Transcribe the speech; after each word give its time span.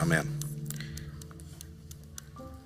Amém. 0.00 0.22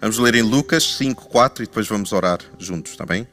Vamos 0.00 0.18
ler 0.18 0.36
em 0.36 0.42
Lucas 0.42 0.96
5, 0.96 1.28
4 1.28 1.64
e 1.64 1.66
depois 1.66 1.88
vamos 1.88 2.12
orar 2.12 2.38
juntos, 2.58 2.92
está 2.92 3.04
bem? 3.04 3.26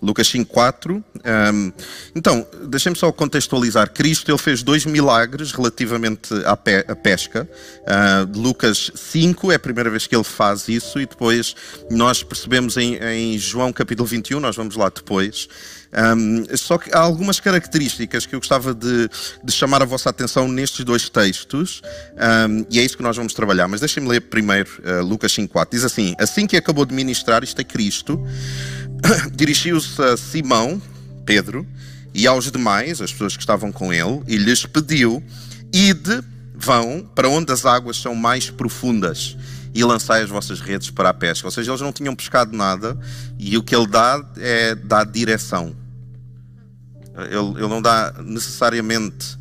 Lucas 0.00 0.26
5, 0.28 0.52
4. 0.52 0.94
Um, 0.94 1.72
então, 2.14 2.46
deixem-me 2.64 2.98
só 2.98 3.12
contextualizar. 3.12 3.92
Cristo 3.92 4.30
ele 4.30 4.38
fez 4.38 4.62
dois 4.62 4.84
milagres 4.84 5.52
relativamente 5.52 6.34
à, 6.44 6.56
pe 6.56 6.84
à 6.88 6.96
pesca. 6.96 7.48
Uh, 7.82 8.38
Lucas 8.38 8.90
5 8.94 9.52
é 9.52 9.54
a 9.54 9.58
primeira 9.60 9.90
vez 9.90 10.06
que 10.06 10.16
ele 10.16 10.24
faz 10.24 10.66
isso 10.68 10.98
e 10.98 11.06
depois 11.06 11.54
nós 11.90 12.22
percebemos 12.22 12.76
em, 12.76 12.96
em 12.96 13.38
João 13.38 13.72
capítulo 13.72 14.08
21, 14.08 14.40
nós 14.40 14.56
vamos 14.56 14.74
lá 14.74 14.88
depois. 14.88 15.48
Um, 15.92 16.56
só 16.56 16.78
que 16.78 16.90
há 16.94 16.98
algumas 16.98 17.38
características 17.38 18.24
que 18.24 18.34
eu 18.34 18.40
gostava 18.40 18.74
de, 18.74 19.10
de 19.44 19.52
chamar 19.52 19.82
a 19.82 19.84
vossa 19.84 20.08
atenção 20.08 20.48
nestes 20.48 20.86
dois 20.86 21.10
textos 21.10 21.82
um, 22.48 22.64
e 22.70 22.80
é 22.80 22.82
isso 22.82 22.96
que 22.96 23.02
nós 23.02 23.16
vamos 23.16 23.34
trabalhar. 23.34 23.68
Mas 23.68 23.80
deixem-me 23.80 24.08
ler 24.08 24.22
primeiro 24.22 24.70
uh, 24.84 25.04
Lucas 25.04 25.32
5.4. 25.32 25.68
Diz 25.70 25.84
assim, 25.84 26.14
assim 26.18 26.46
que 26.46 26.56
acabou 26.56 26.86
de 26.86 26.94
ministrar, 26.94 27.44
isto 27.44 27.60
é 27.60 27.64
Cristo, 27.64 28.18
dirigiu-se 29.34 30.00
a 30.00 30.16
Simão, 30.16 30.80
Pedro, 31.26 31.66
e 32.14 32.26
aos 32.26 32.50
demais, 32.50 33.00
as 33.00 33.12
pessoas 33.12 33.36
que 33.36 33.42
estavam 33.42 33.70
com 33.70 33.92
ele, 33.92 34.22
e 34.26 34.36
lhes 34.36 34.66
pediu: 34.66 35.22
Ide, 35.72 36.22
vão 36.54 37.08
para 37.14 37.28
onde 37.28 37.52
as 37.52 37.64
águas 37.64 37.96
são 37.96 38.14
mais 38.14 38.50
profundas 38.50 39.36
e 39.74 39.82
lançai 39.82 40.22
as 40.22 40.28
vossas 40.28 40.60
redes 40.60 40.90
para 40.90 41.08
a 41.08 41.14
pesca. 41.14 41.46
Ou 41.46 41.50
seja, 41.50 41.70
eles 41.70 41.80
não 41.80 41.92
tinham 41.92 42.14
pescado 42.14 42.56
nada 42.56 42.98
e 43.38 43.56
o 43.56 43.62
que 43.62 43.74
ele 43.74 43.86
dá 43.86 44.22
é 44.36 44.74
dá 44.74 45.04
direção. 45.04 45.74
Ele, 47.16 47.58
ele 47.58 47.68
não 47.68 47.82
dá 47.82 48.14
necessariamente 48.22 49.36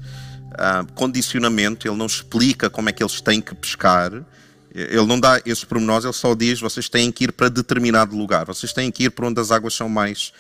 uh, 0.51 0.91
condicionamento, 0.93 1.87
ele 1.87 1.97
não 1.97 2.05
explica 2.05 2.69
como 2.69 2.89
é 2.89 2.91
que 2.91 3.01
eles 3.01 3.21
têm 3.21 3.41
que 3.41 3.55
pescar. 3.55 4.11
Ele 4.73 5.05
não 5.05 5.19
dá 5.19 5.41
esses 5.45 5.63
pormenores, 5.63 6.05
ele 6.05 6.13
só 6.13 6.33
diz: 6.33 6.59
vocês 6.59 6.87
têm 6.87 7.11
que 7.11 7.25
ir 7.25 7.31
para 7.31 7.49
determinado 7.49 8.15
lugar, 8.15 8.45
vocês 8.45 8.71
têm 8.71 8.91
que 8.91 9.05
ir 9.05 9.09
para 9.09 9.27
onde 9.27 9.39
as 9.39 9.51
águas 9.51 9.73
são 9.73 9.89
mais 9.89 10.31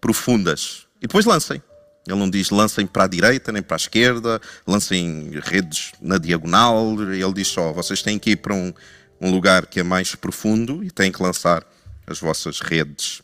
profundas. 0.00 0.86
E 0.98 1.06
depois 1.06 1.24
lancem. 1.24 1.62
Ele 2.06 2.18
não 2.18 2.28
diz 2.28 2.50
lancem 2.50 2.84
para 2.84 3.04
a 3.04 3.06
direita 3.06 3.52
nem 3.52 3.62
para 3.62 3.76
a 3.76 3.78
esquerda, 3.78 4.40
lancem 4.66 5.30
redes 5.44 5.92
na 6.00 6.18
diagonal. 6.18 6.96
Ele 7.00 7.32
diz 7.32 7.48
só: 7.48 7.72
vocês 7.72 8.02
têm 8.02 8.18
que 8.18 8.30
ir 8.30 8.36
para 8.36 8.54
um, 8.54 8.72
um 9.20 9.30
lugar 9.30 9.66
que 9.66 9.80
é 9.80 9.82
mais 9.82 10.14
profundo 10.14 10.82
e 10.82 10.90
têm 10.90 11.12
que 11.12 11.22
lançar 11.22 11.64
as 12.06 12.18
vossas 12.18 12.60
redes. 12.60 13.22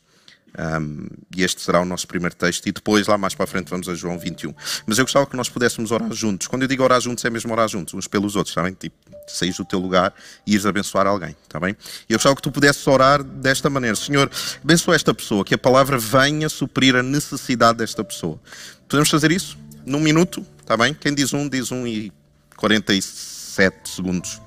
Um, 0.57 1.07
e 1.37 1.43
este 1.43 1.61
será 1.61 1.81
o 1.81 1.85
nosso 1.85 2.07
primeiro 2.07 2.35
texto, 2.35 2.67
e 2.67 2.73
depois, 2.73 3.07
lá 3.07 3.19
mais 3.19 3.35
para 3.35 3.45
a 3.45 3.47
frente, 3.47 3.69
vamos 3.69 3.89
a 3.89 3.95
João 3.95 4.19
21. 4.19 4.55
Mas 4.87 4.99
eu 4.99 5.05
gostava 5.05 5.27
que 5.27 5.37
nós 5.37 5.49
pudéssemos 5.49 5.91
orar 5.91 6.13
juntos. 6.13 6.47
Quando 6.47 6.63
eu 6.63 6.69
digo 6.69 6.83
orar 6.83 7.01
juntos, 7.01 7.25
é 7.25 7.31
mesmo 7.31 7.53
orar 7.53 7.69
juntos, 7.69 7.95
uns 7.95 8.07
pelos 8.07 8.37
outros, 8.37 8.53
está 8.53 8.63
bem? 8.63 8.73
Tipo, 8.73 8.97
saís 9.27 9.57
do 9.57 9.65
teu 9.65 9.79
lugar 9.79 10.15
e 10.47 10.53
ires 10.53 10.67
abençoar 10.67 11.07
alguém, 11.07 11.37
está 11.43 11.61
bem? 11.61 11.77
Eu 12.09 12.17
gostava 12.17 12.35
que 12.35 12.43
tu 12.43 12.51
pudesses 12.51 12.87
orar 12.87 13.23
desta 13.23 13.69
maneira: 13.69 13.97
Senhor, 13.97 14.31
abençoa 14.63 14.95
esta 14.95 15.13
pessoa, 15.13 15.45
que 15.45 15.55
a 15.55 15.59
palavra 15.59 15.99
venha 15.99 16.49
suprir 16.49 16.97
a 16.97 17.03
necessidade 17.03 17.79
desta 17.79 18.03
pessoa. 18.03 18.41
Podemos 18.89 19.11
fazer 19.11 19.31
isso? 19.31 19.59
Num 19.85 20.01
minuto, 20.01 20.45
está 20.61 20.77
bem? 20.77 20.95
Quem 20.95 21.15
diz 21.15 21.33
um, 21.33 21.49
diz 21.49 21.71
um 21.71 21.87
e 21.87 22.13
47 22.57 23.89
segundos. 23.89 24.41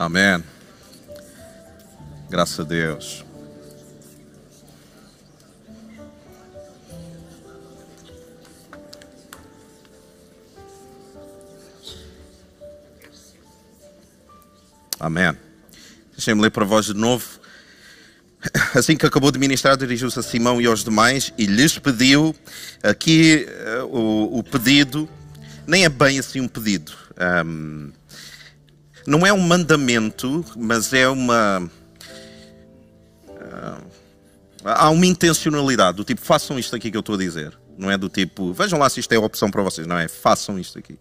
Amém. 0.00 0.42
Graças 2.30 2.58
a 2.58 2.62
Deus. 2.62 3.22
Amém. 14.98 15.36
Deixem-me 16.12 16.40
ler 16.40 16.50
para 16.50 16.64
vós 16.64 16.86
de 16.86 16.94
novo. 16.94 17.38
Assim 18.74 18.96
que 18.96 19.04
acabou 19.04 19.30
de 19.30 19.38
ministrar, 19.38 19.76
dirigiu-se 19.76 20.18
a 20.18 20.22
Simão 20.22 20.62
e 20.62 20.66
aos 20.66 20.82
demais 20.82 21.30
e 21.36 21.44
lhes 21.44 21.78
pediu. 21.78 22.34
Aqui 22.82 23.46
uh, 23.82 23.84
o, 23.84 24.38
o, 24.38 24.42
pedido 24.42 25.06
nem 25.66 25.84
é 25.84 25.90
bem 25.90 26.18
assim 26.18 26.40
um 26.40 26.48
pedido. 26.48 26.94
Um, 27.44 27.92
não 29.10 29.26
é 29.26 29.32
um 29.32 29.40
mandamento, 29.40 30.44
mas 30.56 30.92
é 30.92 31.08
uma. 31.08 31.68
Uh, 33.28 33.84
há 34.64 34.88
uma 34.88 35.04
intencionalidade, 35.04 35.96
do 35.96 36.04
tipo, 36.04 36.20
façam 36.20 36.56
isto 36.58 36.76
aqui 36.76 36.92
que 36.92 36.96
eu 36.96 37.00
estou 37.00 37.16
a 37.16 37.18
dizer. 37.18 37.58
Não 37.76 37.90
é 37.90 37.98
do 37.98 38.08
tipo, 38.08 38.52
vejam 38.52 38.78
lá 38.78 38.88
se 38.88 39.00
isto 39.00 39.12
é 39.12 39.18
opção 39.18 39.50
para 39.50 39.62
vocês. 39.62 39.84
Não 39.84 39.98
é, 39.98 40.06
façam 40.06 40.58
isto 40.60 40.78
aqui. 40.78 40.96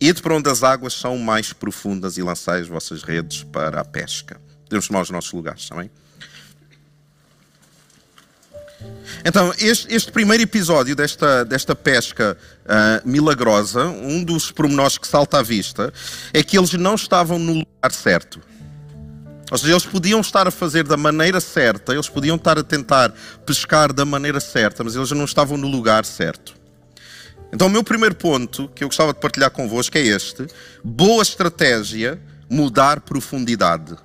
Ide 0.00 0.22
para 0.22 0.36
onde 0.36 0.48
as 0.48 0.62
águas 0.62 0.92
são 0.92 1.18
mais 1.18 1.52
profundas 1.52 2.16
e 2.16 2.22
lançai 2.22 2.60
as 2.60 2.68
vossas 2.68 3.02
redes 3.02 3.42
para 3.42 3.80
a 3.80 3.84
pesca. 3.84 4.40
Podemos 4.66 4.86
tomar 4.86 5.00
os 5.00 5.10
nossos 5.10 5.32
lugares, 5.32 5.68
também. 5.68 5.90
Então, 9.24 9.52
este, 9.58 9.92
este, 9.92 10.12
primeiro 10.12 10.42
episódio 10.42 10.94
desta, 10.94 11.44
desta 11.44 11.74
pesca 11.74 12.36
uh, 12.64 13.08
milagrosa, 13.08 13.86
um 13.86 14.22
dos 14.22 14.50
pormenores 14.50 14.98
que 14.98 15.08
salta 15.08 15.38
à 15.38 15.42
vista, 15.42 15.92
é 16.32 16.42
que 16.42 16.56
eles 16.56 16.72
não 16.74 16.94
estavam 16.94 17.38
no 17.38 17.52
lugar 17.54 17.92
certo. 17.92 18.40
Ou 19.50 19.56
seja, 19.56 19.72
eles 19.72 19.86
podiam 19.86 20.20
estar 20.20 20.46
a 20.46 20.50
fazer 20.50 20.84
da 20.84 20.96
maneira 20.96 21.40
certa, 21.40 21.92
eles 21.92 22.08
podiam 22.08 22.36
estar 22.36 22.58
a 22.58 22.62
tentar 22.62 23.12
pescar 23.46 23.92
da 23.92 24.04
maneira 24.04 24.40
certa, 24.40 24.84
mas 24.84 24.94
eles 24.94 25.10
não 25.10 25.24
estavam 25.24 25.56
no 25.56 25.66
lugar 25.66 26.04
certo. 26.04 26.54
Então, 27.52 27.66
o 27.66 27.70
meu 27.70 27.82
primeiro 27.82 28.14
ponto 28.14 28.68
que 28.74 28.84
eu 28.84 28.88
gostava 28.88 29.14
de 29.14 29.20
partilhar 29.20 29.50
convosco 29.50 29.96
é 29.96 30.02
este: 30.02 30.46
boa 30.84 31.22
estratégia, 31.22 32.20
mudar 32.48 33.00
profundidade. 33.00 33.96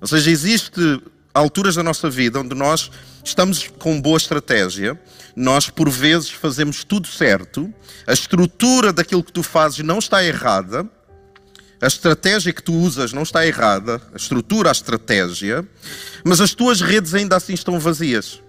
Ou 0.00 0.06
seja, 0.06 0.30
existe 0.30 1.02
alturas 1.34 1.74
da 1.74 1.82
nossa 1.82 2.08
vida 2.08 2.40
onde 2.40 2.54
nós 2.54 2.90
estamos 3.28 3.68
com 3.78 4.00
boa 4.00 4.16
estratégia, 4.16 4.98
nós 5.36 5.70
por 5.70 5.88
vezes 5.88 6.30
fazemos 6.30 6.84
tudo 6.84 7.06
certo, 7.06 7.72
a 8.06 8.12
estrutura 8.12 8.92
daquilo 8.92 9.22
que 9.22 9.32
tu 9.32 9.42
fazes 9.42 9.78
não 9.80 9.98
está 9.98 10.24
errada, 10.24 10.88
a 11.80 11.86
estratégia 11.86 12.52
que 12.52 12.62
tu 12.62 12.72
usas 12.74 13.12
não 13.12 13.22
está 13.22 13.46
errada, 13.46 14.02
a 14.12 14.16
estrutura, 14.16 14.68
a 14.68 14.72
estratégia, 14.72 15.66
mas 16.24 16.40
as 16.40 16.54
tuas 16.54 16.80
redes 16.80 17.14
ainda 17.14 17.36
assim 17.36 17.54
estão 17.54 17.78
vazias. 17.78 18.42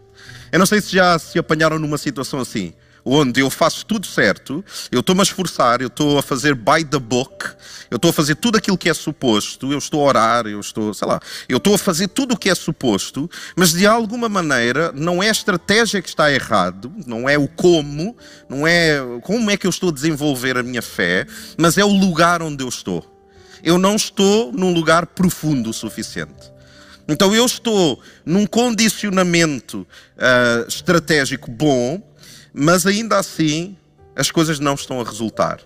Eu 0.51 0.57
não 0.57 0.65
sei 0.65 0.81
se 0.81 0.91
já 0.95 1.19
se 1.19 1.37
apanharam 1.37 1.77
numa 1.77 1.97
situação 1.97 2.39
assim 2.39 2.73
onde 3.03 3.41
eu 3.41 3.49
faço 3.49 3.85
tudo 3.85 4.05
certo, 4.05 4.63
eu 4.91 4.99
estou-me 4.99 5.21
a 5.21 5.23
esforçar, 5.23 5.81
eu 5.81 5.87
estou 5.87 6.17
a 6.17 6.21
fazer 6.21 6.55
by 6.55 6.83
the 6.83 6.99
book, 6.99 7.45
eu 7.89 7.95
estou 7.95 8.09
a 8.09 8.13
fazer 8.13 8.35
tudo 8.35 8.57
aquilo 8.57 8.77
que 8.77 8.89
é 8.89 8.93
suposto, 8.93 9.71
eu 9.71 9.77
estou 9.77 10.01
a 10.01 10.07
orar, 10.07 10.47
eu 10.47 10.59
estou, 10.59 10.93
sei 10.93 11.07
lá, 11.07 11.19
eu 11.47 11.57
estou 11.57 11.73
a 11.75 11.77
fazer 11.77 12.07
tudo 12.09 12.33
o 12.33 12.37
que 12.37 12.49
é 12.49 12.55
suposto, 12.55 13.29
mas 13.55 13.71
de 13.73 13.85
alguma 13.85 14.29
maneira 14.29 14.91
não 14.93 15.21
é 15.21 15.29
a 15.29 15.31
estratégia 15.31 16.01
que 16.01 16.09
está 16.09 16.31
errado, 16.31 16.91
não 17.05 17.27
é 17.27 17.37
o 17.37 17.47
como, 17.47 18.15
não 18.47 18.67
é 18.67 18.99
como 19.21 19.49
é 19.49 19.57
que 19.57 19.65
eu 19.65 19.69
estou 19.69 19.89
a 19.89 19.93
desenvolver 19.93 20.57
a 20.57 20.63
minha 20.63 20.81
fé, 20.81 21.25
mas 21.57 21.77
é 21.77 21.83
o 21.83 21.89
lugar 21.89 22.41
onde 22.41 22.63
eu 22.63 22.69
estou. 22.69 23.05
Eu 23.63 23.77
não 23.77 23.95
estou 23.95 24.53
num 24.53 24.73
lugar 24.73 25.05
profundo 25.05 25.69
o 25.69 25.73
suficiente. 25.73 26.59
Então 27.09 27.33
eu 27.33 27.43
estou 27.43 27.99
num 28.23 28.45
condicionamento 28.45 29.79
uh, 29.79 30.67
estratégico 30.67 31.49
bom, 31.49 32.01
mas 32.53 32.85
ainda 32.85 33.17
assim 33.17 33.77
as 34.15 34.31
coisas 34.31 34.59
não 34.59 34.73
estão 34.73 34.99
a 34.99 35.03
resultar. 35.03 35.59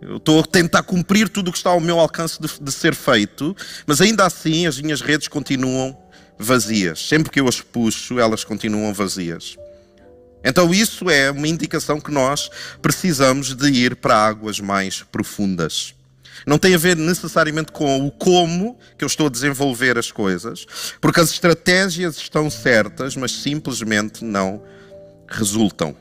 Eu 0.00 0.18
estou 0.18 0.40
a 0.40 0.42
tentar 0.42 0.82
cumprir 0.82 1.28
tudo 1.28 1.48
o 1.48 1.52
que 1.52 1.58
está 1.58 1.70
ao 1.70 1.80
meu 1.80 1.98
alcance 1.98 2.40
de, 2.40 2.48
de, 2.60 2.72
ser 2.72 2.94
feito, 2.94 3.56
mas 3.86 4.00
ainda 4.00 4.26
assim 4.26 4.66
as 4.66 4.78
minhas 4.78 5.00
redes 5.00 5.28
continuam 5.28 5.96
vazias. 6.38 7.06
Sempre 7.08 7.30
que 7.30 7.40
eu 7.40 7.48
as 7.48 7.60
puxo, 7.60 8.18
elas 8.18 8.44
continuam 8.44 8.92
vazias. 8.92 9.56
Então, 10.44 10.74
isso 10.74 11.08
é 11.08 11.30
uma 11.30 11.48
indicação 11.48 11.98
que 11.98 12.10
nós 12.10 12.50
precisamos 12.82 13.54
de 13.54 13.68
ir 13.70 13.96
para 13.96 14.14
águas 14.14 14.60
mais 14.60 15.02
profundas. 15.02 15.94
Não 16.46 16.58
tem 16.58 16.74
a 16.74 16.78
ver 16.78 16.96
necessariamente 16.96 17.72
com 17.72 18.06
o 18.06 18.10
como 18.10 18.78
que 18.98 19.04
eu 19.04 19.06
estou 19.06 19.28
a 19.28 19.30
desenvolver 19.30 19.96
as 19.96 20.12
coisas, 20.12 20.66
porque 21.00 21.20
as 21.20 21.30
estratégias 21.30 22.18
estão 22.18 22.50
certas, 22.50 23.16
mas 23.16 23.32
simplesmente 23.32 24.22
não 24.22 24.62
resultam. 25.28 25.96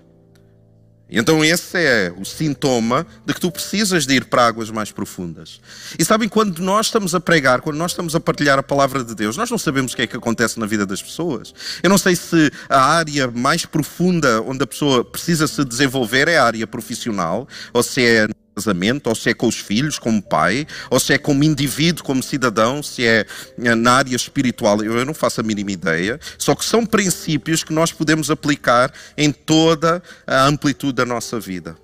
Então 1.15 1.45
esse 1.45 1.77
é 1.77 2.11
o 2.17 2.25
sintoma 2.25 3.05
de 3.23 3.33
que 3.35 3.39
tu 3.39 3.51
precisas 3.51 4.07
de 4.07 4.15
ir 4.15 4.25
para 4.25 4.47
águas 4.47 4.71
mais 4.71 4.91
profundas. 4.91 5.61
E 5.97 6.03
sabem, 6.03 6.27
quando 6.27 6.59
nós 6.59 6.87
estamos 6.87 7.13
a 7.13 7.19
pregar, 7.19 7.61
quando 7.61 7.77
nós 7.77 7.91
estamos 7.91 8.15
a 8.15 8.19
partilhar 8.19 8.57
a 8.57 8.63
palavra 8.63 9.03
de 9.03 9.13
Deus, 9.13 9.37
nós 9.37 9.51
não 9.51 9.57
sabemos 9.59 9.93
o 9.93 9.95
que 9.95 10.01
é 10.01 10.07
que 10.07 10.17
acontece 10.17 10.59
na 10.59 10.65
vida 10.65 10.87
das 10.87 11.03
pessoas. 11.03 11.53
Eu 11.83 11.89
não 11.89 11.99
sei 11.99 12.15
se 12.15 12.51
a 12.67 12.81
área 12.81 13.29
mais 13.29 13.63
profunda 13.63 14.41
onde 14.41 14.63
a 14.63 14.67
pessoa 14.67 15.05
precisa 15.05 15.45
se 15.45 15.63
desenvolver 15.63 16.27
é 16.27 16.37
a 16.37 16.45
área 16.45 16.65
profissional, 16.65 17.47
ou 17.71 17.83
se 17.83 18.03
é 18.03 18.27
casamento, 18.53 19.07
ou 19.07 19.15
se 19.15 19.29
é 19.29 19.33
com 19.33 19.47
os 19.47 19.57
filhos, 19.57 19.97
como 19.97 20.21
pai, 20.21 20.67
ou 20.89 20.99
se 20.99 21.13
é 21.13 21.17
como 21.17 21.43
indivíduo, 21.43 22.03
como 22.03 22.21
cidadão, 22.21 22.83
se 22.83 23.05
é 23.05 23.25
eh, 23.57 23.75
na 23.75 23.93
área 23.93 24.15
espiritual, 24.15 24.83
eu 24.83 25.05
não 25.05 25.13
faço 25.13 25.41
a 25.41 25.43
mínima 25.43 25.71
ideia. 25.71 26.19
Só 26.37 26.55
que 26.55 26.63
são 26.63 26.85
princípios 26.85 27.63
que 27.63 27.73
nós 27.73 27.91
podemos 27.91 28.29
aplicar 28.29 28.93
em 29.17 29.31
toda 29.31 30.01
a 30.25 30.45
amplitude 30.45 30.93
da 30.93 31.05
nossa 31.05 31.39
vida. 31.39 31.75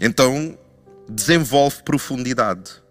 Então, 0.00 0.58
desenvolve 1.08 1.82
profundidade. 1.82 2.82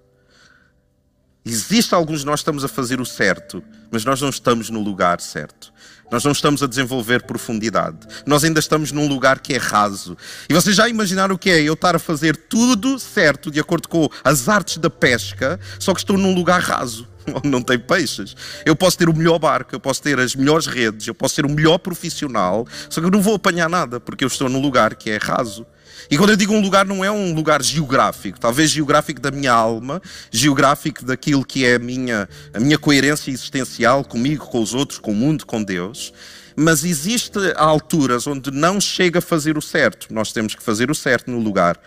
Existe 1.46 1.94
alguns 1.94 2.24
nós 2.24 2.40
estamos 2.40 2.64
a 2.64 2.70
fazer 2.70 3.02
o 3.02 3.06
certo, 3.06 3.62
mas 3.92 4.06
nós 4.06 4.22
não 4.22 4.30
estamos 4.30 4.70
no 4.70 4.80
lugar 4.80 5.20
certo. 5.20 5.73
Nós 6.12 6.24
não 6.24 6.32
estamos 6.32 6.62
a 6.62 6.68
desenvolver 6.68 7.24
profundidade. 7.24 7.98
Nós 8.26 8.44
ainda 8.44 8.60
estamos 8.60 8.92
num 8.92 9.08
lugar 9.08 9.40
que 9.40 9.54
é 9.54 9.58
raso. 9.58 10.18
E 10.48 10.54
vocês 10.54 10.76
já 10.76 10.88
imaginaram 10.88 11.36
o 11.36 11.38
que 11.38 11.50
é 11.50 11.62
eu 11.62 11.74
estar 11.74 11.96
a 11.96 12.00
fazer 12.00 12.36
tudo 12.36 13.00
certo, 13.00 13.50
de 13.50 13.60
acordo 13.60 13.88
com 13.88 14.08
as 14.24 14.48
artes 14.48 14.78
da 14.78 14.90
pesca, 14.90 15.60
só 15.80 15.94
que 15.94 16.02
estou 16.02 16.18
num 16.18 16.34
lugar 16.34 16.62
raso, 16.62 17.08
onde 17.34 17.50
não 17.50 17.62
tem 17.62 17.80
peixes. 17.80 18.36
Eu 18.66 18.76
posso 18.76 18.98
ter 18.98 19.10
o 19.10 19.16
melhor 19.16 19.40
barco, 19.40 19.74
eu 19.74 19.80
posso 19.80 20.02
ter 20.02 20.20
as 20.20 20.36
melhores 20.36 20.68
redes, 20.68 21.08
eu 21.08 21.16
posso 21.16 21.36
ser 21.36 21.46
o 21.46 21.50
melhor 21.50 21.80
profissional, 21.80 22.68
só 22.90 23.02
que 23.02 23.08
eu 23.08 23.12
não 23.12 23.22
vou 23.22 23.36
apanhar 23.36 23.70
nada, 23.70 24.00
porque 24.00 24.24
eu 24.24 24.28
estou 24.28 24.50
num 24.50 24.62
lugar 24.62 24.96
que 24.96 25.10
é 25.10 25.18
raso. 25.18 25.66
E 26.10 26.18
quando 26.18 26.32
eu 26.32 26.36
digo 26.36 26.54
um 26.54 26.62
lugar, 26.62 26.86
não 26.86 27.04
é 27.04 27.12
um 27.12 27.34
lugar 27.34 27.62
geográfico, 27.62 28.40
talvez 28.40 28.72
geográfico 28.72 29.22
da 29.22 29.32
minha 29.32 29.52
alma, 29.52 30.02
geográfico 30.32 31.06
daquilo 31.06 31.46
que 31.46 31.66
é 31.66 31.76
a 31.76 31.80
minha, 31.80 32.28
a 32.54 32.60
minha 32.60 32.78
coerência 32.78 33.32
existencial 33.32 34.04
comigo, 34.04 34.46
com 34.46 34.62
os 34.62 34.74
outros, 34.74 35.00
com 35.00 35.12
o 35.12 35.16
mundo, 35.16 35.46
com 35.46 35.64
Deus. 35.64 36.14
Mas 36.56 36.84
existe 36.84 37.40
alturas 37.56 38.28
onde 38.28 38.52
não 38.52 38.80
chega 38.80 39.20
a 39.20 39.22
fazer 39.22 39.58
o 39.58 39.62
certo. 39.62 40.14
Nós 40.14 40.32
temos 40.32 40.54
que 40.54 40.62
fazer 40.62 40.92
o 40.92 40.96
certo 40.96 41.32
no 41.32 41.40
lugar 41.40 41.80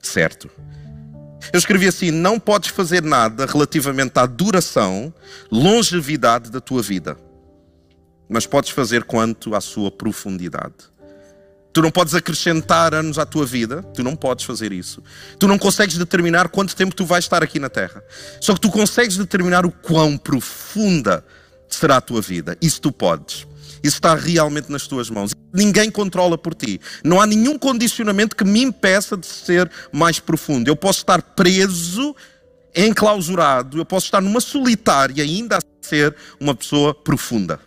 certo. 0.00 0.48
Eu 1.52 1.58
escrevi 1.58 1.88
assim: 1.88 2.10
não 2.10 2.38
podes 2.38 2.70
fazer 2.70 3.02
nada 3.02 3.46
relativamente 3.46 4.18
à 4.18 4.26
duração, 4.26 5.12
longevidade 5.50 6.50
da 6.50 6.60
tua 6.60 6.82
vida, 6.82 7.16
mas 8.28 8.46
podes 8.46 8.70
fazer 8.70 9.04
quanto 9.04 9.54
à 9.54 9.60
sua 9.60 9.90
profundidade. 9.90 10.91
Tu 11.72 11.80
não 11.80 11.90
podes 11.90 12.14
acrescentar 12.14 12.94
anos 12.94 13.18
à 13.18 13.24
tua 13.24 13.46
vida, 13.46 13.82
tu 13.94 14.02
não 14.02 14.14
podes 14.14 14.44
fazer 14.44 14.72
isso. 14.72 15.02
Tu 15.38 15.48
não 15.48 15.58
consegues 15.58 15.96
determinar 15.96 16.48
quanto 16.48 16.76
tempo 16.76 16.94
tu 16.94 17.06
vais 17.06 17.24
estar 17.24 17.42
aqui 17.42 17.58
na 17.58 17.70
Terra. 17.70 18.04
Só 18.40 18.52
que 18.54 18.60
tu 18.60 18.70
consegues 18.70 19.16
determinar 19.16 19.64
o 19.64 19.72
quão 19.72 20.18
profunda 20.18 21.24
será 21.68 21.96
a 21.96 22.00
tua 22.00 22.20
vida. 22.20 22.56
Isso 22.60 22.80
tu 22.80 22.92
podes. 22.92 23.46
Isso 23.82 23.96
está 23.96 24.14
realmente 24.14 24.70
nas 24.70 24.86
tuas 24.86 25.10
mãos. 25.10 25.32
Ninguém 25.52 25.90
controla 25.90 26.38
por 26.38 26.54
ti. 26.54 26.80
Não 27.02 27.20
há 27.20 27.26
nenhum 27.26 27.58
condicionamento 27.58 28.36
que 28.36 28.44
me 28.44 28.62
impeça 28.62 29.16
de 29.16 29.26
ser 29.26 29.70
mais 29.90 30.20
profundo. 30.20 30.68
Eu 30.68 30.76
posso 30.76 31.00
estar 31.00 31.20
preso, 31.20 32.14
enclausurado, 32.76 33.78
eu 33.78 33.84
posso 33.84 34.06
estar 34.06 34.20
numa 34.20 34.40
solitária 34.40 35.22
e 35.24 35.36
ainda 35.38 35.58
ser 35.80 36.14
uma 36.38 36.54
pessoa 36.54 36.94
profunda. 36.94 37.58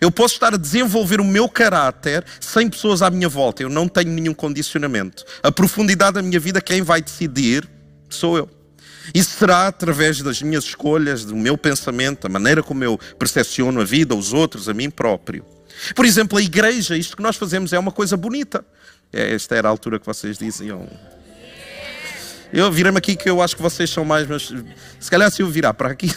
Eu 0.00 0.10
posso 0.10 0.34
estar 0.34 0.54
a 0.54 0.56
desenvolver 0.56 1.20
o 1.20 1.24
meu 1.24 1.48
caráter 1.48 2.24
sem 2.40 2.68
pessoas 2.68 3.02
à 3.02 3.10
minha 3.10 3.28
volta. 3.28 3.62
Eu 3.62 3.68
não 3.68 3.88
tenho 3.88 4.10
nenhum 4.10 4.34
condicionamento. 4.34 5.24
A 5.42 5.52
profundidade 5.52 6.14
da 6.14 6.22
minha 6.22 6.40
vida, 6.40 6.60
quem 6.60 6.82
vai 6.82 7.00
decidir 7.00 7.68
sou 8.08 8.36
eu. 8.36 8.50
Isso 9.12 9.36
será 9.38 9.66
através 9.66 10.22
das 10.22 10.40
minhas 10.40 10.64
escolhas, 10.64 11.24
do 11.24 11.36
meu 11.36 11.58
pensamento, 11.58 12.22
da 12.22 12.28
maneira 12.28 12.62
como 12.62 12.82
eu 12.84 12.98
percepciono 13.18 13.80
a 13.80 13.84
vida, 13.84 14.14
os 14.14 14.32
outros, 14.32 14.68
a 14.68 14.74
mim 14.74 14.88
próprio. 14.88 15.44
Por 15.94 16.06
exemplo, 16.06 16.38
a 16.38 16.42
igreja, 16.42 16.96
isto 16.96 17.16
que 17.16 17.22
nós 17.22 17.36
fazemos 17.36 17.72
é 17.72 17.78
uma 17.78 17.92
coisa 17.92 18.16
bonita. 18.16 18.64
É, 19.12 19.34
esta 19.34 19.56
era 19.56 19.68
a 19.68 19.70
altura 19.70 19.98
que 19.98 20.06
vocês 20.06 20.38
diziam. 20.38 20.88
Eu 22.52 22.70
virei-me 22.70 22.98
aqui 22.98 23.16
que 23.16 23.28
eu 23.28 23.42
acho 23.42 23.56
que 23.56 23.62
vocês 23.62 23.90
são 23.90 24.04
mais, 24.04 24.26
mas 24.26 24.52
se 25.00 25.10
calhar 25.10 25.30
se 25.30 25.42
eu 25.42 25.48
virar 25.48 25.74
para 25.74 25.90
aqui. 25.90 26.14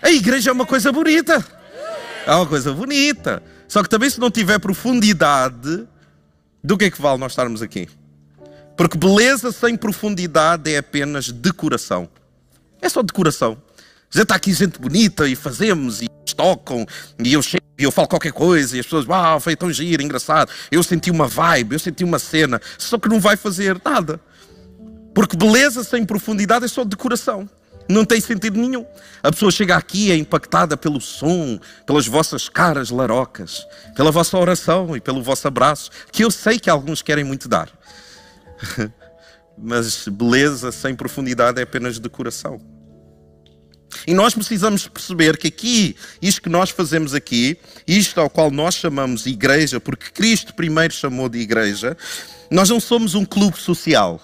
A 0.00 0.10
igreja 0.10 0.50
é 0.50 0.52
uma 0.52 0.64
coisa 0.64 0.90
bonita. 0.90 1.44
É 2.30 2.34
uma 2.36 2.46
coisa 2.46 2.72
bonita. 2.72 3.42
Só 3.66 3.82
que 3.82 3.88
também 3.88 4.08
se 4.08 4.20
não 4.20 4.30
tiver 4.30 4.60
profundidade, 4.60 5.84
do 6.62 6.78
que 6.78 6.84
é 6.84 6.90
que 6.90 7.02
vale 7.02 7.18
nós 7.18 7.32
estarmos 7.32 7.60
aqui? 7.60 7.88
Porque 8.76 8.96
beleza 8.96 9.50
sem 9.50 9.76
profundidade 9.76 10.72
é 10.72 10.78
apenas 10.78 11.32
decoração. 11.32 12.08
É 12.80 12.88
só 12.88 13.02
decoração. 13.02 13.60
Já 14.12 14.22
está 14.22 14.36
aqui 14.36 14.52
gente 14.52 14.78
bonita 14.78 15.26
e 15.26 15.34
fazemos 15.34 16.02
e 16.02 16.08
tocam 16.36 16.86
e 17.18 17.32
eu 17.32 17.42
chego 17.42 17.64
e 17.76 17.82
eu 17.82 17.90
falo 17.90 18.06
qualquer 18.06 18.32
coisa 18.32 18.76
e 18.76 18.80
as 18.80 18.86
pessoas, 18.86 19.06
uau, 19.08 19.40
foi 19.40 19.56
tão 19.56 19.72
giro, 19.72 20.00
engraçado. 20.00 20.52
Eu 20.70 20.84
senti 20.84 21.10
uma 21.10 21.26
vibe, 21.26 21.72
eu 21.72 21.80
senti 21.80 22.04
uma 22.04 22.20
cena, 22.20 22.62
só 22.78 22.96
que 22.96 23.08
não 23.08 23.18
vai 23.18 23.36
fazer 23.36 23.80
nada. 23.84 24.20
Porque 25.12 25.36
beleza 25.36 25.82
sem 25.82 26.04
profundidade 26.04 26.64
é 26.64 26.68
só 26.68 26.84
decoração. 26.84 27.50
Não 27.90 28.04
tem 28.04 28.20
sentido 28.20 28.58
nenhum. 28.58 28.86
A 29.20 29.32
pessoa 29.32 29.50
chega 29.50 29.76
aqui 29.76 30.12
é 30.12 30.16
impactada 30.16 30.76
pelo 30.76 31.00
som, 31.00 31.58
pelas 31.84 32.06
vossas 32.06 32.48
caras 32.48 32.90
larocas, 32.90 33.66
pela 33.96 34.12
vossa 34.12 34.38
oração 34.38 34.96
e 34.96 35.00
pelo 35.00 35.22
vosso 35.22 35.48
abraço, 35.48 35.90
que 36.12 36.24
eu 36.24 36.30
sei 36.30 36.60
que 36.60 36.70
alguns 36.70 37.02
querem 37.02 37.24
muito 37.24 37.48
dar. 37.48 37.68
Mas 39.58 40.06
beleza 40.06 40.70
sem 40.70 40.94
profundidade 40.94 41.58
é 41.58 41.64
apenas 41.64 41.98
decoração. 41.98 42.60
E 44.06 44.14
nós 44.14 44.34
precisamos 44.34 44.86
perceber 44.86 45.36
que 45.36 45.48
aqui, 45.48 45.96
isto 46.22 46.40
que 46.40 46.48
nós 46.48 46.70
fazemos 46.70 47.12
aqui, 47.12 47.58
isto 47.88 48.20
ao 48.20 48.30
qual 48.30 48.52
nós 48.52 48.76
chamamos 48.76 49.26
igreja, 49.26 49.80
porque 49.80 50.12
Cristo 50.12 50.54
primeiro 50.54 50.94
chamou 50.94 51.28
de 51.28 51.40
igreja, 51.40 51.96
nós 52.52 52.68
não 52.68 52.78
somos 52.78 53.16
um 53.16 53.24
clube 53.24 53.58
social. 53.58 54.20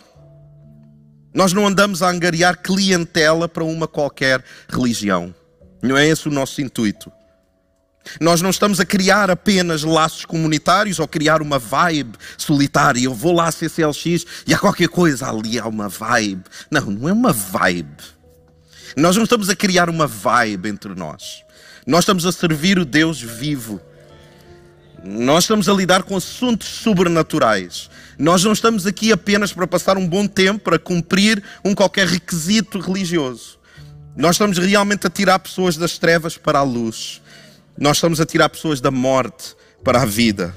Nós 1.36 1.52
não 1.52 1.66
andamos 1.66 2.02
a 2.02 2.08
angariar 2.08 2.62
clientela 2.62 3.46
para 3.46 3.62
uma 3.62 3.86
qualquer 3.86 4.42
religião. 4.66 5.34
Não 5.82 5.94
é 5.94 6.08
esse 6.08 6.26
o 6.26 6.30
nosso 6.30 6.62
intuito. 6.62 7.12
Nós 8.18 8.40
não 8.40 8.48
estamos 8.48 8.80
a 8.80 8.86
criar 8.86 9.30
apenas 9.30 9.82
laços 9.82 10.24
comunitários 10.24 10.98
ou 10.98 11.06
criar 11.06 11.42
uma 11.42 11.58
vibe 11.58 12.16
solitária. 12.38 13.04
Eu 13.04 13.12
vou 13.12 13.34
lá 13.34 13.48
a 13.48 13.52
CCLX 13.52 14.24
e 14.46 14.54
há 14.54 14.58
qualquer 14.58 14.88
coisa 14.88 15.28
ali, 15.28 15.58
há 15.58 15.66
uma 15.66 15.90
vibe. 15.90 16.44
Não, 16.70 16.86
não 16.86 17.06
é 17.06 17.12
uma 17.12 17.34
vibe. 17.34 18.02
Nós 18.96 19.14
não 19.14 19.24
estamos 19.24 19.50
a 19.50 19.54
criar 19.54 19.90
uma 19.90 20.06
vibe 20.06 20.70
entre 20.70 20.94
nós. 20.94 21.44
Nós 21.86 22.04
estamos 22.04 22.24
a 22.24 22.32
servir 22.32 22.78
o 22.78 22.84
Deus 22.86 23.20
vivo. 23.20 23.78
Nós 25.04 25.44
estamos 25.44 25.68
a 25.68 25.74
lidar 25.74 26.02
com 26.02 26.16
assuntos 26.16 26.66
sobrenaturais. 26.66 27.90
Nós 28.18 28.42
não 28.42 28.52
estamos 28.52 28.86
aqui 28.86 29.12
apenas 29.12 29.52
para 29.52 29.66
passar 29.66 29.96
um 29.96 30.08
bom 30.08 30.26
tempo, 30.26 30.60
para 30.60 30.78
cumprir 30.78 31.42
um 31.64 31.74
qualquer 31.74 32.06
requisito 32.06 32.78
religioso. 32.78 33.58
Nós 34.16 34.36
estamos 34.36 34.56
realmente 34.56 35.06
a 35.06 35.10
tirar 35.10 35.38
pessoas 35.38 35.76
das 35.76 35.98
trevas 35.98 36.38
para 36.38 36.60
a 36.60 36.62
luz. 36.62 37.20
Nós 37.78 37.98
estamos 37.98 38.20
a 38.20 38.24
tirar 38.24 38.48
pessoas 38.48 38.80
da 38.80 38.90
morte 38.90 39.54
para 39.84 40.02
a 40.02 40.06
vida. 40.06 40.54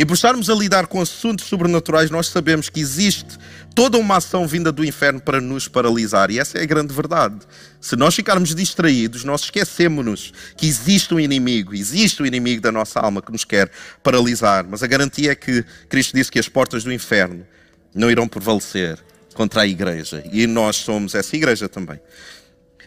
E 0.00 0.04
por 0.06 0.14
estarmos 0.14 0.48
a 0.48 0.54
lidar 0.54 0.86
com 0.86 0.98
assuntos 0.98 1.44
sobrenaturais, 1.44 2.10
nós 2.10 2.28
sabemos 2.28 2.70
que 2.70 2.80
existe 2.80 3.36
toda 3.74 3.98
uma 3.98 4.16
ação 4.16 4.46
vinda 4.46 4.72
do 4.72 4.82
inferno 4.82 5.20
para 5.20 5.42
nos 5.42 5.68
paralisar. 5.68 6.30
E 6.30 6.38
essa 6.38 6.56
é 6.56 6.62
a 6.62 6.64
grande 6.64 6.94
verdade. 6.94 7.36
Se 7.82 7.96
nós 7.96 8.14
ficarmos 8.14 8.54
distraídos, 8.54 9.24
nós 9.24 9.42
esquecemos-nos 9.42 10.32
que 10.56 10.66
existe 10.66 11.12
um 11.12 11.20
inimigo, 11.20 11.74
existe 11.74 12.22
um 12.22 12.24
inimigo 12.24 12.62
da 12.62 12.72
nossa 12.72 12.98
alma 12.98 13.20
que 13.20 13.30
nos 13.30 13.44
quer 13.44 13.70
paralisar. 14.02 14.64
Mas 14.66 14.82
a 14.82 14.86
garantia 14.86 15.32
é 15.32 15.34
que 15.34 15.62
Cristo 15.86 16.16
disse 16.16 16.32
que 16.32 16.38
as 16.38 16.48
portas 16.48 16.82
do 16.82 16.90
inferno 16.90 17.46
não 17.94 18.10
irão 18.10 18.26
prevalecer 18.26 18.98
contra 19.34 19.60
a 19.60 19.66
igreja. 19.66 20.24
E 20.32 20.46
nós 20.46 20.76
somos 20.76 21.14
essa 21.14 21.36
igreja 21.36 21.68
também. 21.68 22.00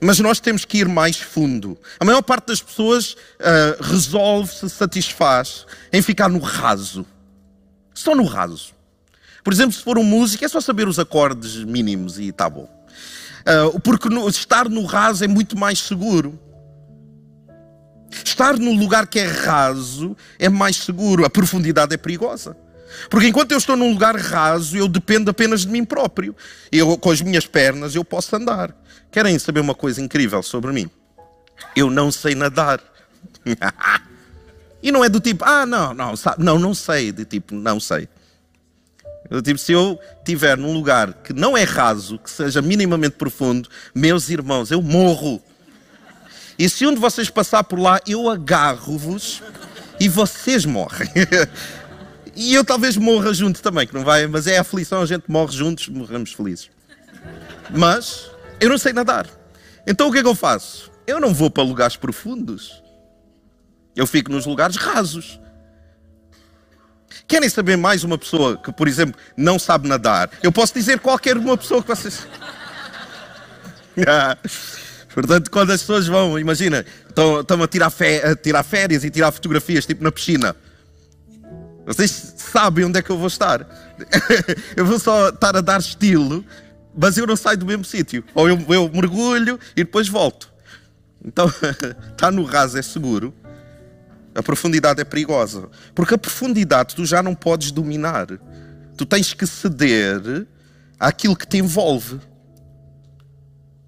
Mas 0.02 0.20
nós 0.20 0.40
temos 0.40 0.66
que 0.66 0.80
ir 0.80 0.88
mais 0.88 1.18
fundo. 1.18 1.78
A 2.00 2.06
maior 2.06 2.22
parte 2.22 2.48
das 2.48 2.62
pessoas 2.62 3.14
uh, 3.14 3.82
resolve-se, 3.82 4.70
satisfaz 4.70 5.66
em 5.92 6.02
ficar 6.02 6.30
no 6.30 6.40
raso. 6.40 7.06
Só 7.94 8.16
no 8.16 8.26
raso. 8.26 8.74
Por 9.44 9.54
exemplo, 9.54 9.74
se 9.74 9.84
for 9.84 9.98
um 9.98 10.04
músico, 10.04 10.44
é 10.44 10.48
só 10.48 10.62
saber 10.62 10.88
os 10.88 11.00
acordes 11.00 11.56
mínimos 11.64 12.18
e 12.18 12.30
está 12.30 12.50
bom. 12.50 12.70
Uh, 13.44 13.80
porque 13.82 14.10
no, 14.10 14.28
estar 14.30 14.70
no 14.70 14.86
raso 14.86 15.24
é 15.24 15.28
muito 15.28 15.58
mais 15.58 15.80
seguro. 15.80 16.40
Estar 18.24 18.58
num 18.58 18.78
lugar 18.78 19.08
que 19.08 19.20
é 19.20 19.26
raso 19.26 20.16
é 20.40 20.48
mais 20.48 20.78
seguro, 20.78 21.26
a 21.26 21.30
profundidade 21.30 21.94
é 21.94 21.98
perigosa. 21.98 22.56
Porque 23.10 23.28
enquanto 23.28 23.52
eu 23.52 23.58
estou 23.58 23.76
num 23.76 23.92
lugar 23.92 24.16
raso, 24.16 24.78
eu 24.78 24.88
dependo 24.88 25.32
apenas 25.32 25.62
de 25.62 25.68
mim 25.68 25.84
próprio. 25.84 26.36
Eu, 26.72 26.98
com 26.98 27.12
as 27.12 27.22
minhas 27.22 27.46
pernas, 27.46 27.96
eu 27.96 28.04
posso 28.04 28.36
andar. 28.36 28.76
Querem 29.12 29.38
saber 29.38 29.60
uma 29.60 29.76
coisa 29.76 30.02
incrível 30.02 30.42
sobre 30.42 30.72
mim? 30.72 30.90
Eu 31.76 31.90
não 31.90 32.12
sei 32.12 32.36
nadar. 32.36 32.82
e 34.82 34.92
não 34.92 35.04
é 35.04 35.10
do 35.10 35.20
tipo, 35.20 35.44
ah, 35.46 35.66
não, 35.66 35.94
não, 35.94 36.14
não, 36.38 36.60
não 36.60 36.74
sei. 36.74 37.12
De 37.12 37.26
tipo, 37.26 37.54
não 37.56 37.80
sei. 37.80 38.08
Eu, 39.30 39.42
tipo, 39.42 39.58
se 39.58 39.72
eu 39.72 40.00
estiver 40.20 40.58
num 40.58 40.74
lugar 40.74 41.14
que 41.14 41.34
não 41.34 41.58
é 41.58 41.64
raso, 41.64 42.20
que 42.20 42.30
seja 42.30 42.62
minimamente 42.62 43.16
profundo, 43.16 43.70
meus 43.94 44.30
irmãos, 44.30 44.72
eu 44.72 44.82
morro. 44.82 45.42
E 46.58 46.70
se 46.70 46.86
um 46.86 46.94
de 46.94 47.00
vocês 47.00 47.30
passar 47.30 47.64
por 47.64 47.80
lá, 47.80 48.00
eu 48.06 48.30
agarro-vos 48.30 49.42
e 50.00 50.08
vocês 50.10 50.66
morrem. 50.66 51.10
e 52.36 52.54
eu 52.54 52.64
talvez 52.64 52.98
morra 52.98 53.34
junto 53.34 53.62
também, 53.62 53.86
que 53.86 53.94
não 53.94 54.04
vai, 54.04 54.26
mas 54.28 54.48
é 54.48 54.58
a 54.58 54.62
aflição, 54.62 55.02
a 55.02 55.06
gente 55.06 55.26
morre 55.28 55.54
juntos, 55.54 55.88
morremos 55.90 56.34
felizes. 56.34 56.70
Mas 57.70 58.30
eu 58.60 58.70
não 58.70 58.78
sei 58.78 58.94
nadar. 58.94 59.28
Então 59.86 60.08
o 60.08 60.12
que 60.12 60.20
é 60.20 60.22
que 60.22 60.28
eu 60.28 60.36
faço? 60.36 60.92
Eu 61.06 61.20
não 61.20 61.34
vou 61.34 61.50
para 61.50 61.64
lugares 61.64 61.96
profundos. 61.96 62.82
Eu 63.96 64.08
fico 64.08 64.32
nos 64.32 64.46
lugares 64.46 64.76
rasos. 64.78 65.40
Querem 67.28 67.50
saber 67.50 67.78
mais 67.78 68.04
uma 68.04 68.18
pessoa 68.18 68.58
que, 68.58 68.72
por 68.72 68.88
exemplo, 68.88 69.20
não 69.38 69.60
sabe 69.60 69.88
nadar? 69.88 70.30
Eu 70.42 70.52
posso 70.52 70.74
dizer 70.74 71.00
qualquer 71.00 71.38
uma 71.38 71.58
pessoa 71.58 71.82
que 71.82 71.88
vocês. 71.88 72.28
Portanto, 75.14 75.52
quando 75.52 75.72
as 75.72 75.82
pessoas 75.82 76.08
vão, 76.08 76.40
imagina, 76.40 76.84
estão, 77.08 77.42
estão 77.42 77.62
a, 77.62 77.68
tirar 77.68 77.94
a 78.24 78.36
tirar 78.36 78.64
férias 78.64 79.04
e 79.04 79.12
tirar 79.12 79.32
fotografias, 79.32 79.86
tipo 79.86 80.04
na 80.04 80.12
piscina. 80.12 80.56
Vocês 81.86 82.34
sabem 82.38 82.86
onde 82.86 83.00
é 83.00 83.02
que 83.02 83.10
eu 83.10 83.18
vou 83.18 83.28
estar. 83.28 83.68
eu 84.76 84.86
vou 84.86 85.00
só 85.00 85.30
estar 85.30 85.56
a 85.56 85.62
dar 85.62 85.80
estilo, 85.80 86.46
mas 86.96 87.18
eu 87.18 87.28
não 87.28 87.36
saio 87.36 87.58
do 87.58 87.66
mesmo 87.66 87.84
sítio. 87.84 88.24
Ou 88.34 88.48
eu, 88.48 88.58
eu 88.70 88.90
mergulho 88.90 89.60
e 89.76 89.84
depois 89.84 90.08
volto. 90.08 90.52
Então, 91.24 91.52
estar 92.12 92.32
no 92.34 92.44
raso 92.44 92.78
é 92.78 92.82
seguro. 92.82 93.34
A 94.36 94.42
profundidade 94.42 95.02
é 95.02 95.04
perigosa. 95.04 95.70
Porque 95.94 96.14
a 96.14 96.18
profundidade 96.18 96.96
tu 96.96 97.06
já 97.06 97.22
não 97.22 97.36
podes 97.36 97.72
dominar. 97.72 98.28
Tu 98.98 99.06
tens 99.06 99.34
que 99.34 99.46
ceder 99.46 100.48
àquilo 101.00 101.36
que 101.36 101.48
te 101.48 101.58
envolve. 101.58 102.20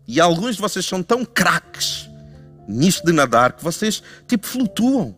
E 0.07 0.19
alguns 0.19 0.55
de 0.55 0.61
vocês 0.61 0.85
são 0.85 1.01
tão 1.01 1.25
craques 1.25 2.09
nisto 2.67 3.05
de 3.05 3.11
nadar 3.11 3.53
que 3.53 3.63
vocês, 3.63 4.01
tipo, 4.27 4.45
flutuam. 4.45 5.15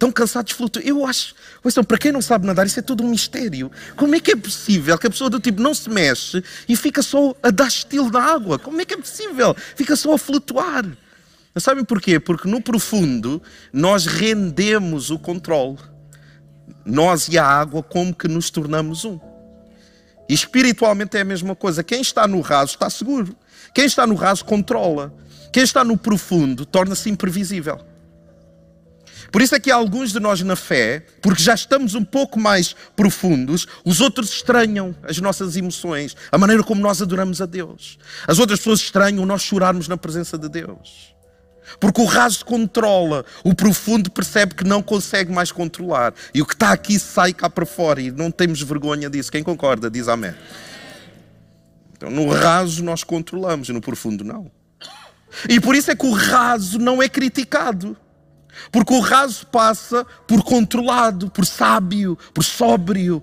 Estão 0.00 0.10
cansados 0.10 0.48
de 0.48 0.54
flutuar. 0.54 0.82
Eu 0.86 1.04
acho, 1.04 1.34
ouçam, 1.62 1.84
para 1.84 1.98
quem 1.98 2.10
não 2.10 2.22
sabe 2.22 2.46
nadar, 2.46 2.66
isso 2.66 2.78
é 2.78 2.82
todo 2.82 3.04
um 3.04 3.10
mistério. 3.10 3.70
Como 3.96 4.14
é 4.14 4.18
que 4.18 4.32
é 4.32 4.36
possível 4.36 4.96
que 4.96 5.06
a 5.06 5.10
pessoa 5.10 5.28
do 5.28 5.38
tipo 5.38 5.60
não 5.60 5.74
se 5.74 5.90
mexe 5.90 6.42
e 6.66 6.74
fica 6.74 7.02
só 7.02 7.34
a 7.42 7.50
dar 7.50 7.68
estilo 7.68 8.10
na 8.10 8.18
água? 8.18 8.58
Como 8.58 8.80
é 8.80 8.86
que 8.86 8.94
é 8.94 8.96
possível? 8.96 9.54
Fica 9.76 9.94
só 9.94 10.14
a 10.14 10.18
flutuar. 10.18 10.86
Mas 11.52 11.64
sabem 11.64 11.84
porquê? 11.84 12.18
Porque 12.18 12.48
no 12.48 12.62
profundo 12.62 13.42
nós 13.74 14.06
rendemos 14.06 15.10
o 15.10 15.18
controle. 15.18 15.76
Nós 16.82 17.28
e 17.28 17.36
a 17.36 17.44
água, 17.44 17.82
como 17.82 18.14
que 18.14 18.26
nos 18.26 18.48
tornamos 18.48 19.04
um. 19.04 19.20
E 20.26 20.32
espiritualmente 20.32 21.18
é 21.18 21.20
a 21.20 21.26
mesma 21.26 21.54
coisa. 21.54 21.84
Quem 21.84 22.00
está 22.00 22.26
no 22.26 22.40
raso 22.40 22.72
está 22.72 22.88
seguro. 22.88 23.36
Quem 23.74 23.84
está 23.84 24.06
no 24.06 24.14
raso 24.14 24.46
controla. 24.46 25.14
Quem 25.52 25.62
está 25.62 25.84
no 25.84 25.98
profundo 25.98 26.64
torna-se 26.64 27.10
imprevisível. 27.10 27.89
Por 29.30 29.40
isso 29.40 29.54
é 29.54 29.60
que 29.60 29.70
alguns 29.70 30.12
de 30.12 30.20
nós 30.20 30.40
na 30.42 30.56
fé, 30.56 31.04
porque 31.22 31.42
já 31.42 31.54
estamos 31.54 31.94
um 31.94 32.04
pouco 32.04 32.38
mais 32.38 32.74
profundos, 32.96 33.66
os 33.84 34.00
outros 34.00 34.30
estranham 34.30 34.94
as 35.02 35.18
nossas 35.18 35.56
emoções, 35.56 36.16
a 36.30 36.38
maneira 36.38 36.62
como 36.62 36.80
nós 36.80 37.00
adoramos 37.00 37.40
a 37.40 37.46
Deus. 37.46 37.98
As 38.26 38.38
outras 38.38 38.58
pessoas 38.60 38.80
estranham 38.80 39.24
nós 39.24 39.42
chorarmos 39.42 39.88
na 39.88 39.96
presença 39.96 40.36
de 40.36 40.48
Deus. 40.48 41.14
Porque 41.78 42.00
o 42.00 42.04
raso 42.04 42.44
controla, 42.44 43.24
o 43.44 43.54
profundo 43.54 44.10
percebe 44.10 44.54
que 44.54 44.64
não 44.64 44.82
consegue 44.82 45.32
mais 45.32 45.52
controlar. 45.52 46.12
E 46.34 46.42
o 46.42 46.46
que 46.46 46.54
está 46.54 46.72
aqui 46.72 46.98
sai 46.98 47.32
cá 47.32 47.48
para 47.48 47.64
fora 47.64 48.00
e 48.00 48.10
não 48.10 48.30
temos 48.30 48.60
vergonha 48.60 49.08
disso. 49.08 49.30
Quem 49.30 49.42
concorda, 49.42 49.88
diz 49.90 50.08
amém. 50.08 50.34
Então, 51.96 52.10
no 52.10 52.28
raso 52.30 52.82
nós 52.82 53.04
controlamos, 53.04 53.68
no 53.68 53.80
profundo 53.80 54.24
não. 54.24 54.50
E 55.48 55.60
por 55.60 55.76
isso 55.76 55.90
é 55.90 55.94
que 55.96 56.06
o 56.06 56.12
raso 56.12 56.78
não 56.78 57.02
é 57.02 57.08
criticado. 57.08 57.96
Porque 58.70 58.94
o 58.94 59.00
raso 59.00 59.46
passa 59.46 60.04
por 60.26 60.42
controlado, 60.42 61.30
por 61.30 61.46
sábio, 61.46 62.16
por 62.34 62.44
sóbrio, 62.44 63.22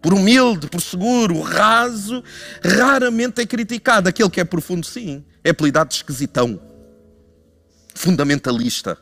por 0.00 0.12
humilde, 0.12 0.66
por 0.68 0.80
seguro. 0.80 1.36
O 1.36 1.42
raso 1.42 2.22
raramente 2.62 3.40
é 3.40 3.46
criticado. 3.46 4.08
Aquele 4.08 4.30
que 4.30 4.40
é 4.40 4.44
profundo, 4.44 4.84
sim, 4.84 5.24
é 5.42 5.50
apelidado 5.50 5.88
de 5.88 5.96
esquisitão, 5.96 6.60
fundamentalista. 7.94 8.98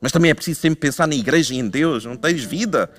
Mas 0.00 0.12
também 0.12 0.30
é 0.30 0.34
preciso 0.34 0.60
sempre 0.60 0.80
pensar 0.80 1.06
na 1.06 1.14
igreja 1.14 1.54
e 1.54 1.58
em 1.58 1.68
Deus, 1.68 2.04
não 2.04 2.16
tens 2.16 2.44
vida. 2.44 2.90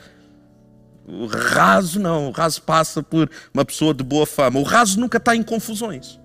O 1.05 1.25
raso 1.25 1.99
não, 1.99 2.27
o 2.27 2.31
raso 2.31 2.61
passa 2.61 3.01
por 3.01 3.29
uma 3.53 3.65
pessoa 3.65 3.93
de 3.93 4.03
boa 4.03 4.25
fama. 4.25 4.59
O 4.59 4.63
raso 4.63 4.99
nunca 4.99 5.17
está 5.17 5.35
em 5.35 5.41
confusões. 5.41 6.19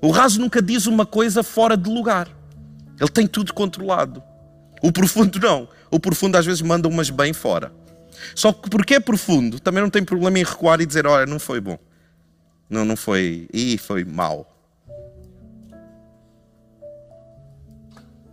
O 0.00 0.10
raso 0.10 0.40
nunca 0.40 0.62
diz 0.62 0.86
uma 0.86 1.04
coisa 1.04 1.42
fora 1.42 1.76
de 1.76 1.90
lugar. 1.90 2.28
Ele 3.00 3.08
tem 3.08 3.26
tudo 3.26 3.54
controlado. 3.54 4.22
O 4.82 4.92
profundo 4.92 5.40
não. 5.40 5.68
O 5.90 5.98
profundo 5.98 6.36
às 6.36 6.44
vezes 6.44 6.60
manda 6.60 6.86
umas 6.86 7.08
bem 7.08 7.32
fora. 7.32 7.72
Só 8.34 8.52
que 8.52 8.68
porque 8.68 8.94
é 8.94 9.00
profundo, 9.00 9.58
também 9.58 9.82
não 9.82 9.90
tem 9.90 10.04
problema 10.04 10.38
em 10.38 10.44
recuar 10.44 10.80
e 10.80 10.86
dizer: 10.86 11.06
olha, 11.06 11.24
não 11.24 11.38
foi 11.38 11.60
bom. 11.60 11.78
Não, 12.68 12.84
não 12.84 12.96
foi. 12.96 13.48
E 13.52 13.78
foi 13.78 14.04
mal. 14.04 14.46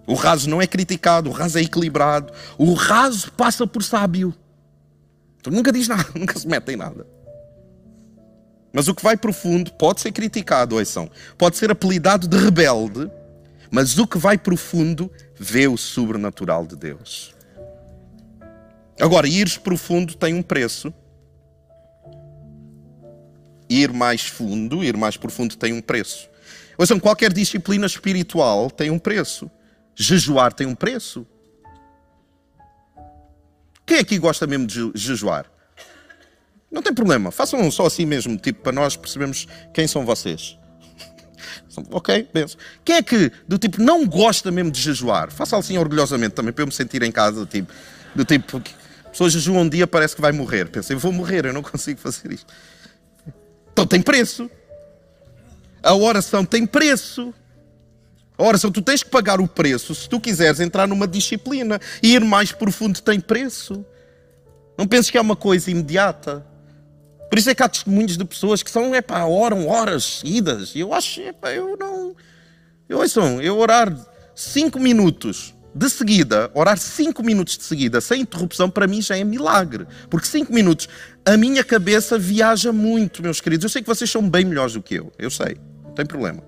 O 0.05 0.13
raso 0.13 0.49
não 0.49 0.61
é 0.61 0.67
criticado, 0.67 1.29
o 1.29 1.33
raso 1.33 1.57
é 1.57 1.61
equilibrado. 1.61 2.31
O 2.57 2.73
raso 2.73 3.31
passa 3.33 3.65
por 3.67 3.83
sábio. 3.83 4.33
Tu 5.43 5.51
nunca 5.51 5.71
diz 5.71 5.87
nada, 5.87 6.07
nunca 6.15 6.37
se 6.37 6.47
mete 6.47 6.71
em 6.71 6.75
nada. 6.75 7.05
Mas 8.71 8.87
o 8.87 8.95
que 8.95 9.03
vai 9.03 9.17
profundo 9.17 9.71
pode 9.73 10.01
ser 10.01 10.11
criticado, 10.11 10.75
ouçam. 10.75 11.09
Pode 11.37 11.57
ser 11.57 11.71
apelidado 11.71 12.27
de 12.27 12.37
rebelde, 12.37 13.09
mas 13.71 13.97
o 13.97 14.07
que 14.07 14.17
vai 14.17 14.37
profundo 14.37 15.11
vê 15.37 15.67
o 15.67 15.77
sobrenatural 15.77 16.65
de 16.65 16.75
Deus. 16.75 17.35
Agora, 18.99 19.27
ir 19.27 19.59
profundo 19.59 20.15
tem 20.15 20.33
um 20.33 20.41
preço. 20.41 20.93
Ir 23.69 23.91
mais 23.91 24.21
fundo, 24.21 24.83
ir 24.83 24.95
mais 24.97 25.17
profundo 25.17 25.55
tem 25.55 25.73
um 25.73 25.81
preço. 25.81 26.29
Ouçam, 26.77 26.99
qualquer 26.99 27.31
disciplina 27.33 27.85
espiritual 27.85 28.71
tem 28.71 28.89
um 28.89 28.97
preço. 28.99 29.49
Jejuar 29.95 30.53
tem 30.53 30.65
um 30.65 30.75
preço. 30.75 31.25
Quem 33.85 33.99
aqui 33.99 34.17
gosta 34.17 34.45
mesmo 34.45 34.67
de 34.67 34.91
jejuar? 34.95 35.45
Não 36.69 36.81
tem 36.81 36.93
problema, 36.93 37.31
façam 37.31 37.69
só 37.71 37.85
assim 37.85 38.05
mesmo, 38.05 38.37
tipo, 38.37 38.61
para 38.61 38.73
nós 38.73 38.97
percebermos 38.97 39.47
quem 39.73 39.87
são 39.87 40.05
vocês. 40.05 40.57
Ok, 41.91 42.27
penso. 42.31 42.57
Quem 42.83 42.95
é 42.95 43.01
que, 43.01 43.31
do 43.47 43.57
tipo, 43.57 43.81
não 43.81 44.05
gosta 44.05 44.51
mesmo 44.51 44.71
de 44.71 44.81
jejuar? 44.81 45.31
Faça 45.31 45.57
assim 45.57 45.77
orgulhosamente 45.77 46.35
também, 46.35 46.53
para 46.53 46.63
eu 46.63 46.67
me 46.67 46.73
sentir 46.73 47.03
em 47.03 47.11
casa, 47.11 47.39
do 47.39 47.45
tipo, 47.45 47.71
do 48.15 48.25
tipo, 48.25 48.61
a 49.05 49.09
pessoa 49.09 49.29
jejua 49.29 49.59
um 49.59 49.69
dia, 49.69 49.87
parece 49.87 50.15
que 50.15 50.21
vai 50.21 50.31
morrer. 50.31 50.67
Pensa, 50.69 50.93
eu 50.93 50.99
vou 50.99 51.11
morrer, 51.11 51.45
eu 51.45 51.53
não 51.53 51.61
consigo 51.63 51.99
fazer 51.99 52.31
isto. 52.31 52.51
Então 53.71 53.85
tem 53.85 54.01
preço. 54.01 54.49
A 55.83 55.93
oração 55.93 56.43
tem 56.43 56.65
preço. 56.65 57.33
A 58.37 58.43
oração, 58.43 58.71
tu 58.71 58.81
tens 58.81 59.01
que 59.01 59.09
pagar 59.09 59.39
o 59.41 59.47
preço 59.47 59.95
se 59.95 60.07
tu 60.07 60.19
quiseres 60.19 60.59
entrar 60.59 60.87
numa 60.87 61.07
disciplina 61.07 61.79
e 62.03 62.13
ir 62.13 62.23
mais 62.23 62.51
profundo 62.51 63.01
tem 63.01 63.19
preço. 63.19 63.85
Não 64.77 64.85
penses 64.85 65.09
que 65.09 65.17
é 65.17 65.21
uma 65.21 65.35
coisa 65.35 65.71
imediata. 65.71 66.45
Por 67.29 67.37
isso 67.37 67.49
é 67.49 67.55
que 67.55 67.63
há 67.63 67.69
testemunhos 67.69 68.17
de 68.17 68.23
pessoas 68.23 68.63
que 68.63 68.71
são, 68.71 68.95
epá, 68.95 69.25
oram 69.25 69.67
horas 69.67 70.19
seguidas. 70.19 70.73
E 70.75 70.79
eu 70.79 70.93
acho, 70.93 71.21
epá, 71.21 71.51
eu 71.51 71.75
não. 71.77 72.15
Eu, 72.87 72.99
ouçam, 72.99 73.41
eu 73.41 73.57
orar 73.57 73.93
cinco 74.33 74.79
minutos 74.79 75.53
de 75.75 75.89
seguida, 75.89 76.49
orar 76.53 76.77
cinco 76.77 77.21
minutos 77.21 77.57
de 77.57 77.63
seguida, 77.63 78.01
sem 78.01 78.21
interrupção, 78.21 78.69
para 78.69 78.87
mim 78.87 79.01
já 79.01 79.17
é 79.17 79.23
milagre. 79.23 79.85
Porque 80.09 80.25
cinco 80.25 80.51
minutos, 80.53 80.87
a 81.25 81.37
minha 81.37 81.63
cabeça 81.63 82.17
viaja 82.17 82.71
muito, 82.71 83.21
meus 83.21 83.39
queridos. 83.39 83.65
Eu 83.65 83.69
sei 83.69 83.81
que 83.81 83.87
vocês 83.87 84.09
são 84.09 84.27
bem 84.27 84.45
melhores 84.45 84.73
do 84.73 84.81
que 84.81 84.95
eu, 84.95 85.11
eu 85.19 85.29
sei, 85.29 85.57
não 85.83 85.91
tem 85.91 86.05
problema. 86.05 86.43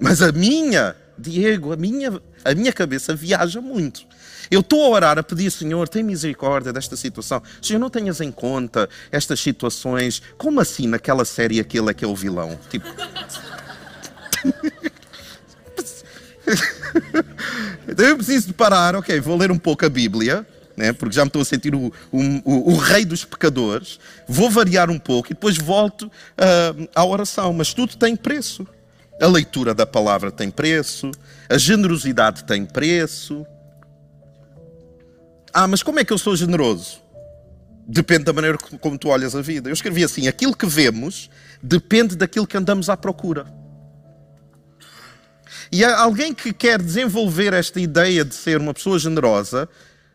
Mas 0.00 0.22
a 0.22 0.32
minha, 0.32 0.96
Diego, 1.18 1.72
a 1.72 1.76
minha, 1.76 2.20
a 2.44 2.54
minha 2.54 2.72
cabeça 2.72 3.14
viaja 3.14 3.60
muito. 3.60 4.00
Eu 4.50 4.60
estou 4.60 4.84
a 4.84 4.88
orar, 4.88 5.18
a 5.18 5.22
pedir, 5.22 5.50
Senhor, 5.50 5.88
tem 5.88 6.02
misericórdia 6.02 6.72
desta 6.72 6.96
situação. 6.96 7.42
Senhor, 7.60 7.78
não 7.78 7.90
tenhas 7.90 8.20
em 8.20 8.30
conta 8.30 8.88
estas 9.10 9.40
situações. 9.40 10.22
Como 10.38 10.60
assim 10.60 10.86
naquela 10.86 11.24
série 11.24 11.58
aquele 11.58 11.90
é 11.90 11.94
que 11.94 12.04
é 12.04 12.08
o 12.08 12.14
vilão? 12.14 12.58
Tipo. 12.70 12.86
então 17.88 18.06
eu 18.06 18.16
preciso 18.16 18.48
de 18.48 18.52
parar, 18.52 18.94
ok, 18.96 19.20
vou 19.20 19.36
ler 19.36 19.50
um 19.50 19.58
pouco 19.58 19.84
a 19.84 19.88
Bíblia, 19.88 20.46
né, 20.76 20.92
porque 20.92 21.14
já 21.14 21.22
me 21.22 21.28
estou 21.28 21.42
a 21.42 21.44
sentir 21.44 21.74
o, 21.74 21.92
o, 22.10 22.72
o, 22.72 22.76
rei 22.76 23.04
dos 23.04 23.24
pecadores, 23.24 24.00
vou 24.26 24.48
variar 24.48 24.90
um 24.90 24.98
pouco 24.98 25.28
e 25.30 25.34
depois 25.34 25.58
volto 25.58 26.06
uh, 26.06 26.88
à 26.94 27.04
oração. 27.04 27.52
Mas 27.52 27.74
tudo 27.74 27.96
tem 27.96 28.16
preço. 28.16 28.66
A 29.20 29.26
leitura 29.26 29.74
da 29.74 29.84
palavra 29.84 30.30
tem 30.30 30.50
preço, 30.50 31.10
a 31.48 31.58
generosidade 31.58 32.44
tem 32.44 32.64
preço. 32.64 33.46
Ah, 35.52 35.66
mas 35.66 35.82
como 35.82 35.98
é 35.98 36.04
que 36.04 36.12
eu 36.12 36.18
sou 36.18 36.36
generoso? 36.36 37.00
Depende 37.86 38.24
da 38.24 38.32
maneira 38.32 38.56
como 38.58 38.98
tu 38.98 39.08
olhas 39.08 39.34
a 39.34 39.42
vida. 39.42 39.68
Eu 39.68 39.72
escrevi 39.72 40.04
assim: 40.04 40.28
aquilo 40.28 40.56
que 40.56 40.66
vemos 40.66 41.30
depende 41.62 42.16
daquilo 42.16 42.46
que 42.46 42.56
andamos 42.56 42.88
à 42.88 42.96
procura. 42.96 43.46
E 45.72 45.84
alguém 45.84 46.34
que 46.34 46.52
quer 46.52 46.80
desenvolver 46.80 47.52
esta 47.52 47.80
ideia 47.80 48.24
de 48.24 48.34
ser 48.34 48.60
uma 48.60 48.74
pessoa 48.74 48.98
generosa, 48.98 49.68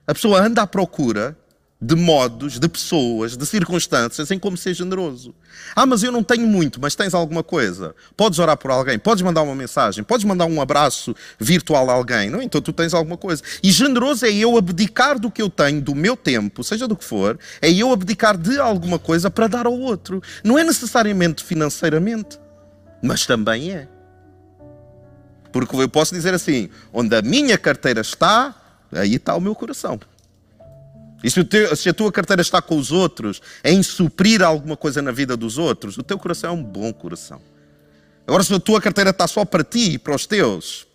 a 0.05 0.13
pessoa 0.13 0.41
anda 0.41 0.61
à 0.61 0.67
procura 0.67 1.37
de 1.81 1.93
modos, 1.93 2.57
de 2.57 2.67
pessoas, 2.69 3.35
de 3.35 3.45
circunstâncias 3.45 4.31
em 4.31 4.39
como 4.39 4.55
ser 4.55 4.73
generoso. 4.73 5.35
Ah, 5.75 5.85
mas 5.85 6.03
eu 6.03 6.11
não 6.11 6.23
tenho 6.23 6.47
muito, 6.47 6.79
mas 6.81 6.95
tens 6.95 7.13
alguma 7.13 7.43
coisa. 7.43 7.93
Podes 8.15 8.39
orar 8.39 8.57
por 8.57 8.71
alguém, 8.71 8.97
podes 8.97 9.21
mandar 9.21 9.41
uma 9.41 9.53
mensagem, 9.53 10.03
podes 10.03 10.23
mandar 10.23 10.45
um 10.45 10.61
abraço 10.61 11.13
virtual 11.37 11.89
a 11.89 11.93
alguém. 11.93 12.29
Não? 12.29 12.41
Então 12.41 12.61
tu 12.61 12.71
tens 12.71 12.93
alguma 12.93 13.17
coisa. 13.17 13.43
E 13.61 13.71
generoso 13.71 14.25
é 14.25 14.33
eu 14.33 14.57
abdicar 14.57 15.19
do 15.19 15.29
que 15.29 15.41
eu 15.41 15.49
tenho, 15.49 15.81
do 15.81 15.93
meu 15.93 16.15
tempo, 16.15 16.63
seja 16.63 16.87
do 16.87 16.95
que 16.95 17.03
for, 17.03 17.37
é 17.61 17.69
eu 17.71 17.91
abdicar 17.91 18.37
de 18.37 18.57
alguma 18.57 18.97
coisa 18.97 19.29
para 19.29 19.47
dar 19.47 19.65
ao 19.65 19.77
outro. 19.77 20.23
Não 20.43 20.57
é 20.57 20.63
necessariamente 20.63 21.43
financeiramente, 21.43 22.39
mas 23.03 23.25
também 23.25 23.71
é. 23.71 23.87
Porque 25.51 25.75
eu 25.75 25.89
posso 25.89 26.13
dizer 26.13 26.33
assim: 26.33 26.69
onde 26.91 27.15
a 27.15 27.21
minha 27.21 27.57
carteira 27.57 28.01
está, 28.01 28.55
aí 28.91 29.15
está 29.15 29.35
o 29.35 29.41
meu 29.41 29.53
coração. 29.53 29.99
E 31.23 31.31
se, 31.31 31.43
teu, 31.43 31.75
se, 31.75 31.89
a 31.89 31.93
tua 31.93 32.11
carteira 32.11 32.41
está 32.41 32.61
com 32.61 32.77
os 32.77 32.91
outros, 32.91 33.41
em 33.63 33.81
suprir 33.81 34.43
alguma 34.43 34.77
coisa 34.77 35.01
na 35.01 35.11
vida 35.11 35.35
dos 35.35 35.57
outros, 35.57 35.97
o 35.97 36.03
teu 36.03 36.19
coração 36.19 36.51
é 36.51 36.53
um 36.53 36.63
bom 36.63 36.93
coração. 36.93 37.41
Agora, 38.27 38.43
se 38.43 38.53
a 38.53 38.59
tua 38.59 38.81
carteira 38.81 39.11
está 39.11 39.27
só 39.27 39.45
para 39.45 39.63
ti 39.63 39.93
e 39.93 39.97
para 39.97 40.15
os 40.15 40.25
teus, 40.25 40.87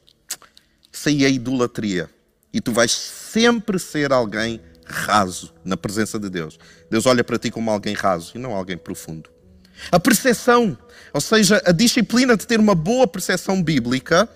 isso 0.92 1.08
aí 1.08 1.24
é 1.24 1.30
idolatria. 1.30 2.10
E 2.52 2.60
tu 2.60 2.72
vais 2.72 2.90
sempre 2.90 3.78
ser 3.78 4.12
alguém 4.12 4.60
raso 4.84 5.52
na 5.64 5.76
presença 5.76 6.18
de 6.18 6.28
Deus. 6.28 6.58
Deus 6.90 7.06
olha 7.06 7.22
para 7.22 7.38
ti 7.38 7.50
como 7.50 7.70
alguém 7.70 7.94
raso 7.94 8.32
e 8.34 8.38
não 8.38 8.54
alguém 8.54 8.76
profundo. 8.76 9.30
A 9.90 9.98
percepção, 9.98 10.76
ou 11.12 11.20
seja, 11.20 11.62
a 11.64 11.72
disciplina 11.72 12.36
de 12.36 12.46
ter 12.46 12.58
uma 12.58 12.74
boa 12.74 13.06
percepção 13.06 13.62
bíblica, 13.62 14.28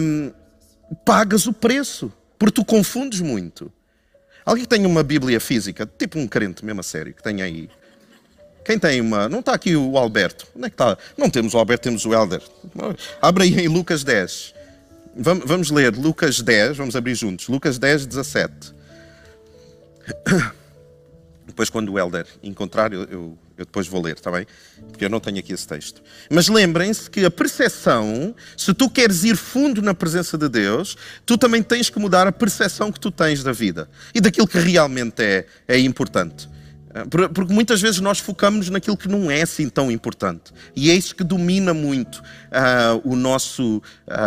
hum, 0.00 0.30
pagas 1.04 1.46
o 1.46 1.52
preço, 1.52 2.12
porque 2.38 2.54
tu 2.54 2.64
confundes 2.64 3.20
muito. 3.20 3.72
Alguém 4.44 4.64
que 4.64 4.68
tem 4.68 4.84
uma 4.84 5.02
Bíblia 5.02 5.38
física, 5.40 5.88
tipo 5.98 6.18
um 6.18 6.26
crente 6.26 6.64
mesmo 6.64 6.80
a 6.80 6.82
sério, 6.82 7.14
que 7.14 7.22
tem 7.22 7.42
aí. 7.42 7.68
Quem 8.64 8.78
tem 8.78 9.00
uma. 9.00 9.28
Não 9.28 9.40
está 9.40 9.54
aqui 9.54 9.74
o 9.76 9.96
Alberto. 9.98 10.46
Onde 10.54 10.66
é 10.66 10.70
que 10.70 10.74
está? 10.74 10.96
Não 11.16 11.28
temos 11.28 11.54
o 11.54 11.58
Alberto, 11.58 11.82
temos 11.82 12.04
o 12.04 12.12
Helder. 12.12 12.42
Abre 13.20 13.44
aí 13.44 13.64
em 13.64 13.68
Lucas 13.68 14.04
10. 14.04 14.54
Vamos 15.14 15.70
ler 15.70 15.94
Lucas 15.94 16.40
10, 16.40 16.76
vamos 16.76 16.96
abrir 16.96 17.14
juntos. 17.14 17.48
Lucas 17.48 17.78
10, 17.78 18.06
17. 18.06 18.74
Depois, 21.46 21.68
quando 21.68 21.92
o 21.92 21.98
Helder 21.98 22.26
encontrar, 22.42 22.92
eu, 22.92 23.02
eu, 23.04 23.38
eu, 23.62 23.66
depois 23.66 23.86
vou 23.86 24.02
ler, 24.02 24.14
está 24.14 24.30
bem? 24.30 24.46
Porque 24.90 25.04
eu 25.04 25.10
não 25.10 25.20
tenho 25.20 25.38
aqui 25.38 25.52
esse 25.52 25.66
texto. 25.66 26.02
Mas 26.30 26.48
lembrem-se 26.48 27.08
que 27.10 27.24
a 27.24 27.30
percepção, 27.30 28.34
se 28.56 28.74
tu 28.74 28.90
queres 28.90 29.24
ir 29.24 29.36
fundo 29.36 29.80
na 29.80 29.94
presença 29.94 30.36
de 30.36 30.48
Deus, 30.48 30.96
tu 31.24 31.38
também 31.38 31.62
tens 31.62 31.88
que 31.88 31.98
mudar 31.98 32.26
a 32.26 32.32
percepção 32.32 32.92
que 32.92 33.00
tu 33.00 33.10
tens 33.10 33.42
da 33.42 33.52
vida 33.52 33.88
e 34.14 34.20
daquilo 34.20 34.46
que 34.46 34.58
realmente 34.58 35.22
é, 35.22 35.46
é 35.66 35.78
importante. 35.78 36.48
Ah, 36.94 37.06
porque 37.06 37.52
muitas 37.52 37.80
vezes 37.80 38.00
nós 38.00 38.18
focamos 38.18 38.68
naquilo 38.68 38.96
que 38.96 39.08
não 39.08 39.30
é 39.30 39.42
assim 39.42 39.68
tão 39.68 39.90
importante. 39.90 40.52
E 40.76 40.90
é 40.90 40.94
isso 40.94 41.14
que 41.14 41.24
domina 41.24 41.72
muito 41.72 42.16
uh, 42.18 43.00
o, 43.02 43.16
nosso, 43.16 43.82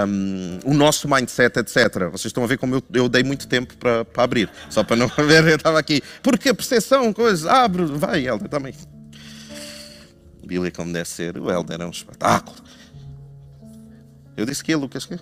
um, 0.08 0.60
o 0.66 0.74
nosso 0.74 1.08
mindset, 1.08 1.60
etc. 1.60 2.10
Vocês 2.12 2.26
estão 2.26 2.44
a 2.44 2.48
ver 2.48 2.58
como 2.58 2.76
eu, 2.76 2.84
eu 2.94 3.08
dei 3.08 3.24
muito 3.24 3.48
tempo 3.48 3.76
para, 3.78 4.04
para 4.04 4.24
abrir. 4.24 4.50
Só 4.70 4.84
para 4.84 4.96
não 4.96 5.08
ver, 5.28 5.48
eu 5.48 5.58
estava 5.58 5.78
aqui. 5.78 6.02
Porque 6.24 6.50
a 6.50 6.56
percepção, 6.56 7.14
coisa, 7.14 7.52
abre, 7.52 7.86
vai, 7.86 8.26
Helder, 8.26 8.50
também. 8.50 8.74
Bíblia 10.46 10.72
como 10.72 10.94
deve 10.94 11.10
ser, 11.10 11.38
o 11.38 11.50
Helder 11.50 11.82
é 11.82 11.86
um 11.86 11.90
espetáculo. 11.90 12.58
Eu 14.38 14.46
disse 14.46 14.64
que 14.64 14.72
é, 14.72 14.76
Lucas, 14.76 15.06
que? 15.06 15.20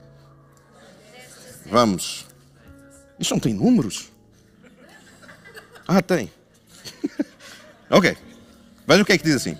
Vamos. 1.66 2.26
Isto 3.20 3.34
não 3.34 3.40
tem 3.40 3.54
números? 3.54 4.12
Ah, 5.88 6.02
tem. 6.02 6.32
Ok. 7.90 8.18
Veja 8.88 9.04
o 9.04 9.06
que 9.06 9.12
é 9.14 9.18
que 9.20 9.24
diz 9.24 9.36
assim. 9.36 9.56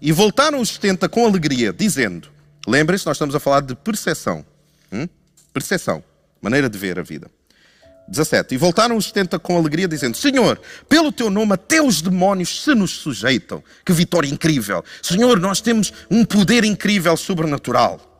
E 0.00 0.12
voltaram 0.12 0.60
os 0.60 0.68
70 0.68 1.08
com 1.08 1.26
alegria, 1.26 1.72
dizendo: 1.72 2.28
Lembrem-se, 2.66 3.04
nós 3.04 3.16
estamos 3.16 3.34
a 3.34 3.40
falar 3.40 3.60
de 3.60 3.74
percepção. 3.74 4.46
Hum? 4.92 5.08
Percepção. 5.52 6.04
Maneira 6.40 6.70
de 6.70 6.78
ver 6.78 6.98
a 7.00 7.02
vida. 7.02 7.28
17. 8.08 8.54
E 8.54 8.58
voltaram 8.58 8.96
os 8.96 9.06
70 9.06 9.38
com 9.38 9.56
alegria, 9.56 9.88
dizendo: 9.88 10.16
Senhor, 10.16 10.60
pelo 10.88 11.12
teu 11.12 11.30
nome 11.30 11.54
até 11.54 11.80
os 11.80 12.02
demónios 12.02 12.62
se 12.62 12.74
nos 12.74 12.90
sujeitam. 12.90 13.62
Que 13.84 13.92
vitória 13.92 14.28
incrível! 14.28 14.84
Senhor, 15.02 15.38
nós 15.38 15.60
temos 15.60 15.92
um 16.10 16.24
poder 16.24 16.64
incrível, 16.64 17.16
sobrenatural. 17.16 18.12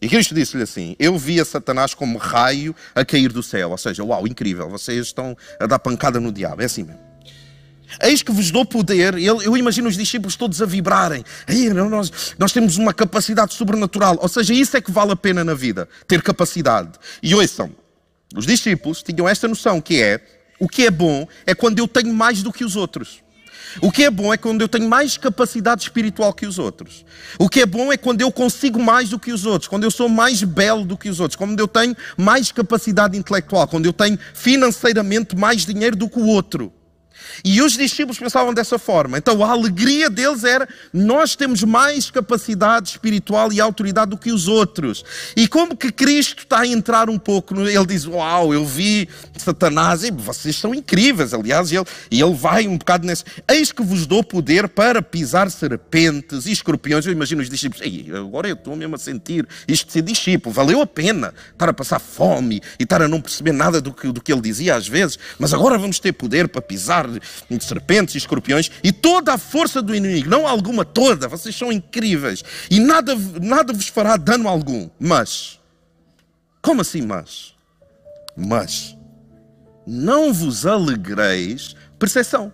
E 0.00 0.08
Cristo 0.08 0.34
disse-lhe 0.34 0.62
assim: 0.62 0.94
Eu 0.98 1.18
via 1.18 1.44
Satanás 1.44 1.94
como 1.94 2.18
raio 2.18 2.74
a 2.94 3.04
cair 3.04 3.32
do 3.32 3.42
céu. 3.42 3.70
Ou 3.70 3.78
seja, 3.78 4.04
uau, 4.04 4.26
incrível, 4.26 4.68
vocês 4.68 5.06
estão 5.06 5.36
a 5.58 5.66
dar 5.66 5.78
pancada 5.78 6.20
no 6.20 6.30
diabo. 6.30 6.62
É 6.62 6.66
assim 6.66 6.82
mesmo. 6.82 7.06
Eis 8.02 8.22
que 8.22 8.32
vos 8.32 8.50
dou 8.50 8.64
poder. 8.64 9.16
Eu, 9.18 9.56
imagino 9.56 9.88
os 9.88 9.96
discípulos 9.96 10.36
todos 10.36 10.60
a 10.60 10.66
vibrarem. 10.66 11.24
Nós, 11.88 12.34
nós 12.38 12.52
temos 12.52 12.76
uma 12.76 12.92
capacidade 12.92 13.54
sobrenatural. 13.54 14.18
Ou 14.20 14.28
seja, 14.28 14.52
isso 14.52 14.76
é 14.76 14.80
que 14.80 14.90
vale 14.90 15.12
a 15.12 15.16
pena 15.16 15.44
na 15.44 15.54
vida, 15.54 15.88
ter 16.06 16.20
capacidade. 16.20 16.90
E 17.22 17.34
ouçam, 17.34 17.70
os 18.36 18.46
discípulos 18.46 19.02
tinham 19.02 19.26
esta 19.26 19.48
noção 19.48 19.80
que 19.80 20.02
é, 20.02 20.20
o 20.60 20.68
que 20.68 20.86
é 20.86 20.90
bom 20.90 21.26
é 21.46 21.54
quando 21.54 21.78
eu 21.78 21.88
tenho 21.88 22.12
mais 22.12 22.42
do 22.42 22.52
que 22.52 22.64
os 22.64 22.76
outros. 22.76 23.24
O 23.80 23.90
que 23.90 24.04
é 24.04 24.10
bom 24.10 24.32
é 24.32 24.36
quando 24.36 24.60
eu 24.60 24.68
tenho 24.68 24.88
mais 24.88 25.16
capacidade 25.18 25.82
espiritual 25.82 26.32
que 26.32 26.46
os 26.46 26.58
outros. 26.58 27.04
O 27.38 27.48
que 27.48 27.60
é 27.60 27.66
bom 27.66 27.92
é 27.92 27.96
quando 27.96 28.20
eu 28.20 28.30
consigo 28.30 28.80
mais 28.80 29.10
do 29.10 29.18
que 29.18 29.32
os 29.32 29.44
outros, 29.44 29.68
quando 29.68 29.84
eu 29.84 29.90
sou 29.90 30.08
mais 30.08 30.42
belo 30.42 30.84
do 30.84 30.96
que 30.96 31.08
os 31.08 31.20
outros, 31.20 31.36
quando 31.36 31.58
eu 31.58 31.68
tenho 31.68 31.96
mais 32.16 32.52
capacidade 32.52 33.18
intelectual, 33.18 33.66
quando 33.66 33.86
eu 33.86 33.92
tenho 33.92 34.18
financeiramente 34.32 35.36
mais 35.36 35.66
dinheiro 35.66 35.96
do 35.96 36.08
que 36.08 36.18
o 36.18 36.26
outro. 36.26 36.72
E 37.44 37.60
os 37.62 37.76
discípulos 37.76 38.18
pensavam 38.18 38.52
dessa 38.52 38.78
forma. 38.78 39.18
Então 39.18 39.44
a 39.44 39.50
alegria 39.50 40.08
deles 40.08 40.44
era: 40.44 40.68
nós 40.92 41.36
temos 41.36 41.62
mais 41.62 42.10
capacidade 42.10 42.90
espiritual 42.90 43.52
e 43.52 43.60
autoridade 43.60 44.10
do 44.10 44.18
que 44.18 44.32
os 44.32 44.48
outros. 44.48 45.04
E 45.36 45.46
como 45.48 45.76
que 45.76 45.92
Cristo 45.92 46.40
está 46.40 46.60
a 46.60 46.66
entrar 46.66 47.08
um 47.08 47.18
pouco, 47.18 47.54
ele 47.60 47.86
diz: 47.86 48.06
Uau, 48.06 48.52
eu 48.52 48.64
vi 48.64 49.08
Satanás, 49.36 50.04
e 50.04 50.10
vocês 50.10 50.56
são 50.56 50.74
incríveis. 50.74 51.34
Aliás, 51.34 51.70
ele, 51.70 51.84
e 52.10 52.20
ele 52.20 52.34
vai 52.34 52.66
um 52.66 52.76
bocado 52.76 53.06
nesse: 53.06 53.24
Eis 53.48 53.72
que 53.72 53.82
vos 53.82 54.06
dou 54.06 54.22
poder 54.22 54.68
para 54.68 55.02
pisar 55.02 55.50
serpentes 55.50 56.46
e 56.46 56.52
escorpiões. 56.52 57.06
Eu 57.06 57.12
imagino 57.12 57.42
os 57.42 57.50
discípulos: 57.50 57.84
Ei, 57.84 58.06
agora 58.14 58.48
eu 58.48 58.54
estou 58.54 58.76
mesmo 58.76 58.94
a 58.94 58.98
sentir 58.98 59.46
isto 59.66 59.86
de 59.86 59.92
ser 59.92 60.02
discípulo. 60.02 60.54
Valeu 60.54 60.80
a 60.80 60.86
pena 60.86 61.34
estar 61.52 61.68
a 61.68 61.72
passar 61.72 61.98
fome 61.98 62.60
e 62.78 62.82
estar 62.82 63.02
a 63.02 63.08
não 63.08 63.20
perceber 63.20 63.52
nada 63.52 63.80
do 63.80 63.92
que, 63.92 64.10
do 64.12 64.20
que 64.20 64.32
ele 64.32 64.40
dizia 64.40 64.74
às 64.74 64.86
vezes, 64.86 65.18
mas 65.38 65.52
agora 65.52 65.78
vamos 65.78 65.98
ter 65.98 66.12
poder 66.12 66.48
para 66.48 66.62
pisar 66.62 67.05
de 67.06 67.64
serpentes 67.64 68.14
e 68.14 68.18
escorpiões 68.18 68.70
e 68.82 68.92
toda 68.92 69.34
a 69.34 69.38
força 69.38 69.80
do 69.80 69.94
inimigo, 69.94 70.28
não 70.28 70.46
alguma, 70.46 70.84
toda, 70.84 71.28
vocês 71.28 71.54
são 71.54 71.72
incríveis 71.72 72.42
e 72.70 72.80
nada, 72.80 73.14
nada 73.40 73.72
vos 73.72 73.88
fará 73.88 74.16
dano 74.16 74.48
algum. 74.48 74.88
Mas, 74.98 75.60
como 76.60 76.80
assim, 76.80 77.02
mas? 77.02 77.54
Mas, 78.36 78.96
não 79.86 80.32
vos 80.32 80.66
alegreis, 80.66 81.74
percepção. 81.98 82.52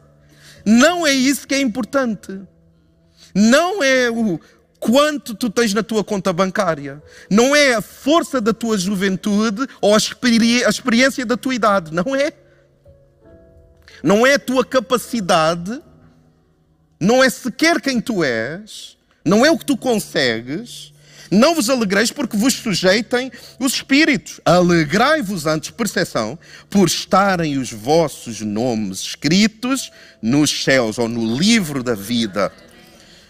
Não 0.64 1.06
é 1.06 1.12
isso 1.12 1.46
que 1.46 1.54
é 1.54 1.60
importante. 1.60 2.40
Não 3.34 3.82
é 3.82 4.10
o 4.10 4.38
quanto 4.78 5.34
tu 5.34 5.48
tens 5.48 5.72
na 5.72 5.82
tua 5.82 6.04
conta 6.04 6.32
bancária. 6.32 7.02
Não 7.30 7.54
é 7.54 7.74
a 7.74 7.80
força 7.80 8.40
da 8.40 8.52
tua 8.52 8.76
juventude 8.76 9.66
ou 9.80 9.94
a 9.94 9.98
experiência 9.98 11.24
da 11.24 11.36
tua 11.36 11.54
idade. 11.54 11.92
Não 11.92 12.14
é 12.14 12.32
não 14.02 14.26
é 14.26 14.34
a 14.34 14.38
tua 14.38 14.64
capacidade, 14.64 15.80
não 16.98 17.22
é 17.22 17.30
sequer 17.30 17.80
quem 17.80 18.00
tu 18.00 18.22
és, 18.22 18.96
não 19.24 19.44
é 19.44 19.50
o 19.50 19.58
que 19.58 19.66
tu 19.66 19.76
consegues. 19.76 20.92
Não 21.30 21.54
vos 21.54 21.70
alegreis 21.70 22.10
porque 22.12 22.36
vos 22.36 22.52
sujeitem 22.52 23.32
os 23.58 23.72
espíritos. 23.72 24.38
Alegrai-vos 24.44 25.46
antes, 25.46 25.70
percepção, 25.70 26.38
por 26.68 26.86
estarem 26.86 27.56
os 27.56 27.72
vossos 27.72 28.42
nomes 28.42 29.00
escritos 29.00 29.90
nos 30.20 30.50
céus 30.62 30.98
ou 30.98 31.08
no 31.08 31.34
livro 31.38 31.82
da 31.82 31.94
vida. 31.94 32.52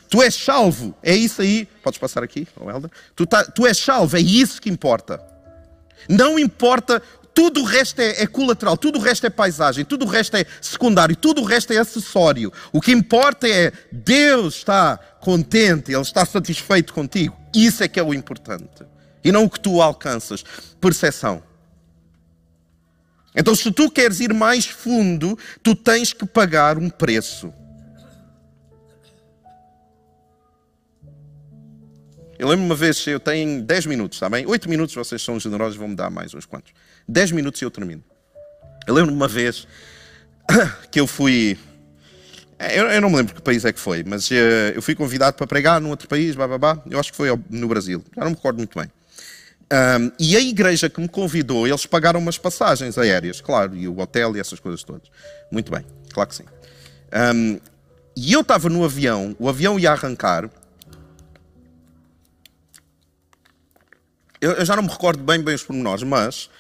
Tu 0.09 0.21
és 0.21 0.35
salvo, 0.35 0.95
é 1.01 1.15
isso 1.15 1.43
aí. 1.43 1.69
Podes 1.81 1.99
passar 1.99 2.25
aqui, 2.25 2.47
Helder? 2.61 2.91
Tu, 3.15 3.25
tá, 3.25 3.45
tu 3.45 3.69
és 3.69 3.79
salvo, 3.79 4.17
é 4.17 4.21
isso 4.21 4.61
que 4.61 4.69
importa. 4.69 5.23
Não 6.09 6.39
importa 6.39 7.01
tudo 7.35 7.63
o 7.63 7.65
resto 7.65 8.01
é, 8.01 8.23
é, 8.23 8.27
colateral, 8.27 8.77
tudo 8.77 8.99
o 8.99 9.03
resto 9.03 9.27
é 9.27 9.31
paisagem, 9.31 9.85
tudo 9.85 10.05
o 10.05 10.09
resto 10.09 10.37
é 10.37 10.45
secundário, 10.61 11.17
tudo 11.17 11.41
o 11.41 11.45
resto 11.45 11.73
é 11.73 11.79
acessório. 11.79 12.53
O 12.73 12.81
que 12.81 12.93
importa 12.93 13.49
é 13.49 13.73
Deus 13.91 14.57
está 14.57 14.99
contente, 15.21 15.93
Ele 15.93 16.03
está 16.03 16.25
satisfeito 16.27 16.93
contigo. 16.93 17.37
Isso 17.55 17.83
é 17.83 17.89
que 17.89 17.99
é 17.99 18.03
o 18.03 18.13
importante. 18.13 18.85
E 19.25 19.33
não 19.33 19.45
o 19.45 19.51
que 19.51 19.61
tu 19.61 19.81
alcanças. 19.81 20.45
Percepção. 20.81 21.43
Então, 23.35 23.55
se 23.55 23.71
tu 23.73 23.91
queres 23.91 24.21
ir 24.21 24.35
mais 24.35 24.67
fundo, 24.67 25.39
tu 25.63 25.75
tens 25.75 26.13
que 26.13 26.27
pagar 26.27 26.77
um 26.77 26.91
preço. 26.91 27.53
Eu 32.43 32.49
lembro 32.49 32.65
uma 32.65 32.75
vez, 32.75 33.07
eu 33.07 33.21
tenho 33.21 33.63
10 33.63 33.87
minutos, 33.87 34.17
está 34.17 34.29
bem? 34.29 34.45
8 34.45 34.69
minutos, 34.69 34.97
vocês 34.97 35.23
são 35.23 35.39
generosos, 35.39 35.77
vão-me 35.77 35.95
dar 35.95 36.11
mais 36.11 36.35
uns 36.35 36.45
quantos. 36.45 36.73
10 37.07 37.31
minutos 37.31 37.63
e 37.63 37.65
eu 37.65 37.71
termino. 37.71 38.03
Eu 38.85 38.95
lembro 38.95 39.15
uma 39.15 39.29
vez 39.29 39.65
que 40.91 40.99
eu 40.99 41.07
fui. 41.07 41.57
Eh, 42.59 42.81
eu, 42.81 42.87
eu, 42.87 43.01
não 43.01 43.11
me 43.11 43.19
lembro 43.19 43.33
que 43.33 43.41
país 43.41 43.65
é 43.65 43.73
que 43.73 43.79
foi, 43.79 44.03
mas 44.03 44.29
uh, 44.29 44.35
eu 44.75 44.83
fui 44.83 44.97
convidado 44.97 45.37
para 45.37 45.47
pregar 45.47 45.81
num 45.81 45.91
outro 45.91 46.09
país, 46.09 46.35
babá. 46.35 46.83
Eu 46.91 46.99
acho 46.99 47.13
que 47.13 47.17
foi 47.17 47.29
no 47.49 47.69
Brasil, 47.69 48.05
já 48.13 48.23
não 48.23 48.31
me 48.31 48.35
recordo 48.35 48.57
muito 48.57 48.77
bem. 48.77 48.91
Um, 49.73 50.11
e 50.19 50.37
a 50.37 50.41
igreja 50.41 50.91
que 50.91 51.01
me 51.01 51.09
convidou, 51.09 51.69
eles 51.69 51.87
pagaram 51.87 52.19
umas 52.19 52.39
passagens 52.39 52.99
aéreas, 52.99 53.41
claro, 53.41 53.77
e 53.77 53.87
o 53.87 53.97
hotel 54.01 54.37
e 54.37 54.41
essas 54.41 54.59
coisas 54.59 54.83
todas. 54.83 55.09
Muito 55.49 55.71
bem, 55.71 55.87
claro 56.13 56.29
que 56.29 56.35
sim. 56.35 56.45
Um, 57.37 57.61
e 58.17 58.33
eu 58.33 58.41
estava 58.41 58.69
no 58.69 58.85
avião, 58.85 59.37
o 59.39 59.49
avião 59.49 59.79
ia 59.79 59.93
arrancar, 59.93 60.51
eu, 64.43 64.53
eu 64.53 64.65
já 64.65 64.75
não 64.75 64.83
me 64.83 64.89
recordo 64.89 65.23
bem 65.23 65.41
bem 65.41 65.55
os 65.55 65.63
pormenores, 65.63 66.03
mas 66.03 66.51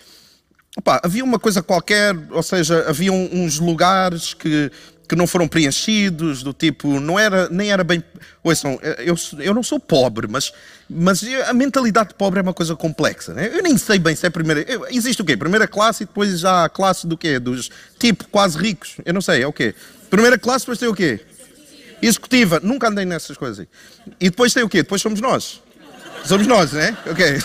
opa, 0.77 1.01
havia 1.03 1.25
uma 1.25 1.38
coisa 1.38 1.62
qualquer, 1.62 2.14
ou 2.31 2.42
seja, 2.42 2.88
havia 2.88 3.12
uns 3.12 3.59
lugares 3.59 4.33
que, 4.35 4.71
que 5.09 5.16
não 5.16 5.27
foram 5.27 5.49
preenchidos, 5.49 6.42
do 6.42 6.53
tipo, 6.53 7.01
não 7.01 7.18
era, 7.18 7.49
nem 7.51 7.71
era 7.71 7.85
bem. 7.85 8.03
Ouçam, 8.42 8.79
eu, 8.99 9.16
eu 9.40 9.53
não 9.53 9.62
sou 9.62 9.79
pobre, 9.79 10.27
mas, 10.29 10.53
mas 10.88 11.23
a 11.47 11.53
mentalidade 11.53 12.14
pobre 12.14 12.38
é 12.38 12.42
uma 12.42 12.55
coisa 12.55 12.75
complexa. 12.75 13.35
Né? 13.35 13.51
Eu 13.53 13.62
nem 13.62 13.77
sei 13.77 13.99
bem 13.99 14.14
se 14.14 14.27
é 14.27 14.31
primeira. 14.31 14.64
Existe 14.90 15.21
o 15.21 15.25
quê? 15.25 15.37
Primeira 15.37 15.66
classe 15.66 16.05
e 16.05 16.07
depois 16.07 16.38
já 16.38 16.64
a 16.64 16.68
classe 16.68 17.07
do 17.07 17.18
quê? 17.18 17.38
Dos 17.38 17.71
tipo 17.99 18.27
quase 18.29 18.57
ricos. 18.57 18.97
Eu 19.05 19.12
não 19.12 19.21
sei, 19.21 19.42
é 19.42 19.47
o 19.47 19.53
quê? 19.53 19.75
Primeira 20.09 20.38
classe, 20.38 20.64
depois 20.64 20.79
tem 20.79 20.88
o 20.88 20.95
quê? 20.95 21.21
Executiva. 22.01 22.61
Nunca 22.62 22.88
andei 22.88 23.05
nessas 23.05 23.37
coisas. 23.37 23.66
E 24.21 24.31
depois 24.31 24.55
tem 24.55 24.62
o 24.62 24.68
quê? 24.68 24.83
Depois 24.83 25.03
somos 25.03 25.21
nós. 25.21 25.62
Somos 26.25 26.47
nós, 26.47 26.73
né? 26.73 26.97
Ok. 27.07 27.39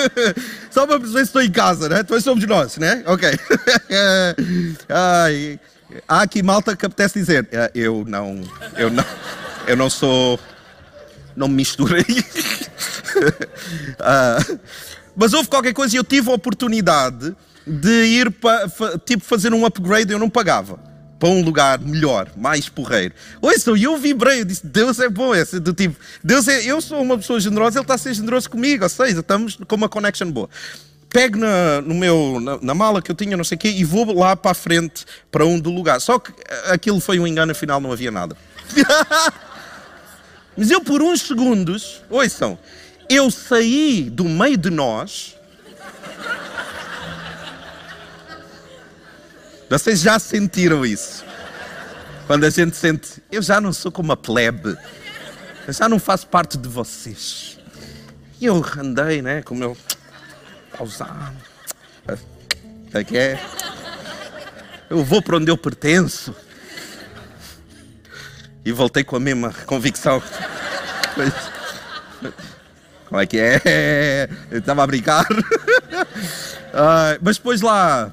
Só 0.70 0.86
para 0.86 0.98
perceber 0.98 1.20
se 1.20 1.24
estou 1.24 1.42
em 1.42 1.50
casa, 1.50 1.88
né? 1.88 1.96
Depois 1.98 2.22
somos 2.22 2.46
nós, 2.46 2.76
né? 2.76 3.02
Ok. 3.06 3.28
Ai, 4.88 5.58
há 6.06 6.22
aqui 6.22 6.42
malta 6.42 6.76
que 6.76 6.86
apetece 6.86 7.18
dizer, 7.18 7.48
ah, 7.54 7.70
eu 7.74 8.04
não, 8.06 8.42
eu 8.76 8.90
não, 8.90 9.04
eu 9.66 9.76
não 9.76 9.90
sou, 9.90 10.38
não 11.34 11.48
me 11.48 11.54
misturei. 11.56 12.04
uh, 14.00 14.58
mas 15.16 15.32
houve 15.32 15.48
qualquer 15.48 15.72
coisa 15.72 15.96
e 15.96 15.98
eu 15.98 16.04
tive 16.04 16.30
a 16.30 16.34
oportunidade 16.34 17.34
de 17.66 18.04
ir 18.04 18.30
para, 18.30 18.68
tipo, 19.04 19.24
fazer 19.24 19.52
um 19.52 19.64
upgrade 19.64 20.12
e 20.12 20.14
eu 20.14 20.18
não 20.18 20.30
pagava 20.30 20.87
para 21.18 21.28
um 21.28 21.42
lugar 21.42 21.80
melhor, 21.80 22.28
mais 22.36 22.68
porreiro. 22.68 23.14
Ouçam, 23.42 23.76
e 23.76 23.84
eu 23.84 23.96
vibrei, 23.96 24.40
eu 24.40 24.44
disse, 24.44 24.66
Deus 24.66 25.00
é 25.00 25.08
bom, 25.08 25.34
esse 25.34 25.58
do 25.58 25.72
tipo, 25.72 25.96
Deus 26.22 26.46
é, 26.46 26.64
eu 26.64 26.80
sou 26.80 27.02
uma 27.02 27.18
pessoa 27.18 27.40
generosa, 27.40 27.78
Ele 27.78 27.84
está 27.84 27.94
a 27.94 27.98
ser 27.98 28.14
generoso 28.14 28.48
comigo, 28.48 28.84
ou 28.84 28.88
seja, 28.88 29.20
estamos 29.20 29.56
com 29.56 29.76
uma 29.76 29.88
connection 29.88 30.30
boa. 30.30 30.48
Pego 31.10 31.38
na, 31.38 31.80
no 31.80 31.94
meu, 31.94 32.38
na, 32.38 32.58
na, 32.60 32.74
mala 32.74 33.00
que 33.00 33.10
eu 33.10 33.14
tinha, 33.14 33.36
não 33.36 33.44
sei 33.44 33.56
o 33.56 33.58
quê, 33.58 33.68
e 33.68 33.82
vou 33.82 34.12
lá 34.14 34.36
para 34.36 34.50
a 34.50 34.54
frente, 34.54 35.06
para 35.30 35.44
um 35.44 35.58
do 35.58 35.70
lugar. 35.70 36.00
Só 36.00 36.18
que 36.18 36.32
aquilo 36.66 37.00
foi 37.00 37.18
um 37.18 37.26
engano, 37.26 37.52
afinal 37.52 37.80
não 37.80 37.90
havia 37.90 38.10
nada. 38.10 38.36
Mas 40.56 40.70
eu 40.70 40.80
por 40.82 41.00
uns 41.00 41.22
segundos, 41.22 42.02
ouçam, 42.10 42.58
eu 43.08 43.30
saí 43.30 44.10
do 44.10 44.24
meio 44.24 44.58
de 44.58 44.70
nós 44.70 45.34
Vocês 49.68 50.00
já 50.00 50.18
sentiram 50.18 50.84
isso? 50.84 51.24
Quando 52.26 52.44
a 52.44 52.50
gente 52.50 52.76
sente, 52.76 53.22
eu 53.30 53.42
já 53.42 53.60
não 53.60 53.72
sou 53.72 53.92
como 53.92 54.12
a 54.12 54.16
plebe, 54.16 54.76
eu 55.66 55.72
já 55.72 55.88
não 55.88 55.98
faço 55.98 56.26
parte 56.26 56.56
de 56.56 56.68
vocês. 56.68 57.58
E 58.40 58.46
eu 58.46 58.64
andei, 58.78 59.20
né, 59.20 59.42
com 59.42 59.54
o 59.54 59.58
meu 59.58 59.76
pausado. 60.76 61.36
Que 63.06 63.18
é? 63.18 63.40
Eu 64.88 65.04
vou 65.04 65.20
para 65.20 65.36
onde 65.36 65.50
eu 65.50 65.56
pertenço. 65.56 66.34
E 68.64 68.72
voltei 68.72 69.04
com 69.04 69.16
a 69.16 69.20
mesma 69.20 69.52
convicção. 69.66 70.22
Como 73.08 73.20
é 73.20 73.26
que 73.26 73.38
é? 73.38 74.28
Eu 74.50 74.58
estava 74.58 74.82
a 74.84 74.86
brincar. 74.86 75.26
mas 77.20 77.36
depois 77.36 77.60
lá, 77.60 78.12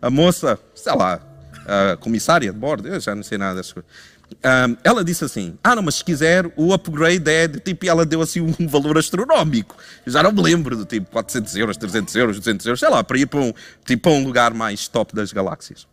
a 0.00 0.10
moça 0.10 0.58
sei 0.74 0.94
lá, 0.94 1.20
a 1.66 1.96
comissária 1.96 2.52
de 2.52 2.58
bordo, 2.58 2.88
eu 2.88 3.00
já 3.00 3.14
não 3.14 3.22
sei 3.22 3.38
nada 3.38 3.56
dessas 3.56 3.72
coisas. 3.72 3.90
Um, 4.32 4.76
ela 4.82 5.04
disse 5.04 5.24
assim: 5.24 5.56
Ah, 5.62 5.74
não, 5.74 5.82
mas 5.82 5.96
se 5.96 6.04
quiser, 6.04 6.50
o 6.56 6.72
upgrade 6.72 7.30
é 7.30 7.46
de 7.46 7.60
tipo, 7.60 7.84
e 7.84 7.88
ela 7.88 8.04
deu 8.04 8.20
assim 8.20 8.40
um 8.40 8.66
valor 8.66 8.98
astronómico. 8.98 9.76
Eu 10.04 10.12
já 10.12 10.22
não 10.22 10.32
me 10.32 10.42
lembro 10.42 10.76
do 10.76 10.84
tipo 10.84 11.10
400 11.10 11.56
euros, 11.56 11.76
300 11.76 12.14
euros, 12.16 12.38
200 12.38 12.66
euros, 12.66 12.80
sei 12.80 12.88
lá, 12.88 13.04
para 13.04 13.18
ir 13.18 13.26
para 13.26 13.40
um, 13.40 13.52
tipo, 13.84 14.04
para 14.04 14.12
um 14.12 14.24
lugar 14.24 14.52
mais 14.52 14.88
top 14.88 15.14
das 15.14 15.32
galáxias. 15.32 15.86